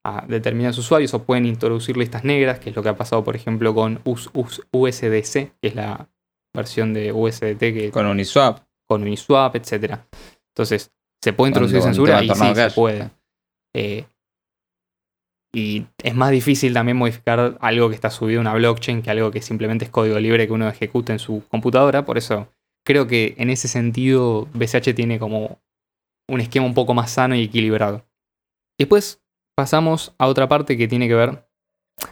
a 0.05 0.23
determinados 0.27 0.77
usuarios 0.77 1.13
o 1.15 1.23
pueden 1.23 1.45
introducir 1.47 1.97
listas 1.97 2.23
negras, 2.23 2.59
que 2.59 2.69
es 2.69 2.75
lo 2.75 2.83
que 2.83 2.89
ha 2.89 2.95
pasado, 2.97 3.23
por 3.23 3.35
ejemplo, 3.35 3.73
con 3.73 4.01
US- 4.03 4.29
US- 4.33 4.61
USDC, 4.71 5.53
que 5.61 5.67
es 5.67 5.75
la 5.75 6.09
versión 6.55 6.93
de 6.93 7.11
USDT 7.11 7.59
que 7.73 7.91
Con 7.91 8.05
Uniswap. 8.05 8.59
con 8.87 9.01
Uniswap, 9.01 9.55
etc. 9.55 9.97
Entonces, 10.49 10.91
¿se 11.23 11.33
puede 11.33 11.49
introducir 11.49 11.79
Cuando- 11.79 11.95
censura? 11.95 12.13
cuando 12.17 12.33
Y 12.51 12.55
sí, 12.55 12.61
se 12.69 12.75
puede. 12.75 13.09
Eh, 13.75 14.05
y 15.55 15.85
es 16.03 16.13
más 16.15 16.31
difícil 16.31 16.73
también 16.73 16.97
modificar 16.97 17.57
algo 17.61 17.89
que 17.89 17.95
está 17.95 18.09
subido 18.09 18.39
a 18.39 18.41
una 18.41 18.53
blockchain 18.53 19.01
que 19.01 19.09
algo 19.09 19.31
que 19.31 19.41
simplemente 19.41 19.85
es 19.85 19.91
código 19.91 20.19
libre 20.19 20.45
que 20.47 20.53
uno 20.53 20.67
ejecuta 20.67 21.13
en 21.13 21.19
su 21.19 21.43
computadora. 21.47 22.05
Por 22.05 22.17
eso 22.17 22.49
creo 22.85 23.07
que 23.07 23.35
en 23.37 23.49
ese 23.49 23.67
sentido 23.67 24.47
BCH 24.53 24.93
tiene 24.93 25.17
como 25.19 25.59
un 26.29 26.41
esquema 26.41 26.65
un 26.65 26.73
poco 26.73 26.93
más 26.93 27.11
sano 27.11 27.35
y 27.35 27.43
equilibrado. 27.43 28.05
Después 28.79 29.21
pasamos 29.55 30.13
a 30.17 30.27
otra 30.27 30.47
parte 30.47 30.75
que 30.77 30.87
tiene 30.87 31.07
que 31.07 31.15
ver. 31.15 31.47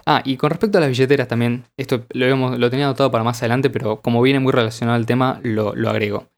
Ah, 0.06 0.22
y 0.24 0.36
con 0.38 0.50
respecto 0.50 0.78
a 0.78 0.80
las 0.80 0.90
billeteras 0.90 1.28
también, 1.28 1.64
esto 1.76 2.06
lo, 2.10 2.26
hemos- 2.26 2.58
lo 2.58 2.70
tenía 2.70 2.86
anotado 2.86 3.10
para 3.10 3.22
más 3.24 3.42
adelante, 3.42 3.68
pero 3.70 4.00
como 4.00 4.22
viene 4.22 4.40
muy 4.40 4.52
relacionado 4.52 4.96
al 4.96 5.04
tema, 5.06 5.40
lo, 5.42 5.74
lo 5.74 5.90
agrego. 5.90 6.28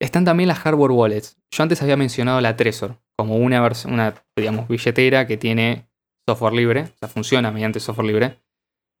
Están 0.00 0.24
también 0.24 0.48
las 0.48 0.58
hardware 0.58 0.90
wallets. 0.90 1.36
Yo 1.52 1.62
antes 1.62 1.80
había 1.82 1.96
mencionado 1.96 2.40
la 2.40 2.56
Trezor 2.56 2.98
como 3.16 3.36
una, 3.36 3.62
una 3.86 4.14
digamos, 4.36 4.66
billetera 4.68 5.26
que 5.26 5.36
tiene 5.36 5.86
software 6.26 6.54
libre, 6.54 6.82
o 6.82 6.98
sea, 6.98 7.08
funciona 7.08 7.50
mediante 7.50 7.80
software 7.80 8.06
libre. 8.06 8.40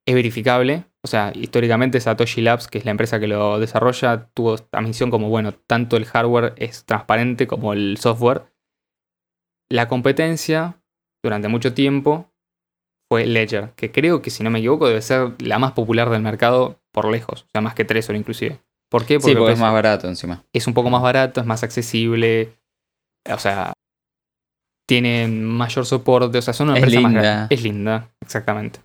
Es 0.06 0.14
verificable, 0.14 0.84
o 1.02 1.08
sea, 1.08 1.32
históricamente 1.34 2.00
Satoshi 2.00 2.42
Labs, 2.42 2.68
que 2.68 2.78
es 2.78 2.84
la 2.84 2.90
empresa 2.90 3.18
que 3.18 3.26
lo 3.26 3.58
desarrolla, 3.58 4.28
tuvo 4.34 4.56
esta 4.56 4.80
misión 4.82 5.10
como, 5.10 5.30
bueno, 5.30 5.52
tanto 5.52 5.96
el 5.96 6.04
hardware 6.04 6.52
es 6.56 6.84
transparente 6.84 7.46
como 7.46 7.72
el 7.72 7.96
software. 7.96 8.44
La 9.70 9.88
competencia, 9.88 10.82
durante 11.22 11.48
mucho 11.48 11.72
tiempo, 11.72 12.30
fue 13.10 13.26
Ledger, 13.26 13.70
que 13.76 13.92
creo 13.92 14.20
que, 14.20 14.30
si 14.30 14.42
no 14.42 14.50
me 14.50 14.58
equivoco, 14.58 14.88
debe 14.88 15.00
ser 15.00 15.34
la 15.40 15.58
más 15.58 15.72
popular 15.72 16.10
del 16.10 16.20
mercado 16.20 16.80
por 16.92 17.10
lejos, 17.10 17.44
o 17.44 17.48
sea, 17.52 17.62
más 17.62 17.74
que 17.74 17.84
Trezor 17.84 18.16
inclusive. 18.16 18.60
¿Por 18.90 19.06
qué? 19.06 19.18
Sí, 19.20 19.34
porque 19.34 19.52
es 19.54 19.58
más 19.58 19.72
barato 19.72 20.06
encima. 20.06 20.44
es 20.52 20.66
un 20.66 20.74
poco 20.74 20.90
más 20.90 21.02
barato, 21.02 21.40
es 21.40 21.46
más 21.46 21.64
accesible. 21.64 22.56
O 23.28 23.38
sea, 23.38 23.72
tiene 24.86 25.28
mayor 25.28 25.86
soporte. 25.86 26.38
O 26.38 26.42
sea, 26.42 26.54
son 26.54 26.68
una 26.70 26.78
Es 26.78 26.84
empresa 26.84 27.00
más 27.02 27.12
linda. 27.12 27.22
grande. 27.30 27.54
Es 27.54 27.62
linda, 27.62 28.08
exactamente. 28.20 28.80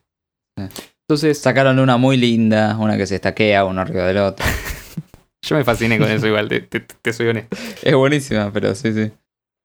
Sí. 0.57 0.65
Entonces, 1.07 1.39
Sacaron 1.39 1.79
una 1.79 1.97
muy 1.97 2.17
linda, 2.17 2.77
una 2.77 2.95
que 2.97 3.07
se 3.07 3.15
estaquea 3.15 3.65
uno 3.65 3.81
arriba 3.81 4.05
del 4.05 4.17
otro. 4.19 4.45
yo 5.45 5.55
me 5.55 5.63
fasciné 5.63 5.97
con 5.97 6.09
eso 6.11 6.27
igual, 6.27 6.47
te, 6.49 6.61
te- 6.61 6.81
te 6.81 7.13
soy 7.13 7.27
honesto. 7.29 7.55
es 7.81 7.95
buenísima, 7.95 8.51
pero 8.53 8.75
sí, 8.75 8.93
sí. 8.93 9.11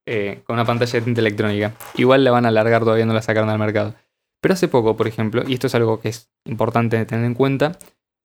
Eh, 0.06 0.40
con 0.46 0.54
una 0.54 0.64
pantalla 0.64 0.92
de 0.92 1.00
tinta 1.02 1.20
electrónica. 1.20 1.72
Igual 1.96 2.24
la 2.24 2.30
van 2.30 2.44
a 2.46 2.48
alargar, 2.48 2.82
todavía 2.84 3.06
no 3.06 3.14
la 3.14 3.22
sacaron 3.22 3.50
al 3.50 3.58
mercado. 3.58 3.94
Pero 4.42 4.54
hace 4.54 4.68
poco, 4.68 4.96
por 4.96 5.06
ejemplo, 5.08 5.42
y 5.46 5.54
esto 5.54 5.66
es 5.66 5.74
algo 5.74 6.00
que 6.00 6.08
es 6.10 6.28
importante 6.46 7.02
tener 7.06 7.24
en 7.24 7.34
cuenta, 7.34 7.78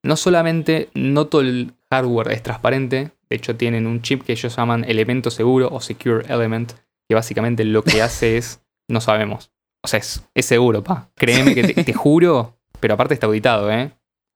no 0.04 0.16
solamente 0.18 0.90
no 0.94 1.28
todo 1.28 1.42
el 1.42 1.74
hardware 1.90 2.32
es 2.32 2.44
transparente, 2.44 3.12
de 3.30 3.36
hecho 3.36 3.56
tienen 3.56 3.88
un 3.88 4.02
chip 4.02 4.24
que 4.24 4.34
ellos 4.34 4.56
llaman 4.56 4.84
elemento 4.86 5.32
seguro 5.32 5.70
o 5.72 5.80
secure 5.80 6.26
element, 6.34 6.74
que 7.10 7.16
básicamente 7.16 7.66
lo 7.66 7.84
que 7.84 8.02
hace 8.02 8.38
es, 8.38 8.62
no 8.88 9.02
sabemos. 9.02 9.52
O 9.84 9.88
sea, 9.88 10.00
es, 10.00 10.24
es 10.36 10.46
seguro, 10.46 10.84
pa. 10.84 11.10
Créeme 11.16 11.56
que 11.56 11.64
te, 11.74 11.84
te 11.84 11.94
juro, 11.94 12.58
pero 12.80 12.94
aparte 12.94 13.14
está 13.16 13.26
auditado, 13.28 13.72
¿eh? 13.72 13.92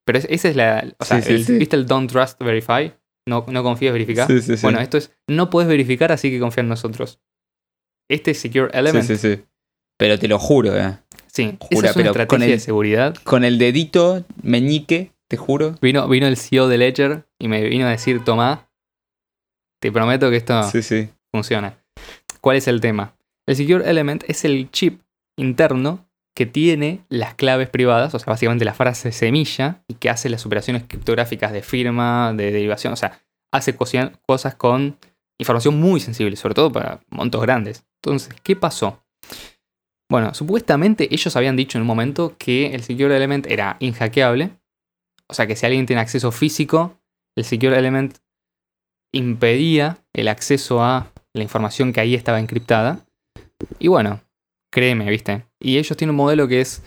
Pero 0.05 0.17
es- 0.17 0.27
esa 0.29 0.49
es 0.49 0.55
la... 0.55 0.83
O 0.97 1.05
sea, 1.05 1.21
Sí, 1.21 1.27
sí, 1.27 1.33
el- 1.33 1.45
sí. 1.45 1.57
¿viste 1.59 1.75
el 1.75 1.85
don't 1.85 2.09
trust 2.11 2.41
verify? 2.41 2.93
No, 3.27 3.45
no 3.47 3.63
confíes, 3.63 3.93
verifica. 3.93 4.25
Sí, 4.27 4.41
sí, 4.41 4.57
sí. 4.57 4.61
Bueno, 4.63 4.79
esto 4.79 4.97
es, 4.97 5.11
no 5.29 5.49
puedes 5.49 5.69
verificar, 5.69 6.11
así 6.11 6.29
que 6.31 6.39
confía 6.39 6.61
en 6.61 6.69
nosotros. 6.69 7.21
Este 8.09 8.33
Secure 8.33 8.69
Element, 8.73 9.05
Sí, 9.05 9.15
sí, 9.17 9.35
sí. 9.37 9.43
Pero 9.97 10.17
te 10.19 10.27
lo 10.27 10.39
juro, 10.39 10.75
eh. 10.75 10.97
sí, 11.27 11.55
Jura, 11.61 11.89
esa 11.89 11.89
es 11.91 11.95
una 11.95 12.03
pero 12.03 12.09
estrategia 12.09 12.27
con 12.27 12.43
el- 12.43 12.49
de 12.51 12.59
seguridad. 12.59 13.15
Con 13.23 13.43
el 13.45 13.57
dedito 13.59 14.25
meñique, 14.41 15.11
te 15.29 15.37
juro. 15.37 15.75
Vino, 15.81 16.07
vino 16.07 16.27
el 16.27 16.35
CEO 16.37 16.67
de 16.67 16.77
Ledger 16.79 17.25
y 17.39 17.47
me 17.47 17.61
vino 17.63 17.85
a 17.85 17.91
decir, 17.91 18.23
Tomá, 18.23 18.69
te 19.81 19.91
prometo 19.91 20.29
que 20.29 20.37
esto 20.37 20.63
Sí, 20.69 20.81
sí. 20.81 21.09
funciona. 21.31 21.77
¿Cuál 22.43 22.57
es 22.57 22.67
el 22.67 22.81
tema? 22.81 23.15
El 23.47 23.55
Secure 23.55 23.89
Element 23.89 24.25
es 24.27 24.43
el 24.43 24.69
chip 24.69 25.01
interno 25.37 26.09
que 26.35 26.45
tiene 26.45 27.05
las 27.07 27.35
claves 27.35 27.69
privadas, 27.69 28.13
o 28.15 28.19
sea, 28.19 28.31
básicamente 28.31 28.65
la 28.65 28.73
frase 28.73 29.13
semilla, 29.13 29.83
y 29.87 29.93
que 29.93 30.09
hace 30.09 30.29
las 30.29 30.45
operaciones 30.45 30.83
criptográficas 30.85 31.53
de 31.53 31.61
firma, 31.61 32.33
de 32.33 32.51
derivación, 32.51 32.91
o 32.91 32.95
sea, 32.97 33.21
hace 33.53 33.75
cosas 33.75 34.55
con 34.55 34.97
información 35.39 35.79
muy 35.79 36.01
sensible, 36.01 36.35
sobre 36.35 36.55
todo 36.55 36.71
para 36.71 36.99
montos 37.09 37.41
grandes. 37.41 37.85
Entonces, 38.01 38.35
¿qué 38.43 38.57
pasó? 38.57 39.05
Bueno, 40.09 40.33
supuestamente 40.33 41.13
ellos 41.13 41.35
habían 41.37 41.55
dicho 41.55 41.77
en 41.77 41.83
un 41.83 41.87
momento 41.87 42.35
que 42.37 42.75
el 42.75 42.83
Secure 42.83 43.15
Element 43.15 43.47
era 43.47 43.77
inhackeable, 43.79 44.49
o 45.29 45.33
sea 45.33 45.47
que 45.47 45.55
si 45.55 45.65
alguien 45.65 45.85
tiene 45.85 46.01
acceso 46.01 46.31
físico, 46.31 46.99
el 47.37 47.45
Secure 47.45 47.77
Element 47.77 48.17
impedía 49.13 49.99
el 50.11 50.27
acceso 50.27 50.83
a 50.83 51.12
la 51.33 51.43
información 51.43 51.93
que 51.93 51.99
ahí 51.99 52.15
estaba 52.15 52.39
encriptada. 52.39 53.05
Y 53.79 53.87
bueno, 53.87 54.21
créeme, 54.71 55.09
¿viste? 55.09 55.45
Y 55.59 55.77
ellos 55.77 55.97
tienen 55.97 56.11
un 56.11 56.17
modelo 56.17 56.47
que 56.47 56.61
es 56.61 56.83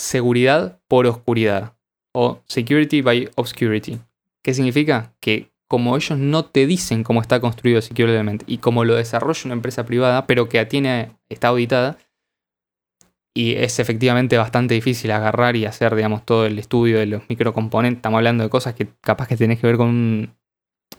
seguridad 0.00 0.80
por 0.88 1.06
oscuridad 1.06 1.76
o 2.14 2.40
security 2.46 3.02
by 3.02 3.30
obscurity. 3.36 4.00
¿Qué 4.42 4.54
significa? 4.54 5.14
Que 5.20 5.50
como 5.68 5.96
ellos 5.96 6.18
no 6.18 6.46
te 6.46 6.66
dicen 6.66 7.04
cómo 7.04 7.20
está 7.20 7.40
construido 7.40 7.82
Secure 7.82 8.10
Element 8.12 8.42
y 8.46 8.58
como 8.58 8.84
lo 8.84 8.94
desarrolla 8.94 9.42
una 9.44 9.54
empresa 9.54 9.84
privada, 9.84 10.26
pero 10.26 10.48
que 10.48 10.64
tiene, 10.64 11.16
está 11.28 11.48
auditada, 11.48 11.98
y 13.34 13.54
es 13.54 13.78
efectivamente 13.78 14.36
bastante 14.36 14.74
difícil 14.74 15.12
agarrar 15.12 15.54
y 15.54 15.64
hacer, 15.64 15.94
digamos, 15.94 16.24
todo 16.24 16.46
el 16.46 16.58
estudio 16.58 16.98
de 16.98 17.06
los 17.06 17.22
microcomponentes. 17.28 17.98
Estamos 17.98 18.18
hablando 18.18 18.42
de 18.42 18.50
cosas 18.50 18.74
que 18.74 18.88
capaz 19.00 19.28
que 19.28 19.36
tenés 19.36 19.60
que 19.60 19.66
ver 19.68 19.76
con 19.76 20.34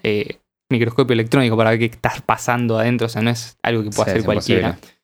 eh, 0.04 0.38
microscopio 0.72 1.14
electrónico 1.14 1.58
para 1.58 1.72
ver 1.72 1.80
qué 1.80 1.86
está 1.86 2.12
pasando 2.26 2.78
adentro, 2.78 3.08
o 3.08 3.10
sea, 3.10 3.22
no 3.22 3.30
es 3.30 3.58
algo 3.64 3.84
que 3.84 3.90
pueda 3.90 4.06
Sí, 4.06 4.12
hacer 4.12 4.24
cualquiera. 4.26 4.70
imposible. 4.70 4.98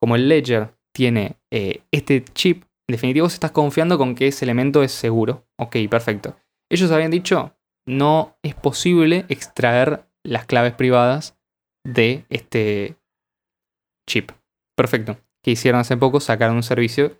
Como 0.00 0.16
el 0.16 0.28
Ledger 0.28 0.74
tiene 0.94 1.36
eh, 1.50 1.82
este 1.90 2.22
chip, 2.24 2.62
en 2.88 2.92
definitiva 2.92 3.24
vos 3.24 3.34
estás 3.34 3.50
confiando 3.50 3.98
con 3.98 4.14
que 4.14 4.28
ese 4.28 4.44
elemento 4.44 4.82
es 4.82 4.92
seguro. 4.92 5.46
Ok, 5.58 5.76
perfecto. 5.90 6.36
Ellos 6.70 6.90
habían 6.90 7.10
dicho, 7.10 7.56
no 7.86 8.36
es 8.42 8.54
posible 8.54 9.24
extraer 9.28 10.04
las 10.22 10.44
claves 10.46 10.74
privadas 10.74 11.36
de 11.84 12.24
este 12.28 12.96
chip. 14.08 14.32
Perfecto. 14.76 15.16
Que 15.42 15.52
hicieron 15.52 15.80
hace 15.80 15.96
poco, 15.96 16.20
sacaron 16.20 16.56
un 16.56 16.62
servicio 16.62 17.16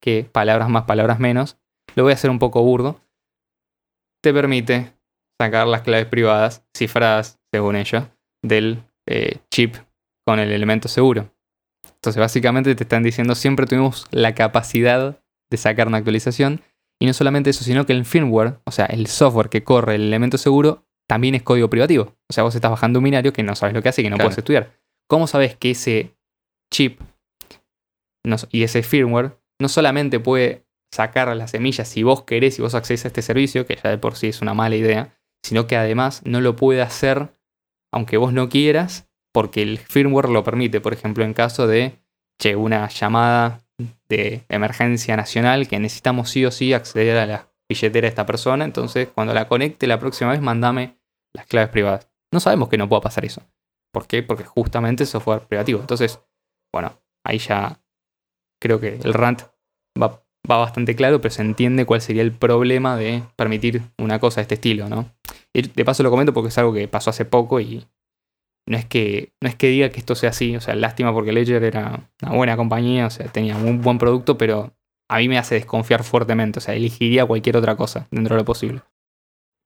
que, 0.00 0.24
palabras 0.30 0.68
más, 0.68 0.84
palabras 0.84 1.18
menos, 1.20 1.58
lo 1.94 2.04
voy 2.04 2.12
a 2.12 2.14
hacer 2.14 2.30
un 2.30 2.38
poco 2.38 2.62
burdo, 2.62 3.00
te 4.22 4.32
permite 4.32 4.93
sacar 5.40 5.66
las 5.66 5.82
claves 5.82 6.06
privadas, 6.06 6.64
cifradas, 6.76 7.38
según 7.52 7.76
ellos, 7.76 8.04
del 8.42 8.82
eh, 9.08 9.38
chip 9.50 9.76
con 10.26 10.38
el 10.38 10.50
elemento 10.52 10.88
seguro. 10.88 11.30
Entonces, 11.96 12.20
básicamente 12.20 12.74
te 12.74 12.84
están 12.84 13.02
diciendo, 13.02 13.34
siempre 13.34 13.66
tuvimos 13.66 14.06
la 14.10 14.34
capacidad 14.34 15.20
de 15.50 15.56
sacar 15.56 15.88
una 15.88 15.98
actualización. 15.98 16.60
Y 17.00 17.06
no 17.06 17.12
solamente 17.12 17.50
eso, 17.50 17.64
sino 17.64 17.84
que 17.86 17.92
el 17.92 18.04
firmware, 18.04 18.58
o 18.64 18.70
sea, 18.70 18.86
el 18.86 19.06
software 19.08 19.48
que 19.48 19.64
corre 19.64 19.96
el 19.96 20.02
elemento 20.02 20.38
seguro, 20.38 20.86
también 21.08 21.34
es 21.34 21.42
código 21.42 21.68
privativo. 21.68 22.14
O 22.30 22.32
sea, 22.32 22.44
vos 22.44 22.54
estás 22.54 22.70
bajando 22.70 22.98
un 23.00 23.04
binario 23.04 23.32
que 23.32 23.42
no 23.42 23.54
sabes 23.56 23.74
lo 23.74 23.82
que 23.82 23.88
hace 23.88 24.00
y 24.00 24.04
que 24.04 24.10
no 24.10 24.16
Claro. 24.16 24.28
puedes 24.28 24.38
estudiar. 24.38 24.70
¿Cómo 25.08 25.26
sabes 25.26 25.56
que 25.56 25.72
ese 25.72 26.14
chip 26.72 27.00
no- 28.24 28.36
y 28.50 28.62
ese 28.62 28.82
firmware 28.82 29.36
no 29.60 29.68
solamente 29.68 30.20
puede 30.20 30.64
sacar 30.94 31.34
las 31.36 31.50
semillas 31.50 31.88
si 31.88 32.02
vos 32.02 32.22
querés 32.22 32.58
y 32.58 32.62
vos 32.62 32.74
accedes 32.74 33.04
a 33.04 33.08
este 33.08 33.22
servicio, 33.22 33.66
que 33.66 33.76
ya 33.82 33.90
de 33.90 33.98
por 33.98 34.16
sí 34.16 34.28
es 34.28 34.40
una 34.40 34.54
mala 34.54 34.76
idea, 34.76 35.14
sino 35.44 35.66
que 35.66 35.76
además 35.76 36.22
no 36.24 36.40
lo 36.40 36.56
puede 36.56 36.80
hacer 36.80 37.34
aunque 37.92 38.16
vos 38.16 38.32
no 38.32 38.48
quieras, 38.48 39.08
porque 39.32 39.62
el 39.62 39.78
firmware 39.78 40.28
lo 40.28 40.42
permite. 40.42 40.80
Por 40.80 40.92
ejemplo, 40.92 41.22
en 41.22 41.32
caso 41.32 41.68
de 41.68 42.00
che, 42.40 42.56
una 42.56 42.88
llamada 42.88 43.60
de 44.08 44.44
emergencia 44.48 45.16
nacional 45.16 45.68
que 45.68 45.78
necesitamos 45.78 46.30
sí 46.30 46.44
o 46.44 46.50
sí 46.50 46.72
acceder 46.72 47.18
a 47.18 47.26
la 47.26 47.48
billetera 47.68 48.06
de 48.06 48.08
esta 48.08 48.26
persona, 48.26 48.64
entonces 48.64 49.08
cuando 49.14 49.32
la 49.32 49.46
conecte 49.46 49.86
la 49.86 50.00
próxima 50.00 50.32
vez, 50.32 50.40
mandame 50.40 50.98
las 51.32 51.46
claves 51.46 51.70
privadas. 51.70 52.08
No 52.32 52.40
sabemos 52.40 52.68
que 52.68 52.78
no 52.78 52.88
pueda 52.88 53.02
pasar 53.02 53.24
eso. 53.24 53.42
¿Por 53.92 54.08
qué? 54.08 54.22
Porque 54.24 54.44
justamente 54.44 55.04
es 55.04 55.10
software 55.10 55.42
privativo. 55.42 55.80
Entonces, 55.80 56.20
bueno, 56.72 56.98
ahí 57.22 57.38
ya 57.38 57.80
creo 58.60 58.80
que 58.80 58.96
el 58.96 59.14
rant 59.14 59.42
va, 60.00 60.23
va 60.50 60.58
bastante 60.58 60.94
claro, 60.94 61.20
pero 61.20 61.32
se 61.32 61.42
entiende 61.42 61.86
cuál 61.86 62.00
sería 62.00 62.22
el 62.22 62.32
problema 62.32 62.96
de 62.96 63.22
permitir 63.36 63.82
una 63.98 64.18
cosa 64.18 64.36
de 64.36 64.42
este 64.42 64.54
estilo, 64.54 64.88
¿no? 64.88 65.10
De 65.52 65.84
paso 65.84 66.02
lo 66.02 66.10
comento 66.10 66.34
porque 66.34 66.48
es 66.48 66.58
algo 66.58 66.72
que 66.72 66.88
pasó 66.88 67.10
hace 67.10 67.24
poco 67.24 67.60
y 67.60 67.86
no 68.66 68.76
es 68.76 68.84
que, 68.86 69.32
no 69.40 69.48
es 69.48 69.56
que 69.56 69.68
diga 69.68 69.90
que 69.90 70.00
esto 70.00 70.14
sea 70.14 70.30
así, 70.30 70.56
o 70.56 70.60
sea, 70.60 70.74
lástima 70.74 71.12
porque 71.12 71.32
Ledger 71.32 71.62
era 71.64 72.10
una 72.22 72.32
buena 72.36 72.56
compañía, 72.56 73.06
o 73.06 73.10
sea, 73.10 73.26
tenía 73.28 73.56
un 73.56 73.80
buen 73.82 73.98
producto, 73.98 74.38
pero 74.38 74.74
a 75.08 75.18
mí 75.18 75.28
me 75.28 75.38
hace 75.38 75.54
desconfiar 75.54 76.02
fuertemente, 76.02 76.58
o 76.58 76.62
sea, 76.62 76.74
elegiría 76.74 77.26
cualquier 77.26 77.56
otra 77.56 77.76
cosa 77.76 78.08
dentro 78.10 78.34
de 78.34 78.42
lo 78.42 78.44
posible. 78.44 78.82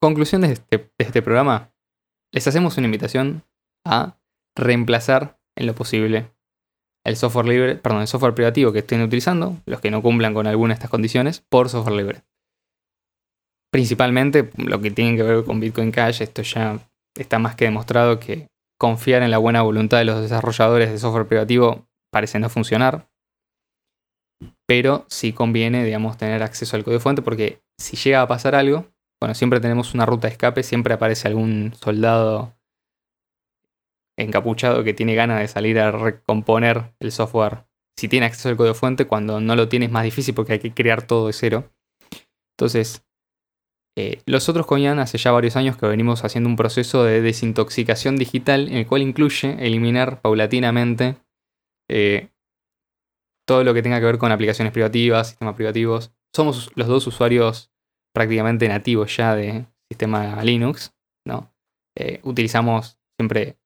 Conclusión 0.00 0.42
de 0.42 0.52
este, 0.52 0.78
de 0.78 1.04
este 1.04 1.22
programa, 1.22 1.72
les 2.32 2.46
hacemos 2.46 2.76
una 2.76 2.86
invitación 2.86 3.42
a 3.84 4.18
reemplazar 4.56 5.40
en 5.56 5.66
lo 5.66 5.74
posible 5.74 6.30
el 7.08 7.16
software 7.16 7.46
libre, 7.46 7.76
perdón, 7.76 8.02
el 8.02 8.06
software 8.06 8.34
privativo 8.34 8.72
que 8.72 8.80
estén 8.80 9.02
utilizando, 9.02 9.56
los 9.66 9.80
que 9.80 9.90
no 9.90 10.02
cumplan 10.02 10.34
con 10.34 10.46
alguna 10.46 10.74
de 10.74 10.74
estas 10.74 10.90
condiciones, 10.90 11.42
por 11.48 11.68
software 11.68 11.96
libre. 11.96 12.22
Principalmente 13.72 14.50
lo 14.56 14.80
que 14.80 14.90
tiene 14.90 15.16
que 15.16 15.22
ver 15.22 15.44
con 15.44 15.60
Bitcoin 15.60 15.90
Cash, 15.90 16.22
esto 16.22 16.42
ya 16.42 16.78
está 17.16 17.38
más 17.38 17.54
que 17.56 17.64
demostrado 17.64 18.20
que 18.20 18.48
confiar 18.78 19.22
en 19.22 19.30
la 19.30 19.38
buena 19.38 19.62
voluntad 19.62 19.98
de 19.98 20.04
los 20.04 20.20
desarrolladores 20.20 20.90
de 20.90 20.98
software 20.98 21.26
privativo 21.26 21.86
parece 22.12 22.38
no 22.38 22.48
funcionar. 22.48 23.08
Pero 24.66 25.04
sí 25.08 25.32
conviene, 25.32 25.84
digamos, 25.84 26.16
tener 26.16 26.42
acceso 26.42 26.76
al 26.76 26.84
código 26.84 27.00
fuente 27.00 27.22
porque 27.22 27.60
si 27.78 27.96
llega 27.96 28.22
a 28.22 28.28
pasar 28.28 28.54
algo, 28.54 28.86
bueno, 29.20 29.34
siempre 29.34 29.60
tenemos 29.60 29.94
una 29.94 30.06
ruta 30.06 30.28
de 30.28 30.32
escape, 30.32 30.62
siempre 30.62 30.94
aparece 30.94 31.26
algún 31.26 31.72
soldado 31.74 32.54
encapuchado 34.22 34.84
que 34.84 34.94
tiene 34.94 35.14
ganas 35.14 35.40
de 35.40 35.48
salir 35.48 35.78
a 35.78 35.90
recomponer 35.90 36.94
el 37.00 37.12
software. 37.12 37.64
Si 37.98 38.08
tiene 38.08 38.26
acceso 38.26 38.48
al 38.48 38.56
código 38.56 38.74
fuente, 38.74 39.06
cuando 39.06 39.40
no 39.40 39.56
lo 39.56 39.68
tiene 39.68 39.86
es 39.86 39.92
más 39.92 40.04
difícil 40.04 40.34
porque 40.34 40.54
hay 40.54 40.58
que 40.58 40.74
crear 40.74 41.02
todo 41.02 41.26
de 41.26 41.32
cero. 41.32 41.72
Entonces, 42.56 43.04
eh, 43.96 44.22
los 44.26 44.48
otros 44.48 44.66
Coñan 44.66 45.00
hace 45.00 45.18
ya 45.18 45.32
varios 45.32 45.56
años 45.56 45.76
que 45.76 45.86
venimos 45.86 46.24
haciendo 46.24 46.48
un 46.48 46.56
proceso 46.56 47.02
de 47.02 47.20
desintoxicación 47.20 48.16
digital 48.16 48.68
en 48.68 48.76
el 48.76 48.86
cual 48.86 49.02
incluye 49.02 49.56
eliminar 49.58 50.20
paulatinamente 50.20 51.16
eh, 51.90 52.28
todo 53.44 53.64
lo 53.64 53.74
que 53.74 53.82
tenga 53.82 53.98
que 53.98 54.06
ver 54.06 54.18
con 54.18 54.30
aplicaciones 54.30 54.72
privativas, 54.72 55.30
sistemas 55.30 55.56
privativos. 55.56 56.12
Somos 56.32 56.70
los 56.76 56.86
dos 56.86 57.06
usuarios 57.06 57.72
prácticamente 58.14 58.68
nativos 58.68 59.16
ya 59.16 59.34
de 59.34 59.66
sistema 59.90 60.42
Linux, 60.44 60.94
¿no? 61.26 61.52
Eh, 61.96 62.20
utilizamos 62.22 62.98
siempre 63.18 63.58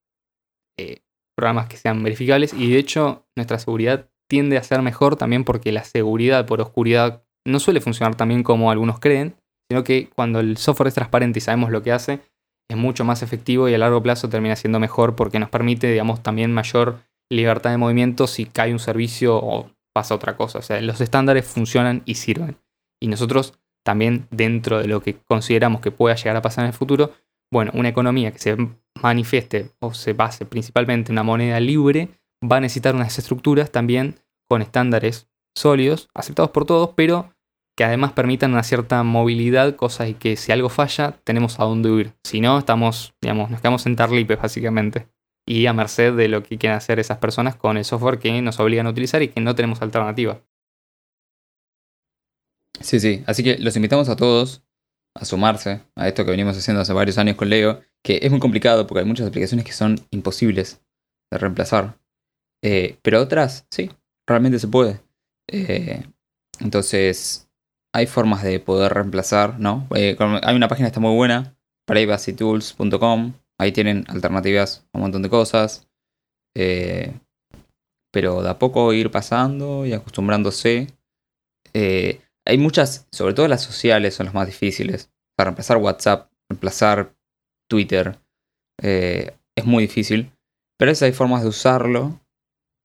eh, 0.78 1.02
programas 1.36 1.66
que 1.66 1.76
sean 1.76 2.02
verificables 2.02 2.52
y 2.54 2.70
de 2.70 2.78
hecho 2.78 3.26
nuestra 3.36 3.58
seguridad 3.58 4.08
tiende 4.28 4.56
a 4.56 4.62
ser 4.62 4.82
mejor 4.82 5.16
también 5.16 5.44
porque 5.44 5.72
la 5.72 5.84
seguridad 5.84 6.46
por 6.46 6.60
oscuridad 6.60 7.24
no 7.46 7.58
suele 7.58 7.80
funcionar 7.80 8.14
tan 8.14 8.28
bien 8.28 8.42
como 8.42 8.70
algunos 8.70 8.98
creen, 8.98 9.36
sino 9.70 9.84
que 9.84 10.08
cuando 10.14 10.40
el 10.40 10.56
software 10.56 10.88
es 10.88 10.94
transparente 10.94 11.38
y 11.38 11.42
sabemos 11.42 11.70
lo 11.70 11.82
que 11.82 11.92
hace, 11.92 12.20
es 12.70 12.76
mucho 12.76 13.04
más 13.04 13.22
efectivo 13.22 13.68
y 13.68 13.74
a 13.74 13.78
largo 13.78 14.02
plazo 14.02 14.28
termina 14.28 14.56
siendo 14.56 14.80
mejor 14.80 15.16
porque 15.16 15.38
nos 15.38 15.50
permite, 15.50 15.90
digamos, 15.90 16.22
también 16.22 16.52
mayor 16.52 17.00
libertad 17.30 17.70
de 17.70 17.78
movimiento 17.78 18.26
si 18.26 18.46
cae 18.46 18.72
un 18.72 18.78
servicio 18.78 19.36
o 19.36 19.70
pasa 19.94 20.14
otra 20.14 20.36
cosa. 20.36 20.58
O 20.58 20.62
sea, 20.62 20.80
los 20.80 21.00
estándares 21.00 21.46
funcionan 21.46 22.02
y 22.04 22.14
sirven. 22.14 22.56
Y 23.00 23.08
nosotros 23.08 23.58
también 23.84 24.26
dentro 24.30 24.78
de 24.78 24.86
lo 24.86 25.02
que 25.02 25.14
consideramos 25.14 25.80
que 25.80 25.90
pueda 25.90 26.14
llegar 26.14 26.36
a 26.36 26.42
pasar 26.42 26.64
en 26.64 26.68
el 26.68 26.76
futuro, 26.76 27.12
bueno, 27.52 27.72
una 27.74 27.88
economía 27.88 28.30
que 28.30 28.38
se 28.38 28.56
manifieste 29.00 29.70
o 29.80 29.94
se 29.94 30.12
base 30.12 30.46
principalmente 30.46 31.10
en 31.10 31.14
una 31.14 31.22
moneda 31.22 31.60
libre 31.60 32.08
va 32.42 32.56
a 32.56 32.60
necesitar 32.60 32.94
unas 32.94 33.18
estructuras 33.18 33.70
también 33.70 34.16
con 34.48 34.62
estándares 34.62 35.28
sólidos, 35.56 36.08
aceptados 36.14 36.50
por 36.50 36.64
todos, 36.66 36.90
pero 36.96 37.34
que 37.76 37.84
además 37.84 38.12
permitan 38.12 38.52
una 38.52 38.62
cierta 38.62 39.02
movilidad, 39.02 39.76
cosa 39.76 40.10
que 40.14 40.36
si 40.36 40.52
algo 40.52 40.68
falla, 40.68 41.18
tenemos 41.24 41.58
a 41.58 41.64
dónde 41.64 41.90
huir. 41.90 42.12
Si 42.22 42.40
no, 42.40 42.58
estamos, 42.58 43.14
digamos, 43.22 43.50
nos 43.50 43.60
quedamos 43.60 43.86
en 43.86 43.96
tarlipes 43.96 44.40
básicamente. 44.40 45.08
Y 45.46 45.66
a 45.66 45.72
merced 45.72 46.14
de 46.14 46.28
lo 46.28 46.42
que 46.42 46.58
quieran 46.58 46.76
hacer 46.76 47.00
esas 47.00 47.18
personas 47.18 47.56
con 47.56 47.76
el 47.76 47.84
software 47.84 48.18
que 48.18 48.42
nos 48.42 48.60
obligan 48.60 48.86
a 48.86 48.90
utilizar 48.90 49.22
y 49.22 49.28
que 49.28 49.40
no 49.40 49.54
tenemos 49.54 49.82
alternativa. 49.82 50.40
Sí, 52.80 53.00
sí. 53.00 53.24
Así 53.26 53.42
que 53.42 53.58
los 53.58 53.74
invitamos 53.76 54.08
a 54.08 54.16
todos 54.16 54.62
a 55.14 55.24
sumarse 55.24 55.82
a 55.96 56.08
esto 56.08 56.24
que 56.24 56.30
venimos 56.30 56.56
haciendo 56.56 56.80
hace 56.80 56.92
varios 56.92 57.18
años 57.18 57.36
con 57.36 57.48
Leo, 57.48 57.80
que 58.04 58.20
es 58.22 58.30
muy 58.30 58.40
complicado 58.40 58.86
porque 58.86 59.00
hay 59.00 59.06
muchas 59.06 59.26
aplicaciones 59.28 59.64
que 59.64 59.72
son 59.72 59.98
imposibles 60.10 60.82
de 61.30 61.38
reemplazar. 61.38 61.98
Eh, 62.62 62.98
pero 63.02 63.20
otras, 63.20 63.66
sí, 63.70 63.90
realmente 64.26 64.58
se 64.58 64.68
puede. 64.68 65.00
Eh, 65.48 66.04
entonces, 66.60 67.48
hay 67.92 68.06
formas 68.06 68.42
de 68.42 68.60
poder 68.60 68.92
reemplazar, 68.94 69.58
¿no? 69.58 69.86
Eh, 69.94 70.16
hay 70.42 70.56
una 70.56 70.68
página 70.68 70.86
que 70.86 70.90
está 70.90 71.00
muy 71.00 71.14
buena, 71.14 71.56
privacytools.com. 71.86 73.34
Ahí 73.58 73.72
tienen 73.72 74.04
alternativas 74.08 74.86
a 74.92 74.98
un 74.98 75.02
montón 75.02 75.22
de 75.22 75.30
cosas. 75.30 75.88
Pero 76.54 78.42
de 78.42 78.50
a 78.50 78.58
poco 78.58 78.92
ir 78.92 79.10
pasando 79.10 79.86
y 79.86 79.92
acostumbrándose. 79.94 80.88
Hay 81.74 82.58
muchas, 82.58 83.06
sobre 83.10 83.34
todo 83.34 83.48
las 83.48 83.62
sociales 83.62 84.14
son 84.14 84.26
las 84.26 84.34
más 84.34 84.46
difíciles. 84.46 85.10
Para 85.36 85.48
reemplazar 85.50 85.78
WhatsApp, 85.78 86.30
reemplazar 86.50 87.14
Twitter, 87.72 88.18
eh, 88.82 89.32
es 89.56 89.64
muy 89.64 89.84
difícil. 89.84 90.30
Pero 90.78 90.90
a 90.90 90.92
veces 90.92 91.04
hay 91.04 91.12
formas 91.12 91.42
de 91.42 91.48
usarlo 91.48 92.20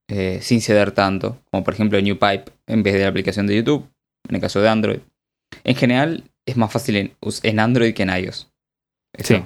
eh, 0.09 0.39
sin 0.41 0.61
ceder 0.61 0.91
tanto. 0.91 1.37
Como 1.51 1.65
por 1.65 1.73
ejemplo 1.73 1.99
NewPipe 1.99 2.45
en 2.67 2.83
vez 2.83 2.93
de 2.93 3.01
la 3.01 3.09
aplicación 3.09 3.47
de 3.47 3.57
YouTube, 3.57 3.85
en 4.29 4.35
el 4.35 4.41
caso 4.41 4.61
de 4.61 4.69
Android. 4.69 4.99
En 5.65 5.75
general 5.75 6.23
es 6.45 6.55
más 6.55 6.71
fácil 6.71 6.95
en, 7.43 7.59
Android 7.59 7.93
que 7.93 8.03
en 8.03 8.09
iOS. 8.09 8.49
Eso, 9.13 9.35
Sí. 9.35 9.43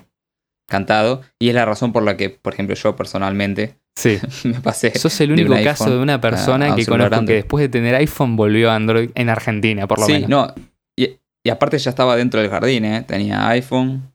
Cantado. 0.70 1.24
Y 1.40 1.50
es 1.50 1.56
la 1.56 1.66
razón 1.66 1.92
por 1.92 2.04
la 2.04 2.16
que, 2.18 2.30
por 2.30 2.54
ejemplo, 2.54 2.76
yo 2.76 2.96
personalmente 2.96 3.76
Sí. 3.96 4.20
me 4.44 4.62
pasé. 4.62 4.98
Sos 4.98 5.20
el 5.22 5.32
único 5.32 5.54
caso 5.64 5.90
de 5.90 5.98
una 5.98 6.22
persona 6.22 6.74
a 6.74 6.76
que 6.76 6.86
conozco 6.86 7.26
que 7.26 7.34
después 7.34 7.64
de 7.64 7.70
tener 7.70 7.96
iPhone 7.96 8.36
volvió 8.36 8.70
a 8.70 8.76
Android 8.76 9.10
en 9.16 9.30
Argentina, 9.30 9.88
por 9.88 10.00
lo 10.00 10.06
sí, 10.06 10.14
menos. 10.14 10.30
no. 10.30 10.54
Y, 10.96 11.18
y 11.44 11.50
aparte 11.50 11.78
ya 11.78 11.90
estaba 11.90 12.16
dentro 12.16 12.40
del 12.40 12.50
jardín, 12.50 12.86
¿eh? 12.86 13.04
Tenía 13.08 13.48
iPhone, 13.50 14.11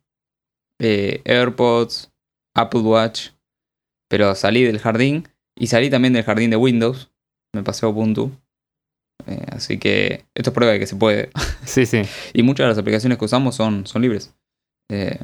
eh, 0.79 1.23
AirPods, 1.25 2.13
Apple 2.55 2.81
Watch. 2.81 3.31
Pero 4.09 4.35
salí 4.35 4.63
del 4.63 4.79
jardín 4.79 5.29
y 5.57 5.67
salí 5.67 5.91
también 5.91 6.13
del 6.13 6.25
jardín 6.25 6.51
de 6.51 6.57
Windows. 6.57 7.11
Me 7.55 7.63
pasé 7.63 7.87
a 7.87 7.89
Ubuntu. 7.89 8.31
Eh, 9.27 9.47
así 9.51 9.79
que 9.79 10.25
esto 10.35 10.51
es 10.51 10.55
prueba 10.55 10.73
de 10.73 10.79
que 10.79 10.87
se 10.87 10.97
puede. 10.97 11.31
Sí, 11.65 11.85
sí. 11.85 12.03
Y 12.33 12.45
muchas 12.45 12.65
de 12.65 12.69
las 12.69 12.79
aplicaciones 12.79 13.19
que 13.19 13.25
usamos 13.25 13.57
son, 13.57 13.89
son 13.89 14.03
libres. 14.03 14.33
Eh, 14.89 15.19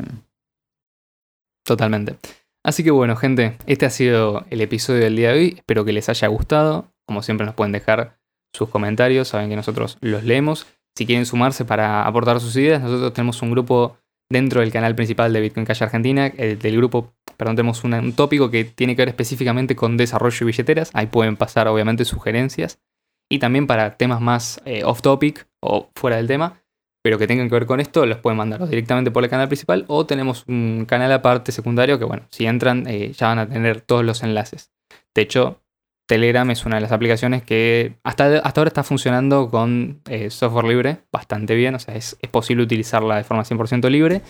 Totalmente. 1.64 2.16
Así 2.64 2.84
que 2.84 2.90
bueno, 2.90 3.16
gente, 3.16 3.56
este 3.66 3.86
ha 3.86 3.90
sido 3.90 4.44
el 4.50 4.60
episodio 4.60 5.00
del 5.00 5.16
día 5.16 5.32
de 5.32 5.38
hoy. 5.38 5.54
Espero 5.56 5.84
que 5.84 5.92
les 5.92 6.08
haya 6.08 6.28
gustado. 6.28 6.92
Como 7.06 7.22
siempre 7.22 7.46
nos 7.46 7.54
pueden 7.54 7.72
dejar 7.72 8.18
sus 8.52 8.68
comentarios, 8.68 9.28
saben 9.28 9.48
que 9.48 9.56
nosotros 9.56 9.98
los 10.00 10.24
leemos. 10.24 10.66
Si 10.96 11.06
quieren 11.06 11.26
sumarse 11.26 11.64
para 11.64 12.06
aportar 12.06 12.40
sus 12.40 12.54
ideas, 12.56 12.82
nosotros 12.82 13.12
tenemos 13.12 13.40
un 13.42 13.50
grupo 13.50 13.96
dentro 14.32 14.60
del 14.60 14.72
canal 14.72 14.94
principal 14.94 15.32
de 15.32 15.40
Bitcoin 15.40 15.66
Cash 15.66 15.82
Argentina. 15.82 16.28
del 16.30 16.76
grupo, 16.76 17.12
perdón, 17.36 17.56
tenemos 17.56 17.84
un 17.84 18.12
tópico 18.14 18.50
que 18.50 18.64
tiene 18.64 18.96
que 18.96 19.02
ver 19.02 19.08
específicamente 19.08 19.76
con 19.76 19.96
desarrollo 19.96 20.38
y 20.40 20.46
billeteras. 20.46 20.90
Ahí 20.94 21.06
pueden 21.06 21.36
pasar 21.36 21.68
obviamente 21.68 22.04
sugerencias. 22.04 22.80
Y 23.30 23.38
también 23.38 23.66
para 23.66 23.96
temas 23.96 24.20
más 24.20 24.60
eh, 24.64 24.84
off 24.84 25.00
topic 25.00 25.46
o 25.60 25.90
fuera 25.94 26.16
del 26.16 26.26
tema, 26.26 26.60
pero 27.02 27.18
que 27.18 27.26
tengan 27.26 27.48
que 27.48 27.54
ver 27.54 27.66
con 27.66 27.80
esto, 27.80 28.04
los 28.04 28.18
pueden 28.18 28.36
mandar 28.36 28.68
directamente 28.68 29.10
por 29.10 29.24
el 29.24 29.30
canal 29.30 29.48
principal 29.48 29.84
o 29.88 30.04
tenemos 30.04 30.44
un 30.48 30.84
canal 30.86 31.10
aparte 31.12 31.50
secundario 31.50 31.98
que, 31.98 32.04
bueno, 32.04 32.26
si 32.30 32.44
entran 32.44 32.86
eh, 32.86 33.12
ya 33.12 33.28
van 33.28 33.38
a 33.38 33.48
tener 33.48 33.80
todos 33.80 34.04
los 34.04 34.22
enlaces. 34.22 34.70
De 35.14 35.22
hecho, 35.22 35.61
Telegram 36.06 36.50
es 36.50 36.64
una 36.66 36.76
de 36.76 36.82
las 36.82 36.92
aplicaciones 36.92 37.42
que 37.42 37.94
hasta, 38.04 38.38
hasta 38.38 38.60
ahora 38.60 38.68
está 38.68 38.82
funcionando 38.82 39.50
con 39.50 40.00
eh, 40.08 40.30
software 40.30 40.66
libre 40.66 40.98
bastante 41.12 41.54
bien, 41.54 41.74
o 41.74 41.78
sea, 41.78 41.94
es, 41.94 42.16
posible 42.30 42.64
utilizarla 42.64 43.16
de 43.16 43.24
forma 43.24 43.44
100% 43.44 43.88
libre. 43.88 44.22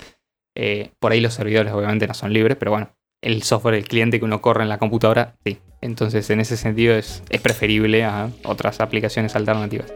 Eh, 0.54 0.90
por 0.98 1.12
ahí 1.12 1.20
los 1.20 1.34
servidores 1.34 1.72
obviamente 1.72 2.06
no 2.06 2.14
son 2.14 2.32
libres, 2.32 2.56
pero 2.58 2.70
bueno, 2.70 2.94
el 3.22 3.42
software, 3.42 3.74
el 3.74 3.88
cliente 3.88 4.18
que 4.18 4.24
uno 4.24 4.42
corre 4.42 4.62
en 4.62 4.68
la 4.68 4.78
computadora, 4.78 5.36
sí. 5.44 5.58
Entonces, 5.80 6.28
en 6.30 6.40
ese 6.40 6.56
sentido 6.56 6.94
es, 6.94 7.22
es 7.30 7.40
preferible 7.40 8.04
a 8.04 8.30
otras 8.44 8.80
aplicaciones 8.80 9.34
alternativas. 9.34 9.92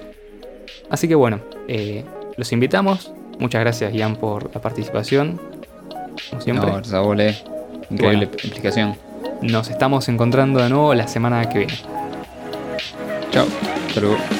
Así 0.90 1.06
que 1.08 1.14
bueno, 1.14 1.40
los 2.36 2.52
invitamos. 2.52 3.12
Muchas 3.38 3.60
gracias, 3.60 3.92
Ian, 3.92 4.16
por 4.16 4.52
la 4.54 4.60
participación. 4.60 5.40
Como 6.30 6.42
siempre. 6.42 6.70
No, 6.90 7.14
eh. 7.14 7.36
increíble 7.90 8.24
explicación. 8.24 8.96
Nos 9.42 9.68
estamos 9.68 10.08
encontrando 10.08 10.62
de 10.62 10.68
nuevo 10.68 10.94
la 10.94 11.08
semana 11.08 11.48
que 11.48 11.58
viene. 11.58 11.78
Chao. 13.30 13.46
Hasta 13.88 14.35